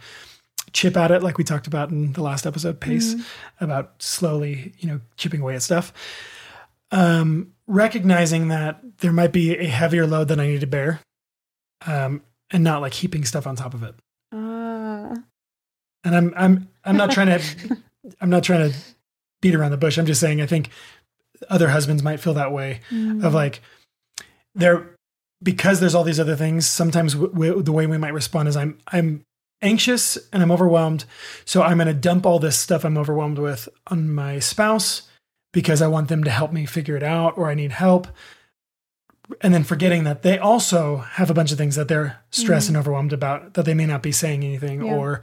chip 0.73 0.95
at 0.95 1.11
it, 1.11 1.23
like 1.23 1.37
we 1.37 1.43
talked 1.43 1.65
about 1.65 1.89
in 1.89 2.13
the 2.13 2.21
last 2.21 2.45
episode, 2.45 2.79
pace 2.79 3.15
about 3.59 4.01
slowly 4.01 4.73
you 4.77 4.87
know 4.87 5.01
chipping 5.15 5.41
away 5.41 5.55
at 5.55 5.63
stuff. 5.63 5.91
Um, 6.91 7.53
recognizing 7.65 8.47
that 8.49 8.79
there 8.99 9.11
might 9.11 9.33
be 9.33 9.57
a 9.57 9.67
heavier 9.67 10.05
load 10.05 10.29
than 10.29 10.39
I 10.39 10.47
need 10.47 10.61
to 10.61 10.67
bear, 10.67 11.01
um, 11.85 12.21
and 12.51 12.63
not 12.63 12.81
like 12.81 12.93
heaping 12.93 13.25
stuff 13.25 13.45
on 13.47 13.55
top 13.55 13.73
of 13.73 13.83
it. 13.83 13.95
Ah. 14.33 15.13
And 16.03 16.15
I'm 16.15 16.33
I'm 16.35 16.69
I'm 16.83 16.97
not 16.97 17.11
trying 17.11 17.27
to 17.39 17.77
I'm 18.21 18.29
not 18.29 18.43
trying 18.43 18.71
to 18.71 18.77
beat 19.41 19.55
around 19.55 19.71
the 19.71 19.77
bush. 19.77 19.97
I'm 19.97 20.05
just 20.05 20.21
saying 20.21 20.41
I 20.41 20.45
think 20.45 20.69
other 21.49 21.69
husbands 21.69 22.01
might 22.01 22.19
feel 22.19 22.33
that 22.33 22.51
way 22.51 22.79
Mm. 22.91 23.23
of 23.23 23.33
like 23.33 23.61
they're 24.55 24.89
because 25.43 25.79
there's 25.79 25.93
all 25.93 26.03
these 26.03 26.19
other 26.19 26.35
things 26.35 26.65
sometimes 26.65 27.13
w- 27.13 27.31
w- 27.31 27.61
the 27.61 27.71
way 27.71 27.85
we 27.85 27.95
might 27.99 28.13
respond 28.13 28.47
is 28.49 28.57
i'm 28.57 28.75
i'm 28.87 29.21
anxious 29.61 30.17
and 30.33 30.41
i'm 30.41 30.49
overwhelmed 30.49 31.05
so 31.45 31.61
i'm 31.61 31.77
going 31.77 31.85
to 31.85 31.93
dump 31.93 32.25
all 32.25 32.39
this 32.39 32.57
stuff 32.57 32.83
i'm 32.83 32.97
overwhelmed 32.97 33.37
with 33.37 33.69
on 33.85 34.09
my 34.11 34.39
spouse 34.39 35.03
because 35.53 35.79
i 35.79 35.85
want 35.87 36.07
them 36.09 36.23
to 36.23 36.31
help 36.31 36.51
me 36.51 36.65
figure 36.65 36.97
it 36.97 37.03
out 37.03 37.37
or 37.37 37.49
i 37.49 37.53
need 37.53 37.71
help 37.71 38.07
and 39.41 39.53
then 39.53 39.63
forgetting 39.63 40.03
that 40.05 40.21
they 40.21 40.37
also 40.37 40.97
have 40.97 41.29
a 41.29 41.33
bunch 41.33 41.51
of 41.51 41.57
things 41.57 41.75
that 41.75 41.87
they're 41.87 42.17
stressed 42.31 42.67
and 42.69 42.77
overwhelmed 42.77 43.11
about 43.13 43.53
that 43.55 43.65
they 43.65 43.73
may 43.73 43.85
not 43.85 44.01
be 44.01 44.11
saying 44.11 44.43
anything 44.43 44.85
Yeah. 44.85 44.95
or 44.95 45.21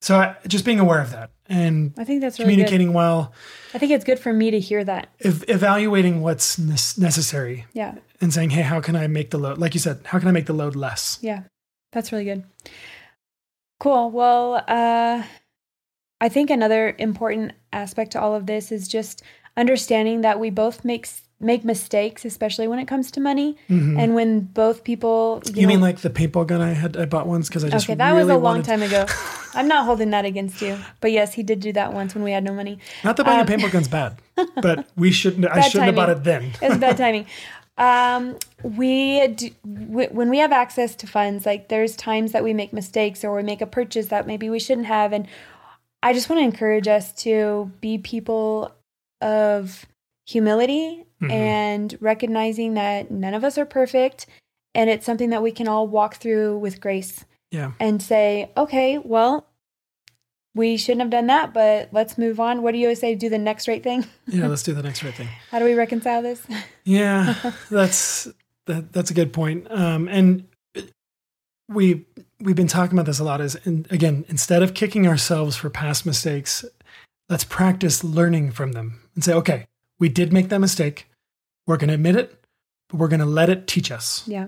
so 0.00 0.16
I, 0.18 0.36
just 0.46 0.64
being 0.64 0.80
aware 0.80 1.00
of 1.00 1.10
that 1.12 1.30
and 1.48 1.92
I 1.98 2.04
think 2.04 2.20
that's 2.20 2.38
really 2.38 2.52
good. 2.56 2.64
communicating 2.66 2.92
well 2.92 3.32
I 3.74 3.78
think 3.78 3.92
it's 3.92 4.04
good 4.04 4.18
for 4.18 4.32
me 4.32 4.50
to 4.52 4.58
hear 4.60 4.82
that. 4.84 5.08
Ev- 5.20 5.44
evaluating 5.48 6.22
what's 6.22 6.58
nes- 6.58 6.96
necessary 6.96 7.66
Yeah. 7.74 7.96
and 8.20 8.32
saying, 8.32 8.50
hey, 8.50 8.62
how 8.62 8.80
can 8.80 8.96
I 8.96 9.06
make 9.08 9.30
the 9.30 9.38
load? 9.38 9.58
Like 9.58 9.74
you 9.74 9.80
said, 9.80 10.00
how 10.06 10.18
can 10.18 10.28
I 10.28 10.32
make 10.32 10.46
the 10.46 10.52
load 10.54 10.74
less? 10.74 11.18
Yeah. 11.20 11.42
That's 11.92 12.10
really 12.12 12.24
good. 12.24 12.44
Cool. 13.80 14.10
Well, 14.10 14.64
uh, 14.66 15.22
I 16.20 16.28
think 16.28 16.50
another 16.50 16.94
important 16.98 17.52
aspect 17.72 18.12
to 18.12 18.20
all 18.20 18.34
of 18.34 18.46
this 18.46 18.72
is 18.72 18.88
just 18.88 19.22
understanding 19.56 20.22
that 20.22 20.40
we 20.40 20.50
both 20.50 20.84
make 20.84 21.06
make 21.40 21.64
mistakes, 21.64 22.24
especially 22.24 22.66
when 22.66 22.78
it 22.80 22.86
comes 22.88 23.12
to 23.12 23.20
money, 23.20 23.56
Mhm. 23.70 23.96
and 23.98 24.14
when 24.14 24.40
both 24.40 24.82
people. 24.82 25.40
you 25.54 25.62
know- 25.62 25.68
mean 25.68 25.80
like 25.80 25.98
the 26.00 26.10
paintball 26.10 26.46
gun 26.46 26.60
I 26.60 26.72
had? 26.72 26.96
I 26.96 27.04
bought 27.04 27.26
once 27.28 27.48
because 27.48 27.62
I 27.64 27.68
just 27.68 27.86
Okay, 27.86 27.94
that 27.94 28.10
really 28.10 28.24
was 28.24 28.30
a 28.34 28.38
long 28.38 28.62
time 28.62 28.82
ago. 28.82 29.06
I'm 29.54 29.68
not 29.68 29.84
holding 29.84 30.10
that 30.10 30.24
against 30.24 30.60
you, 30.60 30.76
but 31.00 31.12
yes, 31.12 31.34
he 31.34 31.42
did 31.44 31.60
do 31.60 31.72
that 31.74 31.92
once 31.92 32.14
when 32.14 32.24
we 32.24 32.32
had 32.32 32.42
no 32.42 32.52
money. 32.52 32.78
Not 33.04 33.16
that 33.16 33.24
buying 33.26 33.40
Um, 33.40 33.46
a 33.46 33.50
paintball 33.50 33.70
gun's 33.70 33.88
bad, 33.88 34.16
but 34.62 34.86
we 34.96 35.12
shouldn't. 35.12 35.46
I 35.46 35.60
shouldn't 35.60 35.86
have 35.86 35.94
bought 35.94 36.10
it 36.10 36.24
then. 36.24 36.52
It 36.60 36.68
was 36.70 36.78
bad 36.78 36.96
timing. 36.96 37.26
Um, 37.76 38.36
we 38.64 39.28
do, 39.28 39.50
w- 39.64 40.08
when 40.10 40.30
we 40.30 40.38
have 40.38 40.50
access 40.50 40.96
to 40.96 41.06
funds, 41.06 41.46
like 41.46 41.68
there's 41.68 41.94
times 41.94 42.32
that 42.32 42.42
we 42.42 42.52
make 42.52 42.72
mistakes 42.72 43.22
or 43.22 43.36
we 43.36 43.44
make 43.44 43.60
a 43.60 43.66
purchase 43.66 44.06
that 44.08 44.26
maybe 44.26 44.50
we 44.50 44.58
shouldn't 44.58 44.88
have, 44.88 45.12
and 45.12 45.28
I 46.02 46.12
just 46.12 46.28
want 46.28 46.40
to 46.40 46.44
encourage 46.44 46.88
us 46.88 47.12
to 47.22 47.70
be 47.80 47.96
people 47.98 48.72
of 49.20 49.86
humility 50.26 51.04
Mhm. 51.22 51.30
and 51.32 51.98
recognizing 52.00 52.74
that 52.74 53.10
none 53.10 53.34
of 53.34 53.42
us 53.44 53.58
are 53.58 53.64
perfect, 53.66 54.26
and 54.74 54.88
it's 54.88 55.04
something 55.04 55.30
that 55.30 55.42
we 55.42 55.50
can 55.50 55.66
all 55.66 55.86
walk 55.88 56.16
through 56.16 56.58
with 56.58 56.80
grace 56.80 57.24
Yeah. 57.50 57.72
and 57.80 58.02
say, 58.02 58.50
okay, 58.56 58.98
well. 58.98 59.46
We 60.54 60.76
shouldn't 60.76 61.02
have 61.02 61.10
done 61.10 61.28
that, 61.28 61.54
but 61.54 61.90
let's 61.92 62.18
move 62.18 62.40
on. 62.40 62.62
What 62.62 62.72
do 62.72 62.78
you 62.78 62.86
always 62.86 62.98
say? 62.98 63.14
Do 63.14 63.28
the 63.28 63.38
next 63.38 63.68
right 63.68 63.82
thing. 63.82 64.04
Yeah. 64.26 64.48
Let's 64.48 64.64
do 64.64 64.72
the 64.74 64.82
next 64.88 65.04
right 65.04 65.14
thing. 65.14 65.28
How 65.52 65.60
do 65.60 65.64
we 65.64 65.74
reconcile 65.74 66.20
this? 66.22 66.44
Yeah, 66.84 67.34
that's 67.70 68.26
that, 68.66 68.92
that's 68.92 69.10
a 69.10 69.14
good 69.14 69.32
point. 69.32 69.70
Um, 69.70 70.08
and 70.08 70.44
we 71.68 72.06
we've 72.40 72.56
been 72.56 72.66
talking 72.66 72.94
about 72.98 73.06
this 73.06 73.18
a 73.20 73.24
lot. 73.24 73.40
Is 73.40 73.56
and 73.64 73.86
again, 73.92 74.24
instead 74.28 74.62
of 74.62 74.74
kicking 74.74 75.06
ourselves 75.06 75.54
for 75.54 75.70
past 75.70 76.06
mistakes, 76.06 76.64
let's 77.28 77.44
practice 77.44 78.02
learning 78.02 78.50
from 78.52 78.72
them 78.72 79.00
and 79.14 79.22
say, 79.22 79.34
okay, 79.34 79.66
we 79.98 80.08
did 80.08 80.32
make 80.32 80.48
that 80.48 80.58
mistake. 80.60 81.08
We're 81.66 81.76
going 81.76 81.88
to 81.88 81.94
admit 81.94 82.16
it, 82.16 82.40
but 82.88 82.98
we're 82.98 83.08
going 83.08 83.20
to 83.20 83.26
let 83.26 83.50
it 83.50 83.66
teach 83.66 83.90
us 83.90 84.22
Yeah. 84.26 84.46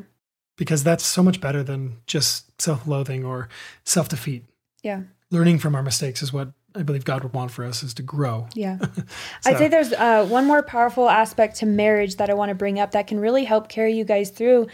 because 0.57 0.83
that's 0.85 1.05
so 1.05 1.23
much 1.23 1.41
better 1.41 1.63
than 1.63 1.99
just 2.07 2.61
self-loathing 2.61 3.25
or 3.25 3.49
self-defeat. 3.85 4.45
Yeah. 4.83 5.03
Learning 5.31 5.59
from 5.59 5.75
our 5.75 5.83
mistakes 5.83 6.23
is 6.23 6.33
what 6.33 6.53
I 6.75 6.83
believe 6.85 7.05
God 7.05 7.25
would 7.25 7.33
want 7.35 7.51
for 7.51 7.65
us 7.65 7.83
is 7.83 7.95
to 7.95 8.03
grow. 8.03 8.47
Yeah. 8.55 8.79
So- 8.79 9.03
I'd 9.47 9.59
say 9.59 9.69
there's 9.69 9.93
uh, 9.93 10.25
one 10.27 10.47
more 10.47 10.63
powerful 10.63 11.11
aspect 11.11 11.57
to 11.57 11.67
marriage 11.67 12.17
that 12.17 12.31
I 12.31 12.35
want 12.35 12.51
to 12.51 12.55
bring 12.55 12.79
up 12.79 12.93
that 12.93 13.07
can 13.09 13.19
really 13.19 13.45
help 13.45 13.69
carry 13.69 13.93
you 13.95 14.05
guys 14.05 14.31
through 14.31 14.69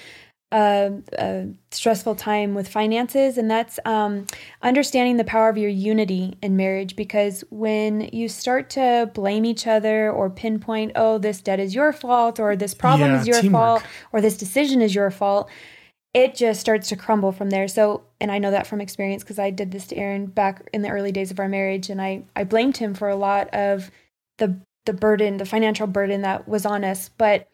a, 0.52 0.92
a 1.18 1.48
stressful 1.70 2.14
time 2.14 2.54
with 2.54 2.68
finances, 2.68 3.36
and 3.36 3.50
that's 3.50 3.78
um, 3.84 4.26
understanding 4.62 5.16
the 5.16 5.24
power 5.24 5.48
of 5.48 5.58
your 5.58 5.70
unity 5.70 6.36
in 6.40 6.56
marriage. 6.56 6.94
Because 6.96 7.44
when 7.50 8.08
you 8.12 8.28
start 8.28 8.70
to 8.70 9.10
blame 9.12 9.44
each 9.44 9.66
other 9.66 10.10
or 10.10 10.30
pinpoint, 10.30 10.92
oh, 10.94 11.18
this 11.18 11.40
debt 11.40 11.58
is 11.60 11.74
your 11.74 11.92
fault, 11.92 12.38
or 12.38 12.54
this 12.56 12.74
problem 12.74 13.10
Yeah, 13.10 13.20
is 13.20 13.26
your 13.26 13.40
teamwork. 13.40 13.80
fault, 13.80 13.82
or 14.12 14.20
this 14.20 14.36
decision 14.36 14.80
is 14.80 14.94
your 14.94 15.10
fault, 15.10 15.50
it 16.14 16.34
just 16.34 16.60
starts 16.60 16.88
to 16.88 16.96
crumble 16.96 17.32
from 17.32 17.50
there. 17.50 17.68
So, 17.68 18.04
and 18.20 18.32
I 18.32 18.38
know 18.38 18.50
that 18.50 18.66
from 18.66 18.80
experience 18.80 19.22
because 19.22 19.38
I 19.38 19.50
did 19.50 19.72
this 19.72 19.86
to 19.88 19.96
Aaron 19.96 20.26
back 20.26 20.66
in 20.72 20.82
the 20.82 20.88
early 20.88 21.12
days 21.12 21.30
of 21.30 21.40
our 21.40 21.48
marriage, 21.48 21.90
and 21.90 22.00
I 22.00 22.22
I 22.34 22.44
blamed 22.44 22.76
him 22.76 22.94
for 22.94 23.08
a 23.08 23.16
lot 23.16 23.52
of 23.52 23.90
the 24.38 24.58
the 24.86 24.92
burden, 24.94 25.36
the 25.38 25.44
financial 25.44 25.88
burden 25.88 26.22
that 26.22 26.46
was 26.46 26.64
on 26.64 26.84
us. 26.84 27.10
But 27.18 27.48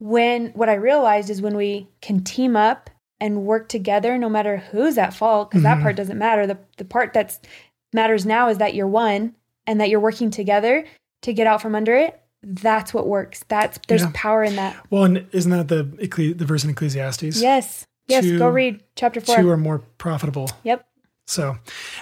when 0.00 0.48
what 0.48 0.68
I 0.68 0.74
realized 0.74 1.30
is 1.30 1.40
when 1.40 1.56
we 1.56 1.86
can 2.00 2.24
team 2.24 2.56
up 2.56 2.90
and 3.20 3.44
work 3.44 3.68
together, 3.68 4.18
no 4.18 4.28
matter 4.28 4.56
who's 4.56 4.98
at 4.98 5.14
fault, 5.14 5.50
because 5.50 5.60
Mhm. 5.60 5.64
that 5.64 5.82
part 5.82 5.94
doesn't 5.96 6.18
matter. 6.18 6.46
The 6.46 6.58
the 6.78 6.84
part 6.84 7.12
that's 7.12 7.38
matters 7.92 8.24
now 8.26 8.48
is 8.48 8.58
that 8.58 8.74
you're 8.74 8.86
one 8.88 9.34
and 9.66 9.80
that 9.80 9.88
you're 9.90 10.00
working 10.00 10.30
together 10.30 10.84
to 11.22 11.32
get 11.32 11.46
out 11.46 11.60
from 11.62 11.74
under 11.74 11.94
it. 11.94 12.18
That's 12.42 12.94
what 12.94 13.06
works. 13.06 13.44
That's 13.48 13.78
there's 13.88 14.00
Yeah. 14.02 14.10
power 14.14 14.42
in 14.42 14.56
that. 14.56 14.74
Well, 14.90 15.04
and 15.04 15.26
isn't 15.32 15.50
that 15.50 15.68
the 15.68 15.82
the 16.34 16.44
verse 16.46 16.64
in 16.64 16.70
Ecclesiastes? 16.70 17.40
Yes. 17.42 17.86
Yes. 18.08 18.24
Two- 18.24 18.38
go 18.38 18.48
read 18.48 18.82
chapter 18.96 19.20
four. 19.20 19.36
Two 19.36 19.50
are 19.50 19.56
more 19.58 19.80
profitable. 19.98 20.50
Yep. 20.64 20.84
So, 21.30 21.56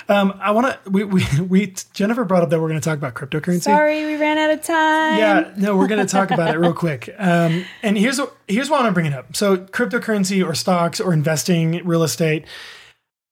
um, 0.08 0.38
I 0.40 0.52
want 0.52 0.66
to. 0.84 0.90
We, 0.90 1.04
we 1.04 1.24
we 1.40 1.74
Jennifer 1.92 2.24
brought 2.24 2.42
up 2.42 2.50
that 2.50 2.60
we're 2.60 2.68
going 2.68 2.80
to 2.80 2.84
talk 2.84 2.98
about 2.98 3.14
cryptocurrency. 3.14 3.62
Sorry, 3.62 4.04
we 4.06 4.16
ran 4.16 4.38
out 4.38 4.50
of 4.50 4.62
time. 4.62 5.18
Yeah, 5.18 5.52
no, 5.56 5.76
we're 5.76 5.86
going 5.86 6.04
to 6.04 6.10
talk 6.10 6.30
about 6.30 6.54
it 6.54 6.58
real 6.58 6.72
quick. 6.72 7.14
Um, 7.18 7.64
and 7.82 7.98
here's 7.98 8.20
here's 8.46 8.70
why 8.70 8.78
I 8.78 8.80
want 8.82 8.90
to 8.90 8.94
bring 8.94 9.06
it 9.06 9.12
up. 9.12 9.36
So, 9.36 9.58
cryptocurrency 9.58 10.44
or 10.44 10.54
stocks 10.54 11.00
or 11.00 11.12
investing, 11.12 11.84
real 11.84 12.02
estate. 12.02 12.46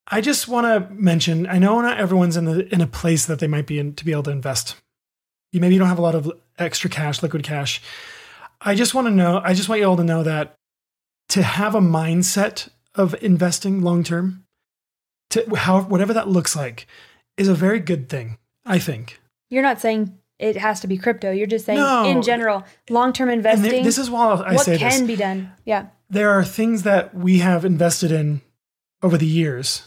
I 0.08 0.20
just 0.20 0.46
want 0.46 0.66
to 0.66 0.94
mention. 0.94 1.46
I 1.46 1.58
know 1.58 1.80
not 1.80 1.98
everyone's 1.98 2.36
in 2.36 2.44
the 2.44 2.72
in 2.72 2.80
a 2.80 2.86
place 2.86 3.26
that 3.26 3.38
they 3.38 3.48
might 3.48 3.66
be 3.66 3.78
in 3.78 3.94
to 3.94 4.04
be 4.04 4.12
able 4.12 4.24
to 4.24 4.30
invest. 4.30 4.76
You 5.52 5.60
maybe 5.60 5.74
you 5.74 5.78
don't 5.78 5.88
have 5.88 5.98
a 5.98 6.02
lot 6.02 6.14
of 6.14 6.30
extra 6.58 6.90
cash, 6.90 7.22
liquid 7.22 7.42
cash. 7.42 7.80
I 8.60 8.74
just 8.74 8.94
want 8.94 9.06
to 9.06 9.10
know. 9.10 9.40
I 9.42 9.54
just 9.54 9.68
want 9.68 9.80
you 9.80 9.88
all 9.88 9.96
to 9.96 10.04
know 10.04 10.22
that 10.22 10.54
to 11.30 11.42
have 11.42 11.74
a 11.74 11.80
mindset 11.80 12.68
of 12.94 13.14
investing 13.22 13.82
long 13.82 14.04
term, 14.04 14.45
to 15.36 15.54
how 15.56 15.82
whatever 15.82 16.12
that 16.14 16.28
looks 16.28 16.54
like, 16.56 16.86
is 17.36 17.48
a 17.48 17.54
very 17.54 17.80
good 17.80 18.08
thing. 18.08 18.38
I 18.64 18.78
think. 18.78 19.20
You're 19.50 19.62
not 19.62 19.80
saying 19.80 20.18
it 20.38 20.56
has 20.56 20.80
to 20.80 20.86
be 20.86 20.98
crypto. 20.98 21.30
You're 21.30 21.46
just 21.46 21.64
saying 21.66 21.78
No. 21.78 22.04
in 22.04 22.20
general, 22.22 22.64
long 22.90 23.12
term 23.12 23.28
And 23.28 23.38
investing. 23.38 23.70
there- 23.70 23.84
this 23.84 23.96
is 23.98 24.10
why 24.10 24.26
I 24.32 24.54
what 24.54 24.64
say 24.64 24.76
can 24.78 24.90
this. 25.02 25.06
be 25.06 25.16
done. 25.16 25.52
Yeah. 25.64 25.86
there 26.10 26.30
are 26.30 26.44
things 26.44 26.82
that 26.84 27.14
we 27.16 27.38
have 27.38 27.64
invested 27.64 28.12
in 28.12 28.40
over 29.02 29.16
the 29.18 29.26
years, 29.26 29.82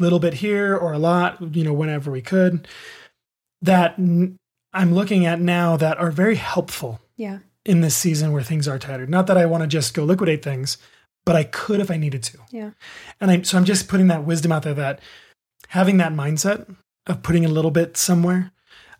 little 0.00 0.18
bit 0.18 0.34
here 0.34 0.76
or 0.76 0.92
a 0.92 0.98
lot, 0.98 1.54
you 1.54 1.62
know, 1.64 1.72
whenever 1.72 2.10
we 2.10 2.20
could, 2.22 2.66
that 3.62 3.94
n- 3.98 4.36
I'm 4.72 4.92
looking 4.94 5.24
at 5.26 5.40
now 5.40 5.76
that 5.76 5.98
are 5.98 6.10
very 6.10 6.34
helpful 6.36 7.00
Yeah. 7.16 7.38
in 7.64 7.80
this 7.82 7.94
season 7.96 8.32
where 8.32 8.42
things 8.42 8.66
are 8.66 8.78
tighter. 8.80 9.06
Not 9.06 9.26
that 9.28 9.36
I 9.38 9.46
want 9.46 9.62
to 9.62 9.66
just 9.68 9.94
go 9.94 10.04
liquidate 10.04 10.42
things, 10.42 10.76
but 11.24 11.36
I 11.36 11.44
could 11.44 11.80
if 11.80 11.90
I 11.90 11.96
needed 11.96 12.22
to. 12.24 12.38
Yeah. 12.50 12.70
And 13.20 13.30
I, 13.30 13.42
so 13.42 13.56
I'm 13.56 13.64
just 13.64 13.88
putting 13.88 14.08
that 14.08 14.24
wisdom 14.24 14.52
out 14.52 14.62
there 14.62 14.74
that 14.74 15.00
having 15.68 15.96
that 15.98 16.12
mindset 16.12 16.74
of 17.06 17.22
putting 17.22 17.44
a 17.44 17.48
little 17.48 17.70
bit 17.70 17.96
somewhere, 17.96 18.52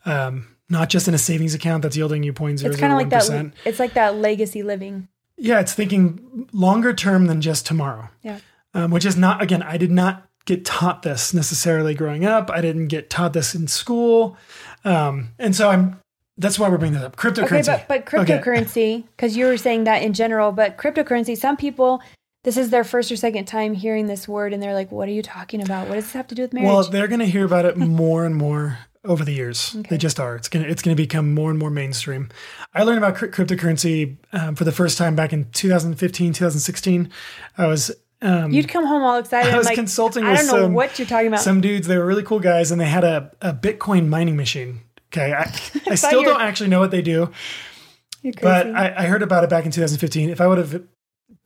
um, 0.04 0.48
not 0.68 0.88
just 0.88 1.08
in 1.08 1.14
a 1.14 1.18
savings 1.18 1.54
account 1.54 1.82
that's 1.82 1.96
yielding 1.96 2.22
you 2.22 2.32
0.001%. 2.32 2.64
It's 2.64 2.80
kind 2.80 2.92
of 2.92 2.98
like 2.98 3.10
that. 3.10 3.52
It's 3.64 3.78
like 3.78 3.94
that 3.94 4.16
legacy 4.16 4.62
living. 4.62 5.08
Yeah, 5.36 5.60
it's 5.60 5.72
thinking 5.72 6.48
longer 6.52 6.94
term 6.94 7.26
than 7.26 7.40
just 7.40 7.66
tomorrow. 7.66 8.08
Yeah. 8.22 8.38
Um, 8.72 8.90
which 8.90 9.04
is 9.04 9.16
not, 9.16 9.42
again, 9.42 9.62
I 9.62 9.76
did 9.76 9.90
not 9.90 10.28
get 10.46 10.64
taught 10.64 11.02
this 11.02 11.32
necessarily 11.32 11.94
growing 11.94 12.24
up. 12.24 12.50
I 12.50 12.60
didn't 12.60 12.88
get 12.88 13.08
taught 13.08 13.32
this 13.32 13.54
in 13.54 13.66
school. 13.66 14.36
Um, 14.84 15.30
and 15.38 15.54
so 15.54 15.70
I'm, 15.70 16.00
that's 16.38 16.58
why 16.58 16.68
we're 16.68 16.78
bringing 16.78 16.98
that 16.98 17.06
up. 17.06 17.16
Cryptocurrency. 17.16 17.68
Okay, 17.68 17.84
but 17.86 17.88
but 17.88 18.06
cryptocurrency, 18.06 19.04
because 19.16 19.36
you 19.36 19.46
were 19.46 19.56
saying 19.56 19.84
that 19.84 20.02
in 20.02 20.12
general, 20.12 20.52
but 20.52 20.76
cryptocurrency, 20.76 21.36
some 21.36 21.56
people, 21.56 22.02
this 22.42 22.56
is 22.56 22.70
their 22.70 22.84
first 22.84 23.10
or 23.12 23.16
second 23.16 23.44
time 23.46 23.74
hearing 23.74 24.06
this 24.06 24.26
word, 24.28 24.52
and 24.52 24.62
they're 24.62 24.74
like, 24.74 24.90
"What 24.92 25.08
are 25.08 25.12
you 25.12 25.22
talking 25.22 25.62
about? 25.62 25.88
What 25.88 25.94
does 25.94 26.04
this 26.04 26.12
have 26.14 26.26
to 26.28 26.34
do 26.34 26.42
with 26.42 26.52
marriage?" 26.52 26.68
Well, 26.68 26.82
they're 26.84 27.08
going 27.08 27.20
to 27.20 27.26
hear 27.26 27.44
about 27.44 27.64
it 27.64 27.76
more 27.76 28.24
and 28.24 28.34
more 28.34 28.78
over 29.04 29.24
the 29.24 29.32
years. 29.32 29.74
Okay. 29.78 29.88
They 29.90 29.98
just 29.98 30.18
are. 30.18 30.34
It's 30.36 30.48
going 30.48 30.64
to 30.64 30.70
it's 30.70 30.82
going 30.82 30.96
to 30.96 31.02
become 31.02 31.34
more 31.34 31.50
and 31.50 31.58
more 31.58 31.70
mainstream. 31.70 32.30
I 32.74 32.82
learned 32.82 32.98
about 32.98 33.14
cryp- 33.16 33.32
cryptocurrency 33.32 34.16
um, 34.32 34.54
for 34.56 34.64
the 34.64 34.72
first 34.72 34.98
time 34.98 35.14
back 35.14 35.32
in 35.32 35.50
2015, 35.52 36.32
2016. 36.32 37.10
I 37.58 37.66
was 37.66 37.90
um, 38.22 38.50
You'd 38.52 38.68
come 38.68 38.86
home 38.86 39.02
all 39.02 39.18
excited. 39.18 39.50
I 39.54 39.58
was 39.58 39.66
like, 39.66 39.74
consulting 39.74 40.24
I 40.24 40.30
with 40.32 40.38
don't 40.40 40.46
know 40.48 40.62
some- 40.64 40.74
what 40.74 40.98
you're 40.98 41.06
talking 41.06 41.28
about. 41.28 41.40
some 41.40 41.60
dudes. 41.60 41.86
They 41.86 41.98
were 41.98 42.06
really 42.06 42.22
cool 42.22 42.40
guys, 42.40 42.70
and 42.70 42.80
they 42.80 42.86
had 42.86 43.04
a, 43.04 43.30
a 43.40 43.52
Bitcoin 43.52 44.08
mining 44.08 44.36
machine. 44.36 44.80
Okay, 45.14 45.32
I, 45.32 45.42
I 45.90 45.94
still 45.94 46.22
don't 46.24 46.40
actually 46.40 46.70
know 46.70 46.80
what 46.80 46.90
they 46.90 47.02
do, 47.02 47.30
but. 48.42 48.74
I, 48.74 48.94
I 48.96 49.06
heard 49.06 49.22
about 49.22 49.44
it 49.44 49.50
back 49.50 49.64
in 49.64 49.70
2015. 49.70 50.30
If 50.30 50.40
I 50.40 50.46
would 50.46 50.58
have 50.58 50.82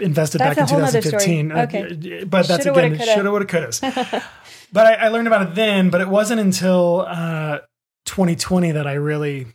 invested 0.00 0.38
That's 0.38 0.56
back 0.56 0.58
in 0.58 0.64
a 0.64 0.66
whole 0.66 0.80
nother 0.80 1.02
story. 1.02 1.42
2015, 1.42 1.52
uh, 1.52 1.62
Okay. 1.62 2.24
but 2.24 2.46
that's 2.46 2.64
Shoulda, 2.64 2.84
again 2.84 3.06
shoulda, 3.06 3.30
woulda, 3.30 3.46
coulda. 3.46 4.24
but 4.72 4.86
I, 4.86 4.94
I 4.94 5.08
learned 5.08 5.26
about 5.26 5.48
it 5.48 5.54
then. 5.54 5.90
But 5.90 6.00
it 6.00 6.08
wasn't 6.08 6.40
until 6.40 7.04
uh, 7.06 7.58
2020 8.06 8.72
that 8.72 8.86
I 8.86 8.94
really, 8.94 9.46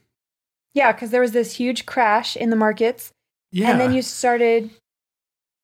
yeah, 0.74 0.92
because 0.92 1.12
there 1.12 1.22
was 1.22 1.32
this 1.32 1.54
huge 1.54 1.86
crash 1.86 2.36
in 2.36 2.50
the 2.50 2.56
markets, 2.56 3.12
yeah. 3.52 3.72
and 3.72 3.80
then 3.80 3.94
you 3.94 4.02
started 4.02 4.70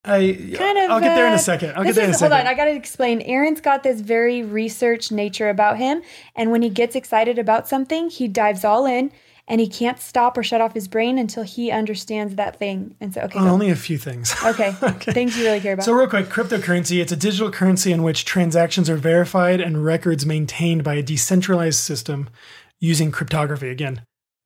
I 0.05 0.53
kind 0.55 0.77
of. 0.77 0.91
I'll 0.91 0.99
get 1.01 1.15
there 1.15 1.27
in 1.27 1.33
uh, 1.33 1.37
a 1.37 1.39
second. 1.39 1.73
I'll 1.75 1.83
get 1.83 1.95
there 1.95 2.05
in 2.05 2.11
a 2.11 2.13
is- 2.13 2.19
hold 2.19 2.31
on, 2.31 2.47
I 2.47 2.53
got 2.53 2.65
to 2.65 2.75
explain. 2.75 3.21
Aaron's 3.21 3.59
got 3.61 3.83
this 3.83 3.99
very 3.99 4.43
research 4.43 5.11
nature 5.11 5.49
about 5.49 5.77
him, 5.77 6.01
and 6.35 6.51
when 6.51 6.61
he 6.61 6.69
gets 6.69 6.95
excited 6.95 7.37
about 7.37 7.67
something, 7.67 8.09
he 8.09 8.27
dives 8.29 8.63
all 8.63 8.85
in, 8.85 9.11
and 9.45 9.59
he 9.59 9.67
can't 9.67 9.99
stop 9.99 10.37
or 10.37 10.43
shut 10.43 10.61
off 10.61 10.73
his 10.73 10.87
brain 10.87 11.17
until 11.17 11.43
he 11.43 11.69
understands 11.69 12.35
that 12.35 12.57
thing. 12.57 12.95
And 13.01 13.13
so, 13.13 13.21
okay, 13.21 13.39
On 13.39 13.47
only 13.49 13.69
a 13.71 13.75
few 13.75 13.97
things. 13.97 14.33
okay, 14.45 14.73
Okay. 14.81 15.11
things 15.11 15.37
you 15.37 15.43
really 15.43 15.59
care 15.59 15.73
about. 15.73 15.85
So, 15.85 15.91
real 15.91 16.07
quick, 16.07 16.27
cryptocurrency, 16.27 17.01
it's 17.01 17.11
a 17.11 17.17
digital 17.17 17.51
currency 17.51 17.91
in 17.91 18.01
which 18.01 18.23
transactions 18.23 18.89
are 18.89 18.95
verified 18.95 19.59
and 19.59 19.83
records 19.83 20.25
maintained 20.25 20.83
by 20.83 20.93
a 20.93 21.03
decentralized 21.03 21.79
system 21.79 22.29
using 22.79 23.11
cryptography. 23.11 23.69
Again, 23.69 24.03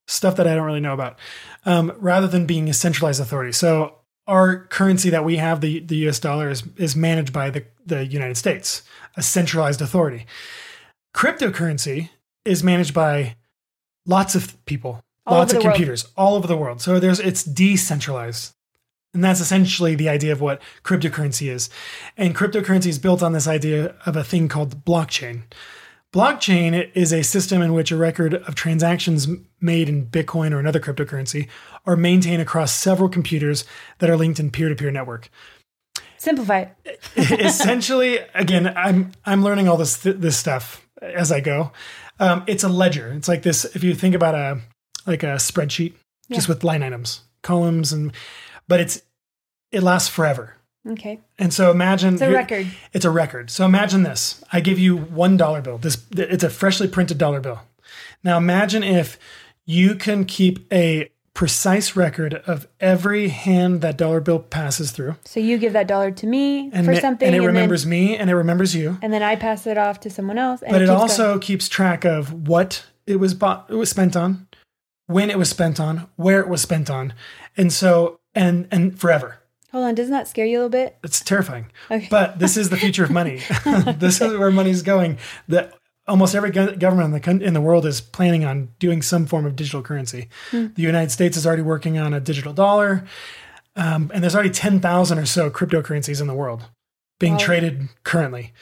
stuff 0.07 0.35
that 0.37 0.47
I 0.47 0.55
don't 0.55 0.65
really 0.65 0.79
know 0.79 0.93
about, 0.93 1.19
um, 1.63 1.93
rather 1.99 2.27
than 2.27 2.47
being 2.47 2.69
a 2.69 2.73
centralized 2.73 3.21
authority. 3.21 3.51
So 3.51 3.99
our 4.27 4.65
currency 4.67 5.09
that 5.09 5.25
we 5.25 5.37
have, 5.37 5.61
the, 5.61 5.79
the 5.79 6.07
US 6.07 6.19
dollar, 6.19 6.49
is, 6.49 6.63
is 6.77 6.95
managed 6.95 7.33
by 7.33 7.49
the, 7.49 7.65
the 7.85 8.05
United 8.05 8.37
States, 8.37 8.83
a 9.17 9.21
centralized 9.23 9.81
authority. 9.81 10.25
Cryptocurrency 11.15 12.09
is 12.45 12.63
managed 12.63 12.93
by 12.93 13.35
lots 14.05 14.35
of 14.35 14.63
people, 14.65 15.03
All 15.25 15.37
lots 15.37 15.53
of 15.53 15.59
the 15.59 15.65
world. 15.65 15.75
computers 15.75 16.07
all 16.17 16.35
over 16.35 16.47
the 16.47 16.57
world. 16.57 16.81
So 16.81 16.99
there's 16.99 17.19
it's 17.19 17.43
decentralized. 17.43 18.53
And 19.13 19.23
that's 19.23 19.39
essentially 19.39 19.93
the 19.93 20.09
idea 20.09 20.31
of 20.31 20.41
what 20.41 20.59
cryptocurrency 20.83 21.47
is. 21.47 21.69
And 22.17 22.35
cryptocurrency 22.35 22.87
is 22.87 22.97
built 22.97 23.21
on 23.21 23.33
this 23.33 23.47
idea 23.47 23.95
of 24.07 24.15
a 24.15 24.23
thing 24.23 24.47
called 24.47 24.83
blockchain. 24.85 25.43
Blockchain 26.11 26.91
is 26.95 27.11
a 27.13 27.23
system 27.23 27.61
in 27.61 27.73
which 27.73 27.91
a 27.91 27.97
record 27.97 28.35
of 28.35 28.55
transactions 28.55 29.27
made 29.61 29.89
in 29.89 30.07
Bitcoin 30.07 30.51
or 30.51 30.59
another 30.59 30.79
cryptocurrency 30.79 31.47
are 31.85 31.95
maintained 31.95 32.41
across 32.41 32.73
several 32.73 33.09
computers 33.09 33.65
that 33.99 34.09
are 34.09 34.17
linked 34.17 34.39
in 34.39 34.51
peer-to-peer 34.51 34.91
network. 34.91 35.29
Simplify 36.17 36.67
it. 36.85 37.01
Essentially, 37.17 38.19
again, 38.33 38.71
I'm 38.77 39.11
I'm 39.25 39.43
learning 39.43 39.67
all 39.67 39.75
this 39.75 39.97
this 39.97 40.37
stuff 40.37 40.87
as 41.01 41.31
I 41.31 41.41
go. 41.41 41.73
Um, 42.19 42.43
it's 42.47 42.63
a 42.63 42.69
ledger. 42.69 43.11
It's 43.11 43.27
like 43.27 43.41
this. 43.41 43.65
If 43.65 43.83
you 43.83 43.93
think 43.93 44.15
about 44.15 44.33
a 44.33 44.61
like 45.05 45.23
a 45.23 45.35
spreadsheet, 45.35 45.95
just 46.31 46.47
with 46.47 46.63
line 46.63 46.81
items, 46.81 47.21
columns, 47.41 47.91
and 47.91 48.13
but 48.69 48.79
it's 48.79 49.01
it 49.71 49.83
lasts 49.83 50.07
forever. 50.07 50.55
Okay. 50.87 51.19
And 51.39 51.53
so 51.53 51.71
imagine 51.71 52.13
It's 52.13 52.21
a 52.21 52.31
record. 52.31 52.67
It's 52.91 53.05
a 53.05 53.09
record. 53.11 53.49
So 53.49 53.65
imagine 53.65 54.03
this. 54.03 54.43
I 54.51 54.59
give 54.59 54.79
you 54.79 54.97
one 54.97 55.37
dollar 55.37 55.61
bill. 55.61 55.77
This 55.77 56.05
it's 56.11 56.43
a 56.43 56.49
freshly 56.49 56.87
printed 56.87 57.17
dollar 57.17 57.39
bill. 57.39 57.59
Now 58.23 58.37
imagine 58.37 58.83
if 58.83 59.17
you 59.65 59.95
can 59.95 60.25
keep 60.25 60.71
a 60.71 61.09
precise 61.33 61.95
record 61.95 62.35
of 62.45 62.67
every 62.79 63.29
hand 63.29 63.81
that 63.81 63.97
dollar 63.97 64.19
bill 64.19 64.39
passes 64.39 64.91
through, 64.91 65.15
So 65.25 65.39
you 65.39 65.57
give 65.57 65.73
that 65.73 65.87
dollar 65.87 66.11
to 66.11 66.27
me 66.27 66.69
and 66.71 66.85
for 66.85 66.91
it- 66.91 67.01
something, 67.01 67.25
and 67.27 67.35
it 67.35 67.39
then- 67.39 67.47
remembers 67.47 67.85
me, 67.85 68.15
and 68.15 68.29
it 68.29 68.35
remembers 68.35 68.75
you. 68.75 68.97
and 69.01 69.11
then 69.11 69.23
I 69.23 69.35
pass 69.35 69.65
it 69.65 69.77
off 69.77 69.99
to 70.01 70.09
someone 70.09 70.37
else. 70.37 70.61
And 70.61 70.71
But 70.71 70.81
it 70.81 70.85
keeps 70.89 70.99
also 71.01 71.27
going. 71.29 71.39
keeps 71.39 71.67
track 71.69 72.05
of 72.05 72.47
what 72.47 72.85
it 73.07 73.17
was 73.19 73.33
bought, 73.33 73.65
it 73.69 73.75
was 73.75 73.89
spent 73.89 74.15
on, 74.15 74.47
when 75.07 75.29
it 75.29 75.37
was 75.37 75.49
spent 75.49 75.79
on, 75.79 76.07
where 76.17 76.39
it 76.39 76.47
was 76.47 76.61
spent 76.61 76.89
on, 76.89 77.13
and 77.57 77.73
so 77.73 78.19
and 78.35 78.67
and 78.71 78.99
forever. 78.99 79.39
hold 79.71 79.85
on. 79.85 79.95
Doesn't 79.95 80.11
that 80.13 80.27
scare 80.27 80.45
you 80.45 80.57
a 80.57 80.59
little 80.59 80.69
bit? 80.69 80.97
It's 81.03 81.19
terrifying. 81.19 81.65
Okay. 81.91 82.07
But 82.11 82.37
this 82.39 82.57
is 82.57 82.69
the 82.69 82.77
future 82.77 83.03
of 83.03 83.09
money. 83.11 83.41
this 83.97 84.21
is 84.21 84.37
where 84.37 84.51
money's 84.51 84.81
going. 84.83 85.17
That 85.47 85.73
almost 86.07 86.35
every 86.35 86.51
government 86.51 87.13
in 87.13 87.39
the 87.39 87.45
in 87.45 87.53
the 87.53 87.61
world 87.61 87.85
is 87.85 88.01
planning 88.01 88.43
on 88.45 88.69
doing 88.79 89.01
some 89.01 89.25
form 89.25 89.45
of 89.45 89.55
digital 89.55 89.81
currency. 89.81 90.29
Hmm. 90.51 90.67
The 90.75 90.81
United 90.81 91.11
States 91.11 91.37
is 91.37 91.45
already 91.47 91.61
working 91.61 91.97
on 91.97 92.13
a 92.13 92.19
digital 92.19 92.53
dollar, 92.53 93.05
um, 93.75 94.11
and 94.13 94.23
there's 94.23 94.35
already 94.35 94.49
ten 94.49 94.79
thousand 94.79 95.19
or 95.19 95.25
so 95.25 95.49
cryptocurrencies 95.49 96.21
in 96.21 96.27
the 96.27 96.33
world 96.33 96.65
being 97.19 97.33
Wow. 97.33 97.39
traded 97.39 97.89
currently. 98.03 98.53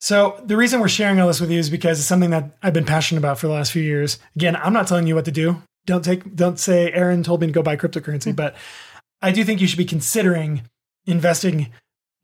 So 0.00 0.40
the 0.44 0.56
reason 0.56 0.80
we're 0.80 0.86
sharing 0.88 1.18
all 1.18 1.26
this 1.26 1.40
with 1.40 1.50
you 1.50 1.58
is 1.58 1.70
because 1.70 1.98
it's 1.98 2.06
something 2.06 2.30
that 2.30 2.56
I've 2.62 2.72
been 2.72 2.84
passionate 2.84 3.18
about 3.18 3.38
for 3.40 3.48
the 3.48 3.52
last 3.52 3.72
few 3.72 3.82
years. 3.82 4.18
Again, 4.36 4.54
I'm 4.54 4.72
not 4.72 4.86
telling 4.86 5.08
you 5.08 5.16
what 5.16 5.24
to 5.24 5.32
do. 5.32 5.60
Don't 5.86 6.04
take 6.04 6.36
don't 6.36 6.58
say 6.58 6.92
Aaron 6.92 7.22
told 7.24 7.40
me 7.40 7.48
to 7.48 7.52
go 7.52 7.62
buy 7.62 7.76
cryptocurrency, 7.76 8.34
but 8.36 8.54
I 9.20 9.32
do 9.32 9.42
think 9.42 9.60
you 9.60 9.66
should 9.66 9.78
be 9.78 9.84
considering 9.84 10.62
investing 11.06 11.72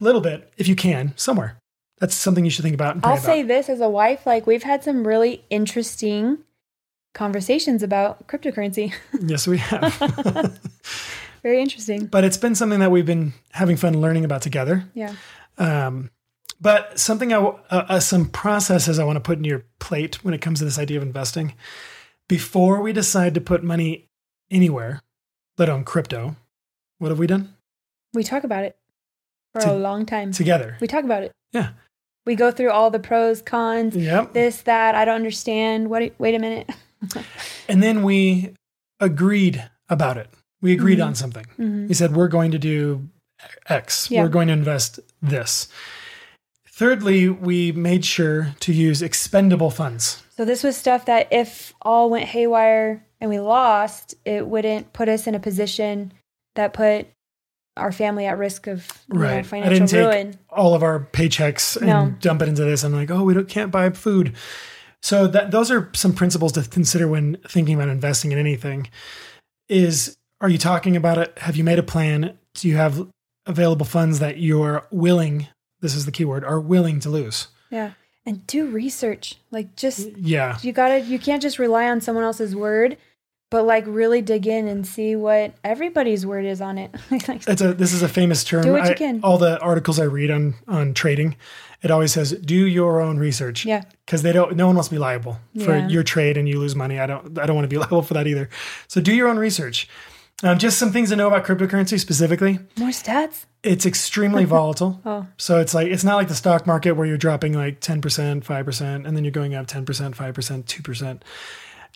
a 0.00 0.04
little 0.04 0.20
bit 0.20 0.52
if 0.56 0.68
you 0.68 0.76
can 0.76 1.12
somewhere. 1.16 1.56
That's 1.98 2.14
something 2.14 2.44
you 2.44 2.50
should 2.50 2.62
think 2.64 2.74
about 2.74 2.94
and 2.94 3.02
pray 3.02 3.12
I'll 3.12 3.18
about. 3.18 3.24
say 3.26 3.42
this 3.42 3.68
as 3.68 3.80
a 3.80 3.88
wife, 3.88 4.26
like 4.26 4.46
we've 4.46 4.62
had 4.64 4.82
some 4.82 5.06
really 5.06 5.44
interesting 5.50 6.38
conversations 7.14 7.82
about 7.82 8.26
cryptocurrency. 8.26 8.92
yes, 9.20 9.46
we 9.46 9.58
have. 9.58 10.58
Very 11.42 11.60
interesting. 11.60 12.06
but 12.06 12.24
it's 12.24 12.38
been 12.38 12.54
something 12.54 12.80
that 12.80 12.90
we've 12.90 13.04
been 13.06 13.34
having 13.52 13.76
fun 13.76 14.00
learning 14.00 14.24
about 14.24 14.40
together. 14.42 14.84
Yeah. 14.94 15.14
Um, 15.58 16.10
but 16.60 16.98
something 16.98 17.32
I, 17.32 17.36
w- 17.36 17.58
uh, 17.70 17.84
uh, 17.88 18.00
some 18.00 18.30
processes 18.30 18.98
I 18.98 19.04
want 19.04 19.16
to 19.16 19.20
put 19.20 19.36
in 19.38 19.44
your 19.44 19.64
plate 19.78 20.24
when 20.24 20.32
it 20.32 20.40
comes 20.40 20.60
to 20.60 20.64
this 20.64 20.78
idea 20.78 20.96
of 20.96 21.02
investing. 21.02 21.54
Before 22.28 22.80
we 22.80 22.92
decide 22.94 23.34
to 23.34 23.40
put 23.42 23.62
money 23.62 24.08
anywhere, 24.50 25.02
let 25.58 25.68
alone 25.68 25.84
crypto, 25.84 26.36
what 26.98 27.10
have 27.10 27.18
we 27.18 27.26
done 27.26 27.54
We 28.14 28.24
talk 28.24 28.42
about 28.44 28.64
it 28.64 28.76
for 29.52 29.60
To- 29.60 29.72
a 29.72 29.76
long 29.76 30.06
time. 30.06 30.32
together? 30.32 30.78
we 30.80 30.86
talk 30.86 31.04
about 31.04 31.22
it. 31.24 31.32
Yeah. 31.52 31.70
We 32.26 32.34
go 32.36 32.50
through 32.50 32.70
all 32.70 32.90
the 32.90 32.98
pros, 32.98 33.42
cons, 33.42 33.94
Yep. 33.96 34.32
this, 34.32 34.62
that. 34.62 34.94
I 34.94 35.04
don't 35.04 35.16
understand. 35.16 35.90
What? 35.90 36.12
Wait 36.18 36.34
a 36.34 36.38
minute. 36.38 36.70
And 37.68 37.82
then 37.82 38.02
we 38.02 38.54
agreed 38.98 39.62
about 39.90 40.16
it. 40.16 40.28
We 40.62 40.72
agreed 40.72 40.98
Mhm. 41.00 41.06
on 41.08 41.14
something. 41.14 41.44
Mhm. 41.58 41.88
We 41.88 41.94
said 41.94 42.16
we're 42.16 42.28
going 42.28 42.50
to 42.52 42.58
do 42.58 43.08
X. 43.68 44.10
Yeah. 44.10 44.22
We're 44.22 44.28
going 44.30 44.46
to 44.46 44.54
invest 44.54 45.00
this. 45.20 45.68
Thirdly, 46.66 47.28
we 47.28 47.72
made 47.72 48.04
sure 48.04 48.54
to 48.60 48.72
use 48.72 49.02
expendable 49.02 49.70
funds. 49.70 50.22
So 50.36 50.44
this 50.44 50.62
was 50.64 50.76
stuff 50.76 51.04
that 51.04 51.28
if 51.30 51.72
all 51.82 52.08
went 52.10 52.24
haywire 52.26 53.04
and 53.20 53.30
we 53.30 53.38
lost, 53.38 54.14
it 54.24 54.46
wouldn't 54.46 54.92
put 54.92 55.08
us 55.08 55.26
in 55.26 55.34
a 55.34 55.40
position 55.40 56.12
that 56.54 56.72
put 56.72 57.06
our 57.76 57.90
family 57.92 58.26
at 58.26 58.38
risk 58.38 58.66
of 58.66 58.86
you 59.12 59.18
know, 59.18 59.24
Right. 59.24 59.38
I 59.38 59.42
financial 59.42 59.72
didn't 59.74 59.90
take 59.90 60.06
ruin. 60.06 60.38
all 60.50 60.74
of 60.74 60.82
our 60.82 61.00
paychecks 61.12 61.76
and 61.76 61.86
No. 61.86 62.14
dump 62.20 62.42
it 62.42 62.48
into 62.48 62.64
this. 62.64 62.84
I'm 62.84 62.92
like, 62.92 63.10
oh, 63.10 63.24
we 63.24 63.34
don't, 63.34 63.48
can't 63.48 63.70
buy 63.72 63.90
food. 63.90 64.32
So 65.02 65.26
that 65.26 65.50
those 65.50 65.70
are 65.70 65.90
some 65.94 66.12
principles 66.14 66.52
to 66.52 66.62
consider 66.62 67.08
when 67.08 67.36
thinking 67.48 67.74
about 67.74 67.88
investing 67.88 68.32
in 68.32 68.38
anything. 68.38 68.88
Is 69.68 70.16
are 70.40 70.48
you 70.48 70.58
talking 70.58 70.96
about 70.96 71.18
it? 71.18 71.36
Have 71.38 71.56
you 71.56 71.64
made 71.64 71.78
a 71.78 71.82
plan? 71.82 72.38
Do 72.54 72.68
you 72.68 72.76
have 72.76 73.06
available 73.46 73.86
funds 73.86 74.18
that 74.20 74.38
you're 74.38 74.86
willing? 74.90 75.48
This 75.80 75.94
is 75.94 76.06
the 76.06 76.12
key 76.12 76.24
word: 76.24 76.44
are 76.44 76.60
willing 76.60 77.00
to 77.00 77.10
lose. 77.10 77.48
Yeah. 77.70 77.92
And 78.26 78.46
do 78.46 78.66
research. 78.66 79.36
Like 79.50 79.76
just 79.76 80.08
Yeah, 80.16 80.56
you 80.62 80.72
gotta 80.72 81.00
you 81.00 81.18
can't 81.18 81.42
just 81.42 81.58
rely 81.58 81.90
on 81.90 82.00
someone 82.00 82.24
else's 82.24 82.54
word, 82.56 82.96
but 83.54 83.64
like 83.66 83.84
really 83.86 84.20
dig 84.20 84.48
in 84.48 84.66
and 84.66 84.84
see 84.84 85.14
what 85.14 85.54
everybody's 85.62 86.26
word 86.26 86.44
is 86.44 86.60
on 86.60 86.76
it. 86.76 86.90
It's 87.46 87.60
a 87.62 87.72
this 87.72 87.92
is 87.92 88.02
a 88.02 88.08
famous 88.08 88.42
term. 88.42 88.62
Do 88.64 88.72
what 88.72 88.88
you 88.88 88.94
can. 88.96 89.20
All 89.22 89.38
the 89.38 89.60
articles 89.60 90.00
I 90.00 90.04
read 90.04 90.30
on 90.32 90.54
on 90.66 90.92
trading, 90.92 91.36
it 91.80 91.90
always 91.92 92.12
says 92.12 92.32
do 92.32 92.56
your 92.66 93.00
own 93.00 93.16
research. 93.18 93.64
yeah. 93.64 93.82
because 94.06 94.22
they 94.22 94.32
don't 94.32 94.56
no 94.56 94.66
one 94.66 94.74
wants 94.76 94.88
to 94.88 94.94
be 94.94 94.98
liable 94.98 95.38
for 95.64 95.76
Yeah. 95.76 95.88
your 95.88 96.02
trade 96.02 96.36
and 96.36 96.48
you 96.48 96.58
lose 96.58 96.74
money 96.74 96.98
i 96.98 97.06
don't 97.06 97.38
i 97.38 97.46
don't 97.46 97.54
want 97.58 97.64
to 97.70 97.74
be 97.76 97.78
liable 97.84 98.02
for 98.02 98.14
that 98.14 98.26
either 98.26 98.48
so 98.88 99.00
do 99.00 99.12
your 99.14 99.28
own 99.28 99.38
research 99.38 99.88
um, 100.42 100.58
just 100.58 100.78
some 100.78 100.90
things 100.92 101.08
to 101.10 101.16
know 101.16 101.28
about 101.28 101.44
cryptocurrency 101.46 101.98
specifically 101.98 102.58
More 102.76 102.90
stats? 103.02 103.44
it's 103.62 103.86
extremely 103.86 104.44
volatile 104.56 105.00
Oh. 105.06 105.26
so 105.36 105.60
it's 105.60 105.74
like 105.78 105.88
it's 105.94 106.04
not 106.04 106.16
like 106.16 106.28
the 106.28 106.34
stock 106.44 106.66
market 106.66 106.92
where 106.96 107.06
you're 107.06 107.24
dropping 107.28 107.52
like 107.54 107.80
10% 107.80 108.00
5% 108.42 109.06
and 109.06 109.16
then 109.16 109.22
you're 109.24 109.30
going 109.40 109.54
up 109.54 109.66
10% 109.66 109.84
5% 109.84 110.64
2% 110.64 111.20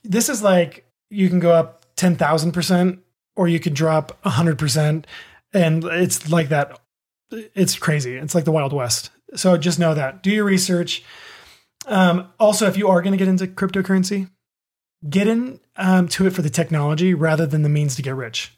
this 0.04 0.28
is 0.28 0.42
like 0.42 0.84
you 1.10 1.28
can 1.28 1.40
go 1.40 1.52
up 1.52 1.84
10000% 1.96 2.98
or 3.36 3.48
you 3.48 3.60
could 3.60 3.74
drop 3.74 4.20
100% 4.22 5.04
and 5.54 5.84
it's 5.84 6.30
like 6.30 6.48
that. 6.50 6.78
It's 7.30 7.76
crazy. 7.76 8.16
It's 8.16 8.34
like 8.34 8.44
the 8.44 8.52
wild 8.52 8.72
west. 8.72 9.10
So 9.34 9.56
just 9.56 9.78
know 9.78 9.94
that. 9.94 10.22
Do 10.22 10.30
your 10.30 10.44
research. 10.44 11.04
Um, 11.86 12.28
also 12.38 12.66
if 12.66 12.76
you 12.76 12.88
are 12.88 13.02
going 13.02 13.12
to 13.12 13.18
get 13.18 13.28
into 13.28 13.46
cryptocurrency 13.46 14.28
get 15.08 15.28
in 15.28 15.60
um, 15.76 16.08
to 16.08 16.26
it 16.26 16.30
for 16.30 16.42
the 16.42 16.50
technology 16.50 17.14
rather 17.14 17.46
than 17.46 17.62
the 17.62 17.68
means 17.68 17.96
to 17.96 18.02
get 18.02 18.14
rich. 18.14 18.56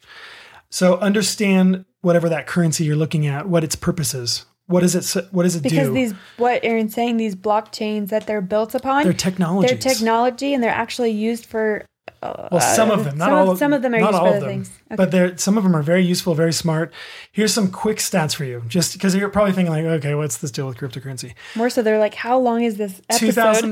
So 0.70 0.98
understand 0.98 1.84
whatever 2.00 2.28
that 2.28 2.46
currency 2.46 2.84
you're 2.84 2.96
looking 2.96 3.26
at 3.26 3.48
what 3.48 3.64
its 3.64 3.76
purpose 3.76 4.14
is. 4.14 4.46
What 4.66 4.80
does 4.80 4.94
it 4.94 5.26
what 5.32 5.42
does 5.42 5.56
it 5.56 5.64
Because 5.64 5.88
do? 5.88 5.94
these 5.94 6.14
what 6.36 6.60
Aaron's 6.62 6.94
saying, 6.94 7.16
these 7.16 7.34
blockchains 7.34 8.10
that 8.10 8.28
they're 8.28 8.40
built 8.40 8.76
upon, 8.76 9.02
they're 9.02 9.12
technology. 9.12 9.66
they're 9.66 9.76
technology 9.76 10.54
and 10.54 10.62
they're 10.62 10.70
actually 10.70 11.10
used 11.10 11.44
for 11.44 11.84
well 12.22 12.60
some 12.60 12.90
of 12.90 13.04
them 13.04 13.16
not 13.18 13.26
some 13.28 13.34
all 13.38 13.50
of, 13.50 13.58
some 13.58 13.72
of 13.72 13.82
them 13.82 13.94
are 13.94 14.00
not 14.00 14.14
all 14.14 14.26
of 14.34 14.40
them 14.40 14.48
things. 14.48 14.68
Okay. 14.86 14.96
but 14.96 15.10
they're 15.10 15.36
some 15.38 15.56
of 15.56 15.64
them 15.64 15.74
are 15.74 15.82
very 15.82 16.04
useful 16.04 16.34
very 16.34 16.52
smart 16.52 16.92
here's 17.32 17.52
some 17.54 17.70
quick 17.70 17.98
stats 17.98 18.34
for 18.34 18.44
you 18.44 18.62
just 18.68 18.92
because 18.92 19.14
you're 19.14 19.28
probably 19.28 19.52
thinking 19.52 19.72
like 19.72 19.84
okay 19.84 20.14
what's 20.14 20.38
this 20.38 20.50
deal 20.50 20.66
with 20.66 20.76
cryptocurrency 20.76 21.34
More 21.54 21.70
so 21.70 21.82
they're 21.82 21.98
like, 21.98 22.14
how 22.14 22.38
long 22.38 22.62
is 22.62 22.76
this 22.76 23.00
episode? 23.08 23.26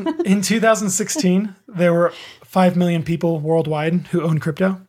2000 0.06 0.08
in 0.26 0.42
2016 0.42 1.54
there 1.68 1.92
were 1.92 2.12
5 2.44 2.76
million 2.76 3.02
people 3.02 3.38
worldwide 3.40 4.06
who 4.08 4.22
own 4.22 4.38
crypto 4.38 4.80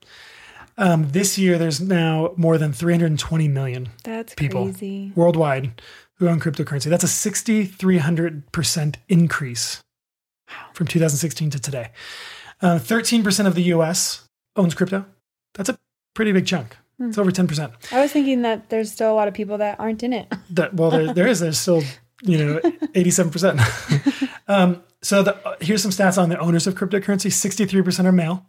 um, 0.78 1.10
this 1.12 1.38
year 1.38 1.58
there's 1.58 1.82
now 1.82 2.34
more 2.38 2.58
than 2.58 2.72
320 2.72 3.48
million 3.50 3.90
That's 4.06 4.34
people 4.36 4.64
crazy. 4.66 5.12
worldwide 5.16 5.82
who 6.16 6.28
own 6.30 6.40
cryptocurrency 6.40 6.90
that's 6.90 7.04
a 7.04 7.08
6300% 7.08 8.96
increase 9.10 9.82
from 10.74 10.88
2016 10.88 11.50
to 11.52 11.60
today 11.60 11.92
uh, 12.62 12.80
13% 12.80 13.46
of 13.48 13.56
the 13.56 13.64
us 13.64 14.28
owns 14.56 14.76
crypto. 14.76 15.06
That's 15.54 15.70
a 15.70 15.80
pretty 16.14 16.32
big 16.32 16.46
chunk. 16.46 16.78
It's 17.02 17.18
over 17.18 17.32
10% 17.32 17.94
I 17.94 18.02
was 18.02 18.12
thinking 18.12 18.42
that 18.42 18.70
there's 18.70 18.92
still 18.92 19.12
a 19.12 19.16
lot 19.16 19.30
of 19.30 19.34
people 19.34 19.58
that 19.60 19.80
aren't 19.80 20.04
in 20.04 20.12
it. 20.12 20.28
that 20.50 20.74
well 20.74 20.92
there, 20.92 21.14
there 21.14 21.28
is. 21.28 21.40
There's 21.40 21.58
still 21.58 21.82
you 22.24 22.38
know 22.38 22.60
87% 22.94 24.30
um, 24.50 24.84
so 25.02 25.24
the, 25.24 25.48
uh, 25.48 25.56
here's 25.62 25.82
some 25.82 25.92
stats 25.92 26.22
on 26.22 26.28
the 26.28 26.38
owners 26.38 26.68
of 26.68 26.76
cryptocurrency. 26.76 27.32
63% 27.32 28.06
are 28.06 28.12
male 28.12 28.46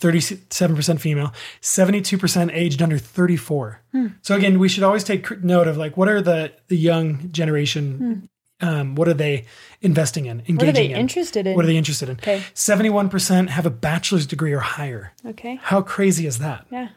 37% 0.00 1.00
female, 1.00 1.32
72% 1.60 2.50
aged 2.52 2.80
under 2.82 2.98
34. 2.98 3.82
So 4.22 4.36
again, 4.36 4.60
we 4.60 4.68
should 4.68 4.84
always 4.84 5.02
take 5.02 5.42
note 5.42 5.66
of 5.66 5.76
like 5.76 5.96
what 5.96 6.08
are 6.08 6.22
the 6.22 6.52
the 6.68 6.76
young 6.76 7.32
generation 7.32 8.28
um, 8.60 8.94
what 8.94 9.06
are 9.08 9.14
they 9.14 9.44
investing 9.80 10.26
in, 10.26 10.40
engaging 10.40 10.56
What 10.56 10.68
are 10.68 10.72
they 10.72 10.90
in? 10.90 10.96
interested 10.96 11.46
in? 11.46 11.54
What 11.54 11.64
are 11.64 11.68
they 11.68 11.76
interested 11.76 12.08
in? 12.08 12.16
Okay. 12.16 12.42
71% 12.54 13.48
have 13.50 13.66
a 13.66 13.70
bachelor's 13.70 14.26
degree 14.26 14.52
or 14.52 14.58
higher. 14.60 15.12
Okay. 15.24 15.56
How 15.62 15.80
crazy 15.82 16.26
is 16.26 16.38
that? 16.38 16.66
Yeah. 16.70 16.88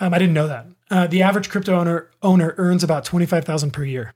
Um, 0.00 0.12
I 0.14 0.18
didn't 0.18 0.34
know 0.34 0.46
that. 0.48 0.66
Uh, 0.90 1.06
the 1.06 1.22
average 1.22 1.48
crypto 1.50 1.74
owner 1.78 2.08
owner 2.22 2.54
earns 2.56 2.82
about 2.84 3.04
twenty 3.04 3.26
five 3.26 3.44
thousand 3.44 3.72
per 3.72 3.84
year. 3.84 4.14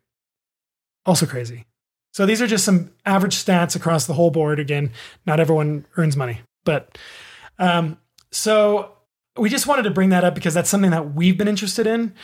Also 1.05 1.27
crazy. 1.27 1.67
So 2.13 2.25
these 2.25 2.41
are 2.41 2.47
just 2.47 2.65
some 2.65 2.93
average 3.05 3.35
stats 3.35 3.75
across 3.75 4.07
the 4.07 4.15
whole 4.15 4.31
board. 4.31 4.61
Again, 4.61 4.93
not 5.27 5.41
everyone 5.41 5.87
earns 5.97 6.17
money, 6.17 6.41
but 6.65 6.97
um, 7.59 7.99
so 8.31 8.93
we 9.37 9.49
just 9.51 9.67
wanted 9.67 9.83
to 9.83 9.91
bring 9.91 10.11
that 10.11 10.25
up 10.25 10.35
because 10.35 10.55
that's 10.55 10.71
something 10.71 10.93
that 10.93 11.15
we've 11.15 11.37
been 11.37 11.49
interested 11.49 11.87
in. 11.87 12.15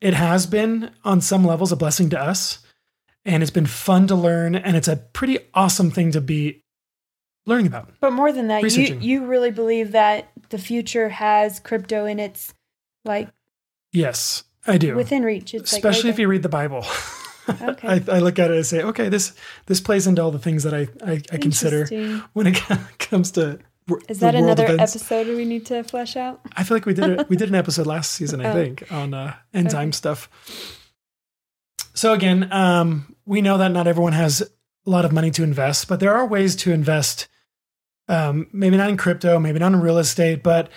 It 0.00 0.14
has 0.14 0.46
been 0.46 0.90
on 1.04 1.20
some 1.20 1.44
levels 1.44 1.72
a 1.72 1.76
blessing 1.76 2.10
to 2.10 2.20
us, 2.20 2.58
and 3.26 3.42
it's 3.42 3.50
been 3.50 3.66
fun 3.66 4.06
to 4.06 4.14
learn, 4.14 4.54
and 4.54 4.76
it's 4.76 4.88
a 4.88 4.96
pretty 4.96 5.38
awesome 5.52 5.90
thing 5.90 6.12
to 6.12 6.20
be 6.22 6.62
learning 7.44 7.66
about. 7.66 7.90
But 8.00 8.12
more 8.12 8.32
than 8.32 8.48
that, 8.48 8.62
you, 8.76 8.96
you 9.00 9.26
really 9.26 9.50
believe 9.50 9.92
that 9.92 10.30
the 10.48 10.58
future 10.58 11.10
has 11.10 11.60
crypto 11.60 12.06
in 12.06 12.18
its 12.18 12.54
like 13.04 13.28
Yes, 13.92 14.44
I 14.66 14.78
do. 14.78 14.94
within 14.96 15.22
reach. 15.22 15.54
It's 15.54 15.72
especially 15.72 16.10
like 16.10 16.14
if 16.14 16.18
you 16.20 16.28
read 16.28 16.42
the 16.42 16.48
Bible. 16.48 16.84
Okay. 17.62 17.88
I, 18.08 18.16
I 18.16 18.18
look 18.18 18.38
at 18.38 18.50
it 18.50 18.56
and 18.56 18.66
say, 18.66 18.82
okay, 18.82 19.08
this 19.08 19.34
this 19.66 19.80
plays 19.80 20.06
into 20.06 20.22
all 20.22 20.30
the 20.30 20.38
things 20.38 20.62
that 20.64 20.74
I 20.74 20.88
I, 21.04 21.22
I 21.32 21.36
consider 21.38 21.86
when 22.32 22.46
it 22.48 22.54
comes 22.98 23.30
to 23.32 23.58
Is 24.08 24.18
that 24.18 24.34
another 24.34 24.64
events. 24.64 24.96
episode 24.96 25.28
we 25.28 25.44
need 25.44 25.66
to 25.66 25.82
flesh 25.84 26.16
out? 26.16 26.40
I 26.56 26.64
feel 26.64 26.76
like 26.76 26.86
we 26.86 26.94
did 26.94 27.08
it. 27.10 27.28
We 27.28 27.36
did 27.36 27.48
an 27.48 27.54
episode 27.64 27.86
last 27.86 28.12
season, 28.12 28.40
I 28.40 28.50
Oh. 28.50 28.54
think, 28.54 28.90
on 28.90 29.14
uh, 29.14 29.34
end 29.54 29.70
time 29.70 29.88
Okay. 29.90 29.96
stuff. 29.96 30.28
So 31.94 32.12
again, 32.12 32.52
um, 32.52 33.14
we 33.26 33.42
know 33.42 33.58
that 33.58 33.72
not 33.72 33.86
everyone 33.86 34.12
has 34.12 34.40
a 34.40 34.90
lot 34.90 35.04
of 35.04 35.12
money 35.12 35.30
to 35.32 35.42
invest, 35.42 35.88
but 35.88 36.00
there 36.00 36.14
are 36.14 36.26
ways 36.26 36.56
to 36.56 36.72
invest. 36.72 37.28
Um, 38.08 38.46
maybe 38.52 38.76
not 38.76 38.88
in 38.88 38.96
crypto, 38.96 39.38
maybe 39.40 39.58
not 39.58 39.72
in 39.72 39.80
real 39.80 39.98
estate, 39.98 40.42
but 40.44 40.70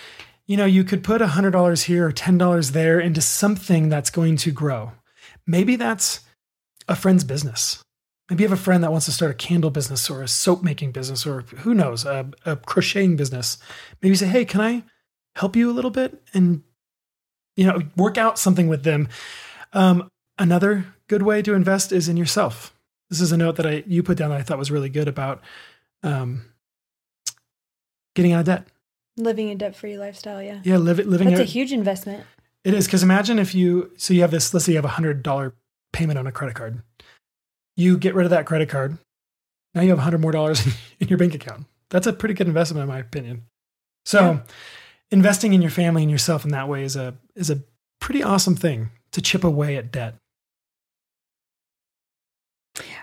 you 0.47 0.57
know, 0.57 0.65
you 0.65 0.83
could 0.83 1.03
put 1.03 1.21
hundred 1.21 1.51
dollars 1.51 1.83
here 1.83 2.07
or 2.07 2.11
ten 2.11 2.39
dollars 2.39 2.71
there 2.71 2.99
into 2.99 3.21
something 3.21 3.87
that's 3.87 4.09
going 4.09 4.35
to 4.37 4.51
grow. 4.51 4.93
Maybe 5.45 5.75
that's 5.75 6.21
a 6.87 6.95
friend's 6.95 7.23
business. 7.23 7.83
Maybe 8.29 8.43
you 8.43 8.49
have 8.49 8.57
a 8.57 8.61
friend 8.61 8.83
that 8.83 8.91
wants 8.91 9.05
to 9.05 9.11
start 9.11 9.29
a 9.29 9.35
candle 9.35 9.69
business 9.69 10.09
or 10.09 10.23
a 10.23 10.27
soap 10.27 10.63
making 10.63 10.91
business 10.91 11.25
or 11.25 11.41
who 11.41 11.75
knows, 11.75 12.03
a, 12.03 12.31
a 12.47 12.55
crocheting 12.55 13.15
business. 13.15 13.59
Maybe 14.01 14.09
you 14.09 14.15
say, 14.15 14.27
"Hey, 14.27 14.43
can 14.43 14.61
I 14.61 14.83
help 15.35 15.55
you 15.55 15.69
a 15.69 15.73
little 15.73 15.91
bit 15.91 16.19
and 16.33 16.63
you 17.55 17.67
know 17.67 17.83
work 17.95 18.17
out 18.17 18.39
something 18.39 18.67
with 18.67 18.83
them?" 18.83 19.07
Um, 19.73 20.09
another 20.39 20.85
good 21.07 21.21
way 21.21 21.41
to 21.43 21.53
invest 21.53 21.91
is 21.91 22.09
in 22.09 22.17
yourself. 22.17 22.73
This 23.09 23.21
is 23.21 23.31
a 23.31 23.37
note 23.37 23.55
that 23.57 23.65
I 23.67 23.83
you 23.85 24.01
put 24.03 24.17
down 24.17 24.29
that 24.31 24.39
I 24.39 24.43
thought 24.43 24.57
was 24.57 24.71
really 24.71 24.89
good 24.89 25.07
about 25.07 25.41
um, 26.03 26.45
getting 28.15 28.33
out 28.33 28.41
of 28.41 28.45
debt. 28.45 28.67
Living 29.17 29.49
a 29.49 29.55
debt 29.55 29.75
free 29.75 29.97
lifestyle, 29.97 30.41
yeah. 30.41 30.61
Yeah, 30.63 30.77
live, 30.77 30.99
living. 30.99 31.29
That's 31.29 31.39
a 31.41 31.43
a, 31.43 31.45
huge 31.45 31.73
investment. 31.73 32.23
it 32.63 32.73
is 32.73 32.85
because 32.85 33.03
imagine 33.03 33.37
if 33.39 33.53
you 33.53 33.91
so 33.97 34.13
you 34.13 34.21
have 34.21 34.31
this. 34.31 34.53
Let's 34.53 34.65
say 34.65 34.71
you 34.73 34.77
have 34.77 34.85
a 34.85 34.89
hundred 34.89 35.23
dollar 35.23 35.55
payment 35.91 36.17
on 36.17 36.25
a 36.27 36.31
credit 36.31 36.55
card. 36.55 36.81
You 37.75 37.97
get 37.97 38.15
rid 38.15 38.25
of 38.25 38.29
that 38.31 38.45
credit 38.45 38.69
card. 38.69 38.97
Now 39.73 39.81
you 39.81 39.89
have 39.89 39.99
a 39.99 40.03
hundred 40.03 40.21
more 40.21 40.31
dollars 40.31 40.65
in 40.99 41.07
your 41.07 41.17
bank 41.17 41.33
account. 41.35 41.65
That's 41.89 42.07
a 42.07 42.13
pretty 42.13 42.35
good 42.35 42.47
investment, 42.47 42.83
in 42.83 42.87
my 42.87 42.99
opinion. 42.99 43.43
So, 44.05 44.19
Yeah. 44.19 44.39
investing 45.11 45.53
in 45.53 45.61
your 45.61 45.71
family 45.71 46.03
and 46.03 46.11
yourself 46.11 46.45
in 46.45 46.51
that 46.51 46.67
way 46.69 46.83
is 46.83 46.95
a 46.95 47.15
is 47.35 47.49
a 47.49 47.61
pretty 47.99 48.23
awesome 48.23 48.55
thing 48.55 48.91
to 49.11 49.21
chip 49.21 49.43
away 49.43 49.75
at 49.75 49.91
debt. 49.91 50.15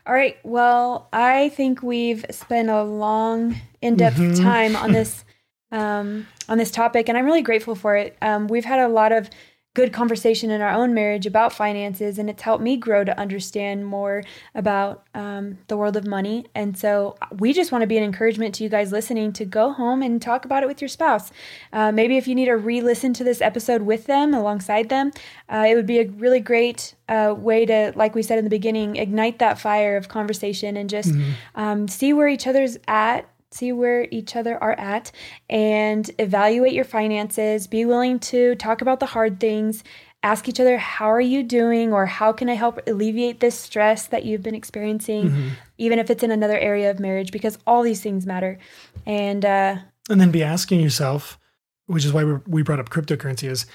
All 0.06 0.14
right. 0.14 0.36
Well, 0.44 1.08
I 1.12 1.48
think 1.50 1.82
we've 1.82 2.24
spent 2.30 2.70
a 2.70 2.82
long, 2.84 3.56
in-depth 3.82 4.16
Mhm. 4.16 4.42
time 4.42 4.76
on 4.76 4.92
this 4.92 5.24
um, 5.72 6.28
on 6.48 6.58
this 6.58 6.70
topic, 6.70 7.08
and 7.08 7.18
I'm 7.18 7.24
really 7.24 7.42
grateful 7.42 7.74
for 7.74 7.96
it. 7.96 8.16
Um, 8.22 8.46
we've 8.46 8.64
had 8.64 8.78
a 8.78 8.86
lot 8.86 9.10
of 9.10 9.28
good 9.76 9.92
conversation 9.92 10.50
in 10.50 10.62
our 10.62 10.70
own 10.70 10.94
marriage 10.94 11.26
about 11.26 11.52
finances, 11.52 12.18
and 12.18 12.30
it's 12.30 12.40
helped 12.40 12.64
me 12.64 12.78
grow 12.78 13.04
to 13.04 13.16
understand 13.20 13.84
more 13.84 14.22
about 14.54 15.06
um, 15.14 15.58
the 15.68 15.76
world 15.76 15.98
of 15.98 16.06
money. 16.06 16.46
And 16.54 16.78
so, 16.78 17.14
we 17.38 17.52
just 17.52 17.72
want 17.72 17.82
to 17.82 17.86
be 17.86 17.98
an 17.98 18.02
encouragement 18.02 18.54
to 18.54 18.64
you 18.64 18.70
guys 18.70 18.90
listening 18.90 19.34
to 19.34 19.44
go 19.44 19.72
home 19.72 20.00
and 20.00 20.20
talk 20.20 20.46
about 20.46 20.62
it 20.62 20.66
with 20.66 20.80
your 20.80 20.88
spouse. 20.88 21.30
Uh, 21.74 21.92
maybe 21.92 22.16
if 22.16 22.26
you 22.26 22.34
need 22.34 22.46
to 22.46 22.56
re-listen 22.56 23.12
to 23.12 23.22
this 23.22 23.42
episode 23.42 23.82
with 23.82 24.06
them, 24.06 24.32
alongside 24.32 24.88
them, 24.88 25.12
uh, 25.50 25.66
it 25.68 25.74
would 25.74 25.86
be 25.86 25.98
a 25.98 26.08
really 26.08 26.40
great 26.40 26.94
uh, 27.10 27.34
way 27.36 27.66
to, 27.66 27.92
like 27.96 28.14
we 28.14 28.22
said 28.22 28.38
in 28.38 28.44
the 28.44 28.50
beginning, 28.50 28.96
ignite 28.96 29.38
that 29.40 29.58
fire 29.58 29.98
of 29.98 30.08
conversation 30.08 30.78
and 30.78 30.88
just 30.88 31.12
um, 31.54 31.86
see 31.86 32.14
where 32.14 32.28
each 32.28 32.46
other's 32.46 32.78
at, 32.88 33.28
see 33.56 33.72
where 33.72 34.06
each 34.10 34.36
other 34.36 34.62
are 34.62 34.78
at, 34.78 35.12
and 35.48 36.10
evaluate 36.18 36.72
your 36.72 36.84
finances. 36.84 37.66
Be 37.66 37.84
willing 37.84 38.18
to 38.20 38.54
talk 38.56 38.82
about 38.82 39.00
the 39.00 39.06
hard 39.06 39.40
things. 39.40 39.82
Ask 40.22 40.48
each 40.48 40.58
other, 40.58 40.76
how 40.76 41.06
are 41.06 41.20
you 41.20 41.42
doing? 41.42 41.92
Or 41.92 42.06
how 42.06 42.32
can 42.32 42.48
I 42.48 42.54
help 42.54 42.80
alleviate 42.88 43.38
this 43.38 43.56
stress 43.56 44.08
that 44.08 44.24
you've 44.24 44.42
been 44.42 44.56
experiencing, 44.56 45.52
even 45.78 45.98
if 45.98 46.10
it's 46.10 46.22
in 46.22 46.30
another 46.32 46.58
area 46.58 46.90
of 46.90 46.98
marriage, 46.98 47.30
because 47.30 47.58
all 47.66 47.82
these 47.82 48.00
things 48.00 48.26
matter. 48.26 48.58
And 49.04 49.44
uh, 49.44 49.76
and 50.10 50.20
then 50.20 50.30
be 50.30 50.42
asking 50.42 50.80
yourself, 50.80 51.38
which 51.86 52.04
is 52.04 52.12
why 52.12 52.24
we 52.24 52.34
we 52.46 52.62
brought 52.62 52.80
up 52.80 52.90
cryptocurrency, 52.90 53.48
is 53.48 53.66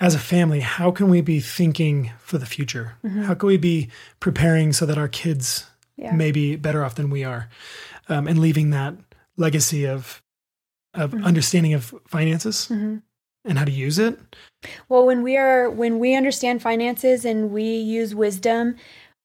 as 0.00 0.14
a 0.14 0.18
family, 0.18 0.60
how 0.60 0.90
can 0.92 1.10
we 1.10 1.20
be 1.20 1.40
thinking 1.40 2.12
for 2.20 2.38
the 2.38 2.46
future? 2.46 2.96
How 3.24 3.34
can 3.34 3.48
we 3.48 3.58
be 3.58 3.90
preparing 4.20 4.72
so 4.72 4.86
that 4.86 4.96
our 4.96 5.08
kids 5.08 5.66
yeah. 5.96 6.14
may 6.14 6.30
be 6.30 6.56
better 6.56 6.84
off 6.84 6.94
than 6.94 7.10
we 7.10 7.24
are, 7.24 7.48
um, 8.08 8.28
and 8.28 8.38
leaving 8.38 8.70
that 8.70 8.94
legacy 9.38 9.86
of 9.86 10.22
of 10.94 11.14
understanding 11.22 11.74
of 11.74 11.94
finances 12.08 12.66
Mhm. 12.70 13.02
and 13.44 13.58
how 13.58 13.64
to 13.64 13.70
use 13.70 13.98
it? 13.98 14.18
Well, 14.88 15.06
when 15.06 15.22
we 15.22 15.36
are 15.36 15.70
when 15.70 15.98
we 15.98 16.14
understand 16.16 16.60
finances 16.62 17.24
and 17.24 17.50
we 17.52 17.62
use 17.76 18.14
wisdom, 18.14 18.76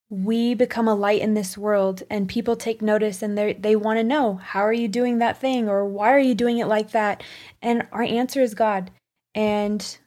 we 0.10 0.54
become 0.54 0.88
a 0.88 0.94
light 0.94 1.22
in 1.22 1.34
this 1.34 1.58
world 1.58 2.04
and 2.10 2.30
people 2.30 2.56
take 2.56 2.82
notice 2.82 3.24
and 3.24 3.38
they 3.38 3.54
they 3.54 3.76
want 3.76 3.98
to 3.98 4.04
know, 4.04 4.36
how 4.36 4.60
are 4.60 4.74
you 4.74 4.88
doing 4.88 5.18
that 5.20 5.38
thing 5.40 5.68
or 5.68 5.86
why 5.86 6.12
are 6.14 6.20
you 6.20 6.36
doing 6.36 6.60
it 6.60 6.68
like 6.68 6.92
that? 6.92 7.24
And 7.62 7.88
our 7.92 8.04
answer 8.04 8.42
is 8.42 8.54
God. 8.54 8.92
And 9.34 9.98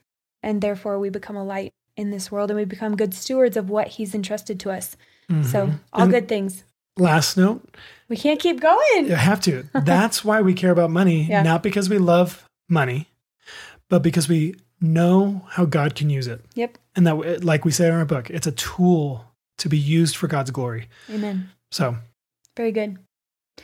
and 0.43 0.61
therefore 0.61 0.99
we 1.01 1.11
become 1.11 1.37
a 1.37 1.45
light 1.45 1.73
in 1.97 2.11
this 2.11 2.31
world 2.31 2.51
and 2.51 2.59
we 2.59 2.65
become 2.67 2.95
good 2.97 3.15
stewards 3.15 3.57
of 3.57 3.71
what 3.71 3.89
he's 3.89 4.15
entrusted 4.15 4.61
to 4.61 4.71
us. 4.71 4.97
So, 5.43 5.67
Mhm. 5.67 5.81
all 5.93 6.03
And 6.03 6.11
good 6.13 6.29
things. 6.29 6.63
Last 6.99 7.37
note, 7.37 7.63
We 8.09 8.17
can't 8.17 8.41
keep 8.41 8.61
going. 8.61 9.07
you 9.07 9.15
have 9.15 9.41
to. 9.43 9.65
That's 9.75 10.25
why 10.25 10.41
we 10.41 10.55
care 10.55 10.71
about 10.71 10.91
money, 10.91 11.25
Yeah. 11.25 11.43
not 11.43 11.63
because 11.63 11.91
we 11.91 11.99
love 11.99 12.45
money, 12.69 13.09
but 13.91 14.03
because 14.03 14.29
we 14.29 14.55
know 14.81 15.43
how 15.51 15.65
God 15.67 15.95
can 15.95 16.09
use 16.11 16.27
it. 16.27 16.43
Yep. 16.55 16.79
And 16.95 17.07
that, 17.07 17.45
like 17.45 17.65
we 17.65 17.71
say 17.71 17.87
in 17.89 17.95
our 17.95 18.05
book, 18.05 18.31
it's 18.31 18.47
a 18.47 18.53
tool 18.53 19.27
to 19.59 19.69
be 19.69 19.79
used 19.79 20.17
for 20.17 20.27
God's 20.27 20.51
glory. 20.51 20.89
Amen. 21.11 21.51
So, 21.71 21.97
Very 22.57 22.73
good. 22.73 22.99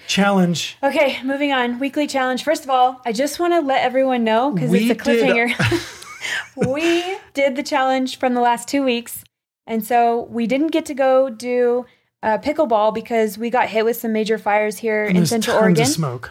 challenge. 0.07 0.77
Okay, 0.83 1.23
moving 1.23 1.53
on. 1.53 1.79
Weekly 1.79 2.07
challenge. 2.07 2.45
First 2.45 2.65
of 2.65 2.71
all, 2.71 3.01
I 3.07 3.13
just 3.13 3.39
want 3.41 3.53
to 3.55 3.61
let 3.61 3.83
everyone 3.83 4.25
know 4.25 4.51
because 4.53 4.73
it's 4.73 4.85
a 4.85 4.89
did- 4.89 4.99
cliffhanger. 4.99 5.99
we 6.73 7.17
did 7.35 7.57
the 7.57 7.63
challenge 7.63 8.19
from 8.19 8.35
the 8.35 8.41
last 8.41 8.69
two 8.69 8.83
weeks. 8.85 9.25
And 9.67 9.85
so 9.85 10.23
we 10.25 10.47
didn't 10.47 10.69
get 10.69 10.87
to 10.87 10.95
go 10.95 11.31
do 11.31 11.87
uh, 12.23 12.39
pickleball 12.39 12.95
because 12.95 13.37
we 13.37 13.51
got 13.51 13.69
hit 13.69 13.85
with 13.85 13.97
some 13.97 14.13
major 14.13 14.39
fires 14.39 14.79
here 14.79 15.05
And 15.05 15.19
in 15.19 15.27
Central 15.27 15.57
Oregon. 15.57 15.87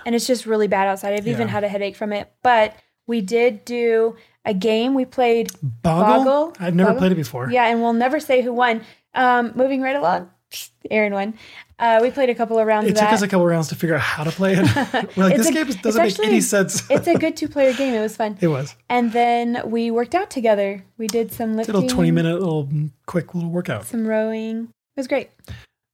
And 0.05 0.15
it's 0.15 0.25
just 0.27 0.45
really 0.45 0.67
bad 0.67 0.87
outside. 0.87 1.13
I've 1.13 1.27
even 1.27 1.47
had 1.47 1.63
a 1.63 1.67
headache 1.67 1.95
from 1.95 2.13
it. 2.13 2.31
But 2.43 2.75
we 3.07 3.21
did 3.21 3.65
do 3.65 4.15
a 4.45 4.53
game. 4.53 4.93
We 4.93 5.05
played 5.05 5.51
Boggle? 5.61 6.23
Boggle? 6.51 6.53
I've 6.59 6.75
never 6.75 6.91
Boggle? 6.91 6.99
played 6.99 7.11
it 7.11 7.15
before. 7.15 7.51
Yeah, 7.51 7.65
and 7.67 7.81
we'll 7.81 7.93
never 7.93 8.19
say 8.19 8.41
who 8.41 8.53
won. 8.53 8.81
Um, 9.13 9.51
moving 9.55 9.81
right 9.81 9.95
along, 9.95 10.29
Aaron 10.91 11.13
won. 11.13 11.33
Uh, 11.77 11.99
we 12.01 12.11
played 12.11 12.29
a 12.29 12.35
couple 12.35 12.59
of 12.59 12.67
rounds 12.67 12.87
It 12.87 12.91
of 12.91 12.99
took 12.99 13.09
us 13.11 13.21
a 13.23 13.27
couple 13.27 13.41
of 13.43 13.49
rounds 13.49 13.67
to 13.69 13.75
figure 13.75 13.95
out 13.95 14.01
how 14.01 14.23
to 14.23 14.29
play 14.31 14.53
it. 14.53 14.59
We're 15.17 15.23
like, 15.23 15.33
It's 15.35 15.47
this 15.47 15.49
a- 15.49 15.51
game 15.51 15.65
doesn't 15.81 16.01
make 16.01 16.11
actually- 16.11 16.27
any 16.27 16.39
sense. 16.41 16.89
it's 16.91 17.07
a 17.07 17.15
good 17.15 17.35
two-player 17.35 17.73
game. 17.73 17.93
It 17.95 18.01
was 18.01 18.15
fun. 18.15 18.37
it 18.39 18.47
was. 18.47 18.75
And 18.87 19.11
then 19.11 19.63
we 19.65 19.89
worked 19.91 20.13
out 20.15 20.29
together. 20.29 20.85
We 20.99 21.07
did 21.07 21.31
some 21.33 21.59
It's 21.59 21.67
a 21.69 21.73
little 21.73 21.89
20 21.89 22.11
minute 22.11 22.39
little 22.39 22.67
mm, 22.67 22.91
quick 23.07 23.33
little 23.33 23.49
workout. 23.49 23.85
some 23.85 24.05
rowing. 24.05 24.65
It 24.95 24.99
was 24.99 25.07
great. 25.07 25.31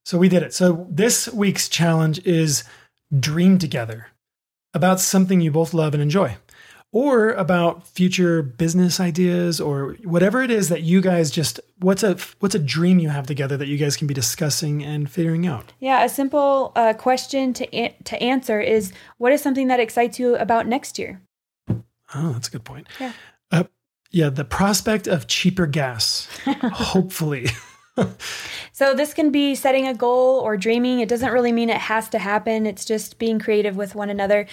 So 0.07 0.17
we 0.17 0.29
did 0.29 0.41
it. 0.41 0.53
So 0.53 0.87
this 0.89 1.27
week's 1.33 1.67
challenge 1.67 2.25
is 2.25 2.63
dream 3.19 3.57
together 3.57 4.07
about 4.73 5.01
something 5.01 5.41
you 5.41 5.51
both 5.51 5.73
love 5.73 5.93
and 5.93 6.01
enjoy, 6.01 6.37
or 6.93 7.31
about 7.31 7.85
future 7.85 8.41
business 8.41 9.01
ideas, 9.01 9.59
or 9.59 9.97
whatever 10.05 10.41
it 10.41 10.49
is 10.49 10.69
that 10.69 10.83
you 10.83 11.01
guys 11.01 11.29
just 11.29 11.59
what's 11.79 12.03
a 12.03 12.15
what's 12.39 12.55
a 12.55 12.59
dream 12.59 12.99
you 12.99 13.09
have 13.09 13.27
together 13.27 13.57
that 13.57 13.67
you 13.67 13.75
guys 13.77 13.97
can 13.97 14.07
be 14.07 14.13
discussing 14.13 14.81
and 14.81 15.11
figuring 15.11 15.45
out. 15.45 15.73
Yeah, 15.81 16.01
a 16.05 16.07
simple 16.07 16.71
uh, 16.77 16.93
question 16.93 17.51
to 17.55 17.77
a- 17.77 17.97
to 18.05 18.23
answer 18.23 18.61
is: 18.61 18.93
What 19.17 19.33
is 19.33 19.41
something 19.41 19.67
that 19.67 19.81
excites 19.81 20.19
you 20.19 20.37
about 20.37 20.67
next 20.67 20.97
year? 20.97 21.21
Oh, 22.15 22.31
that's 22.31 22.47
a 22.47 22.51
good 22.51 22.63
point. 22.63 22.87
Yeah. 22.97 23.11
Uh, 23.51 23.65
yeah, 24.09 24.29
the 24.29 24.45
prospect 24.45 25.05
of 25.05 25.27
cheaper 25.27 25.67
gas, 25.67 26.29
hopefully. 26.45 27.49
So 28.77 28.93
this 28.93 29.11
can 29.11 29.31
be 29.31 29.55
setting 29.55 29.87
a 29.87 29.95
goal 29.95 30.39
or 30.39 30.55
dreaming. 30.55 30.99
It 30.99 31.09
doesn't 31.09 31.31
really 31.31 31.51
mean 31.51 31.71
it 31.71 31.77
has 31.77 32.09
to 32.09 32.19
happen. 32.19 32.67
It's 32.67 32.85
just 32.85 33.17
being 33.17 33.39
creative 33.39 33.75
with 33.75 33.95
one 33.95 34.11
another. 34.11 34.45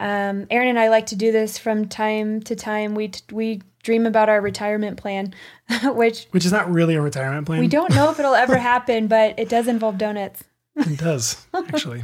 Um, 0.00 0.48
Aaron 0.50 0.66
and 0.66 0.80
I 0.80 0.88
like 0.88 1.06
to 1.06 1.14
do 1.14 1.30
this 1.30 1.58
from 1.58 1.86
time 1.86 2.42
to 2.42 2.56
time. 2.56 2.96
We 2.96 3.12
we 3.30 3.62
dream 3.84 4.04
about 4.04 4.28
our 4.28 4.40
retirement 4.40 4.96
plan, 4.96 5.32
which 5.84 6.26
Which 6.32 6.44
is 6.44 6.50
not 6.50 6.68
really 6.68 6.96
a 6.96 7.00
retirement 7.00 7.46
plan. 7.46 7.60
we 7.60 7.68
don't 7.68 7.94
know 7.94 8.10
if 8.10 8.18
it'll 8.18 8.34
ever 8.34 8.56
happen, 8.72 9.06
but 9.06 9.38
it 9.38 9.48
does 9.48 9.68
involve 9.68 9.96
donuts. 9.96 10.42
It 10.74 10.98
does, 10.98 11.46
actually. 11.54 12.02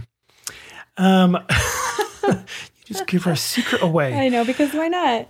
um, 0.97 1.37
just 2.85 3.07
give 3.07 3.27
our 3.27 3.35
secret 3.35 3.83
away. 3.83 4.15
I 4.27 4.29
know 4.29 4.45
because 4.45 4.73
why 4.75 4.89
not? 4.89 5.29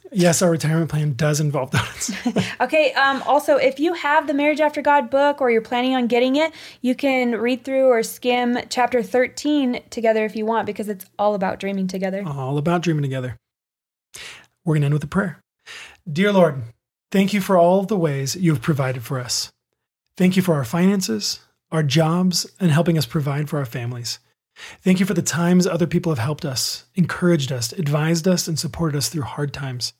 yes, 0.12 0.42
our 0.42 0.50
retirement 0.50 0.90
plan 0.90 1.14
does 1.14 1.40
involve 1.40 1.70
donuts. 1.70 2.12
Okay. 2.60 2.92
Um, 2.92 3.22
also, 3.22 3.56
if 3.56 3.80
you 3.80 3.94
have 3.94 4.26
the 4.26 4.34
Marriage 4.34 4.60
After 4.60 4.80
God 4.80 5.10
book 5.10 5.40
or 5.40 5.50
you're 5.50 5.60
planning 5.60 5.94
on 5.94 6.06
getting 6.06 6.36
it, 6.36 6.52
you 6.80 6.94
can 6.94 7.32
read 7.32 7.64
through 7.64 7.86
or 7.86 8.02
skim 8.02 8.58
chapter 8.68 9.02
13 9.02 9.82
together 9.90 10.24
if 10.24 10.36
you 10.36 10.46
want 10.46 10.66
because 10.66 10.88
it's 10.88 11.04
all 11.18 11.34
about 11.34 11.58
dreaming 11.58 11.86
together. 11.86 12.22
All 12.24 12.58
about 12.58 12.82
dreaming 12.82 13.02
together. 13.02 13.36
We're 14.64 14.74
going 14.74 14.82
to 14.82 14.86
end 14.86 14.94
with 14.94 15.04
a 15.04 15.08
prayer. 15.08 15.40
Dear 16.10 16.32
Lord, 16.32 16.62
thank 17.10 17.32
you 17.32 17.40
for 17.40 17.56
all 17.56 17.80
of 17.80 17.88
the 17.88 17.96
ways 17.96 18.36
you 18.36 18.52
have 18.52 18.62
provided 18.62 19.02
for 19.02 19.18
us. 19.18 19.52
Thank 20.16 20.36
you 20.36 20.42
for 20.42 20.54
our 20.54 20.64
finances, 20.64 21.40
our 21.72 21.82
jobs, 21.82 22.46
and 22.60 22.70
helping 22.70 22.96
us 22.96 23.06
provide 23.06 23.48
for 23.48 23.58
our 23.58 23.66
families. 23.66 24.18
Thank 24.82 25.00
you 25.00 25.06
for 25.06 25.14
the 25.14 25.22
times 25.22 25.66
other 25.66 25.86
people 25.86 26.12
have 26.12 26.18
helped 26.18 26.44
us, 26.44 26.84
encouraged 26.94 27.50
us, 27.50 27.72
advised 27.72 28.28
us, 28.28 28.46
and 28.46 28.58
supported 28.58 28.96
us 28.96 29.08
through 29.08 29.22
hard 29.22 29.52
times. 29.52 29.92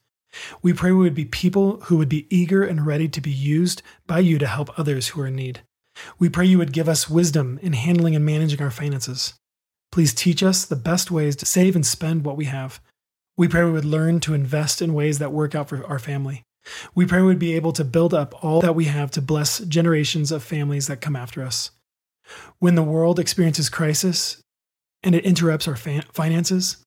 We 0.63 0.73
pray 0.73 0.93
we 0.93 0.99
would 0.99 1.15
be 1.15 1.25
people 1.25 1.81
who 1.83 1.97
would 1.97 2.09
be 2.09 2.27
eager 2.35 2.63
and 2.65 2.87
ready 2.87 3.09
to 3.09 3.21
be 3.21 3.31
used 3.31 3.83
by 4.07 4.21
you 4.21 4.39
to 4.39 4.47
help 4.47 4.77
others 4.79 5.09
who 5.09 5.21
are 5.21 5.27
in 5.27 5.37
need. 5.37 5.63
We 6.19 6.29
pray 6.29 6.47
you 6.47 6.59
would 6.59 6.73
give 6.73 6.89
us 6.89 7.09
wisdom 7.09 7.59
in 7.63 7.73
handling 7.73 8.17
and 8.17 8.25
managing 8.25 8.61
our 8.61 8.71
finances. 8.71 9.35
Please 9.93 10.13
teach 10.13 10.43
us 10.43 10.65
the 10.65 10.77
best 10.77 11.11
ways 11.11 11.37
to 11.37 11.47
save 11.47 11.77
and 11.77 11.87
spend 11.87 12.25
what 12.25 12.37
we 12.37 12.47
have. 12.47 12.81
We 13.37 13.49
pray 13.49 13.65
we 13.65 13.73
would 13.73 13.85
learn 13.85 14.21
to 14.21 14.35
invest 14.35 14.83
in 14.83 14.95
ways 14.95 15.19
that 15.19 15.33
work 15.33 15.55
out 15.55 15.69
for 15.69 15.87
our 15.87 16.01
family. 16.01 16.43
We 16.95 17.07
pray 17.07 17.21
we 17.21 17.27
would 17.27 17.39
be 17.39 17.55
able 17.55 17.73
to 17.73 17.85
build 17.85 18.15
up 18.15 18.43
all 18.43 18.61
that 18.61 18.75
we 18.75 18.87
have 18.87 19.11
to 19.13 19.23
bless 19.23 19.61
generations 19.61 20.33
of 20.33 20.43
families 20.43 20.87
that 20.89 21.01
come 21.01 21.15
after 21.15 21.43
us. 21.43 21.71
When 22.59 22.75
the 22.75 22.83
world 22.83 23.19
experiences 23.19 23.69
crisis 23.69 24.43
and 25.05 25.15
it 25.15 25.25
interrupts 25.25 25.69
our 25.69 25.77
finances, 25.77 26.79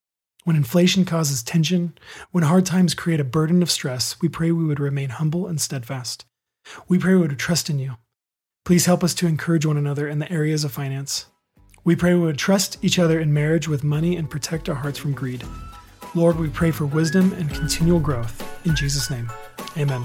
when 0.43 0.55
inflation 0.55 1.05
causes 1.05 1.43
tension, 1.43 1.97
when 2.31 2.45
hard 2.45 2.65
times 2.65 2.93
create 2.93 3.19
a 3.19 3.25
burden 3.25 3.61
of 3.61 3.69
stress, 3.69 4.19
we 4.21 4.29
pray 4.29 4.51
we 4.51 4.63
would 4.63 4.79
remain 4.79 5.09
humble 5.09 5.45
and 5.45 5.59
steadfast. 5.59 6.25
We 6.87 6.97
pray 6.97 7.15
we 7.15 7.21
would 7.21 7.37
trust 7.37 7.69
in 7.69 7.79
you. 7.79 7.97
Please 8.65 8.85
help 8.85 9.03
us 9.03 9.13
to 9.15 9.27
encourage 9.27 9.65
one 9.65 9.77
another 9.77 10.07
in 10.07 10.19
the 10.19 10.31
areas 10.31 10.63
of 10.63 10.71
finance. 10.71 11.25
We 11.83 11.95
pray 11.95 12.13
we 12.13 12.21
would 12.21 12.37
trust 12.37 12.77
each 12.81 12.97
other 12.97 13.19
in 13.19 13.33
marriage 13.33 13.67
with 13.67 13.83
money 13.83 14.15
and 14.15 14.29
protect 14.29 14.67
our 14.67 14.75
hearts 14.75 14.97
from 14.97 15.13
greed. 15.13 15.43
Lord, 16.15 16.39
we 16.39 16.49
pray 16.49 16.71
for 16.71 16.85
wisdom 16.85 17.33
and 17.33 17.53
continual 17.53 17.99
growth. 17.99 18.65
In 18.65 18.75
Jesus' 18.75 19.11
name, 19.11 19.29
amen. 19.77 20.03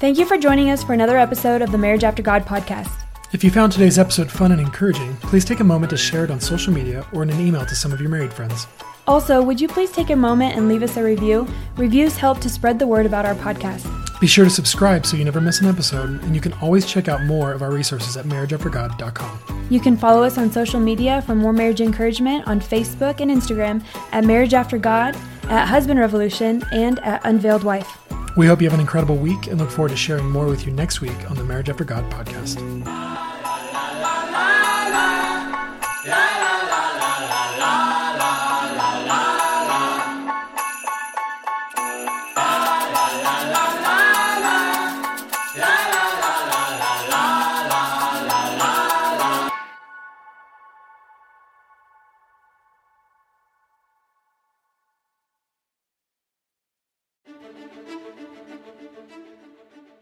Thank 0.00 0.18
you 0.18 0.26
for 0.26 0.36
joining 0.36 0.70
us 0.70 0.84
for 0.84 0.92
another 0.92 1.18
episode 1.18 1.62
of 1.62 1.72
the 1.72 1.78
Marriage 1.78 2.04
After 2.04 2.22
God 2.22 2.44
podcast. 2.44 3.07
If 3.30 3.44
you 3.44 3.50
found 3.50 3.72
today's 3.72 3.98
episode 3.98 4.30
fun 4.30 4.52
and 4.52 4.60
encouraging, 4.60 5.14
please 5.16 5.44
take 5.44 5.60
a 5.60 5.64
moment 5.64 5.90
to 5.90 5.98
share 5.98 6.24
it 6.24 6.30
on 6.30 6.40
social 6.40 6.72
media 6.72 7.06
or 7.12 7.22
in 7.22 7.28
an 7.28 7.38
email 7.38 7.66
to 7.66 7.74
some 7.74 7.92
of 7.92 8.00
your 8.00 8.08
married 8.08 8.32
friends. 8.32 8.66
Also, 9.06 9.42
would 9.42 9.60
you 9.60 9.68
please 9.68 9.90
take 9.90 10.08
a 10.08 10.16
moment 10.16 10.56
and 10.56 10.66
leave 10.66 10.82
us 10.82 10.96
a 10.96 11.02
review? 11.02 11.46
Reviews 11.76 12.16
help 12.16 12.40
to 12.40 12.48
spread 12.48 12.78
the 12.78 12.86
word 12.86 13.04
about 13.04 13.26
our 13.26 13.34
podcast. 13.34 13.86
Be 14.18 14.26
sure 14.26 14.44
to 14.46 14.50
subscribe 14.50 15.04
so 15.04 15.18
you 15.18 15.26
never 15.26 15.42
miss 15.42 15.60
an 15.60 15.68
episode, 15.68 16.22
and 16.22 16.34
you 16.34 16.40
can 16.40 16.54
always 16.54 16.86
check 16.86 17.06
out 17.06 17.22
more 17.24 17.52
of 17.52 17.60
our 17.60 17.70
resources 17.70 18.16
at 18.16 18.24
marriageaftergod.com. 18.24 19.66
You 19.68 19.80
can 19.80 19.98
follow 19.98 20.22
us 20.22 20.38
on 20.38 20.50
social 20.50 20.80
media 20.80 21.20
for 21.22 21.34
more 21.34 21.52
marriage 21.52 21.82
encouragement 21.82 22.46
on 22.46 22.60
Facebook 22.60 23.20
and 23.20 23.30
Instagram 23.30 23.84
at 24.12 24.24
Marriage 24.24 24.54
After 24.54 24.78
God, 24.78 25.14
at 25.44 25.66
Husband 25.66 26.00
Revolution, 26.00 26.64
and 26.72 26.98
at 27.00 27.20
Unveiled 27.24 27.62
Wife. 27.62 27.98
We 28.36 28.46
hope 28.46 28.62
you 28.62 28.68
have 28.68 28.74
an 28.74 28.80
incredible 28.80 29.16
week 29.16 29.48
and 29.48 29.58
look 29.58 29.70
forward 29.70 29.90
to 29.90 29.96
sharing 29.96 30.30
more 30.30 30.46
with 30.46 30.64
you 30.64 30.72
next 30.72 31.00
week 31.00 31.30
on 31.30 31.36
the 31.36 31.44
Marriage 31.44 31.68
After 31.68 31.84
God 31.84 32.10
podcast. 32.10 33.07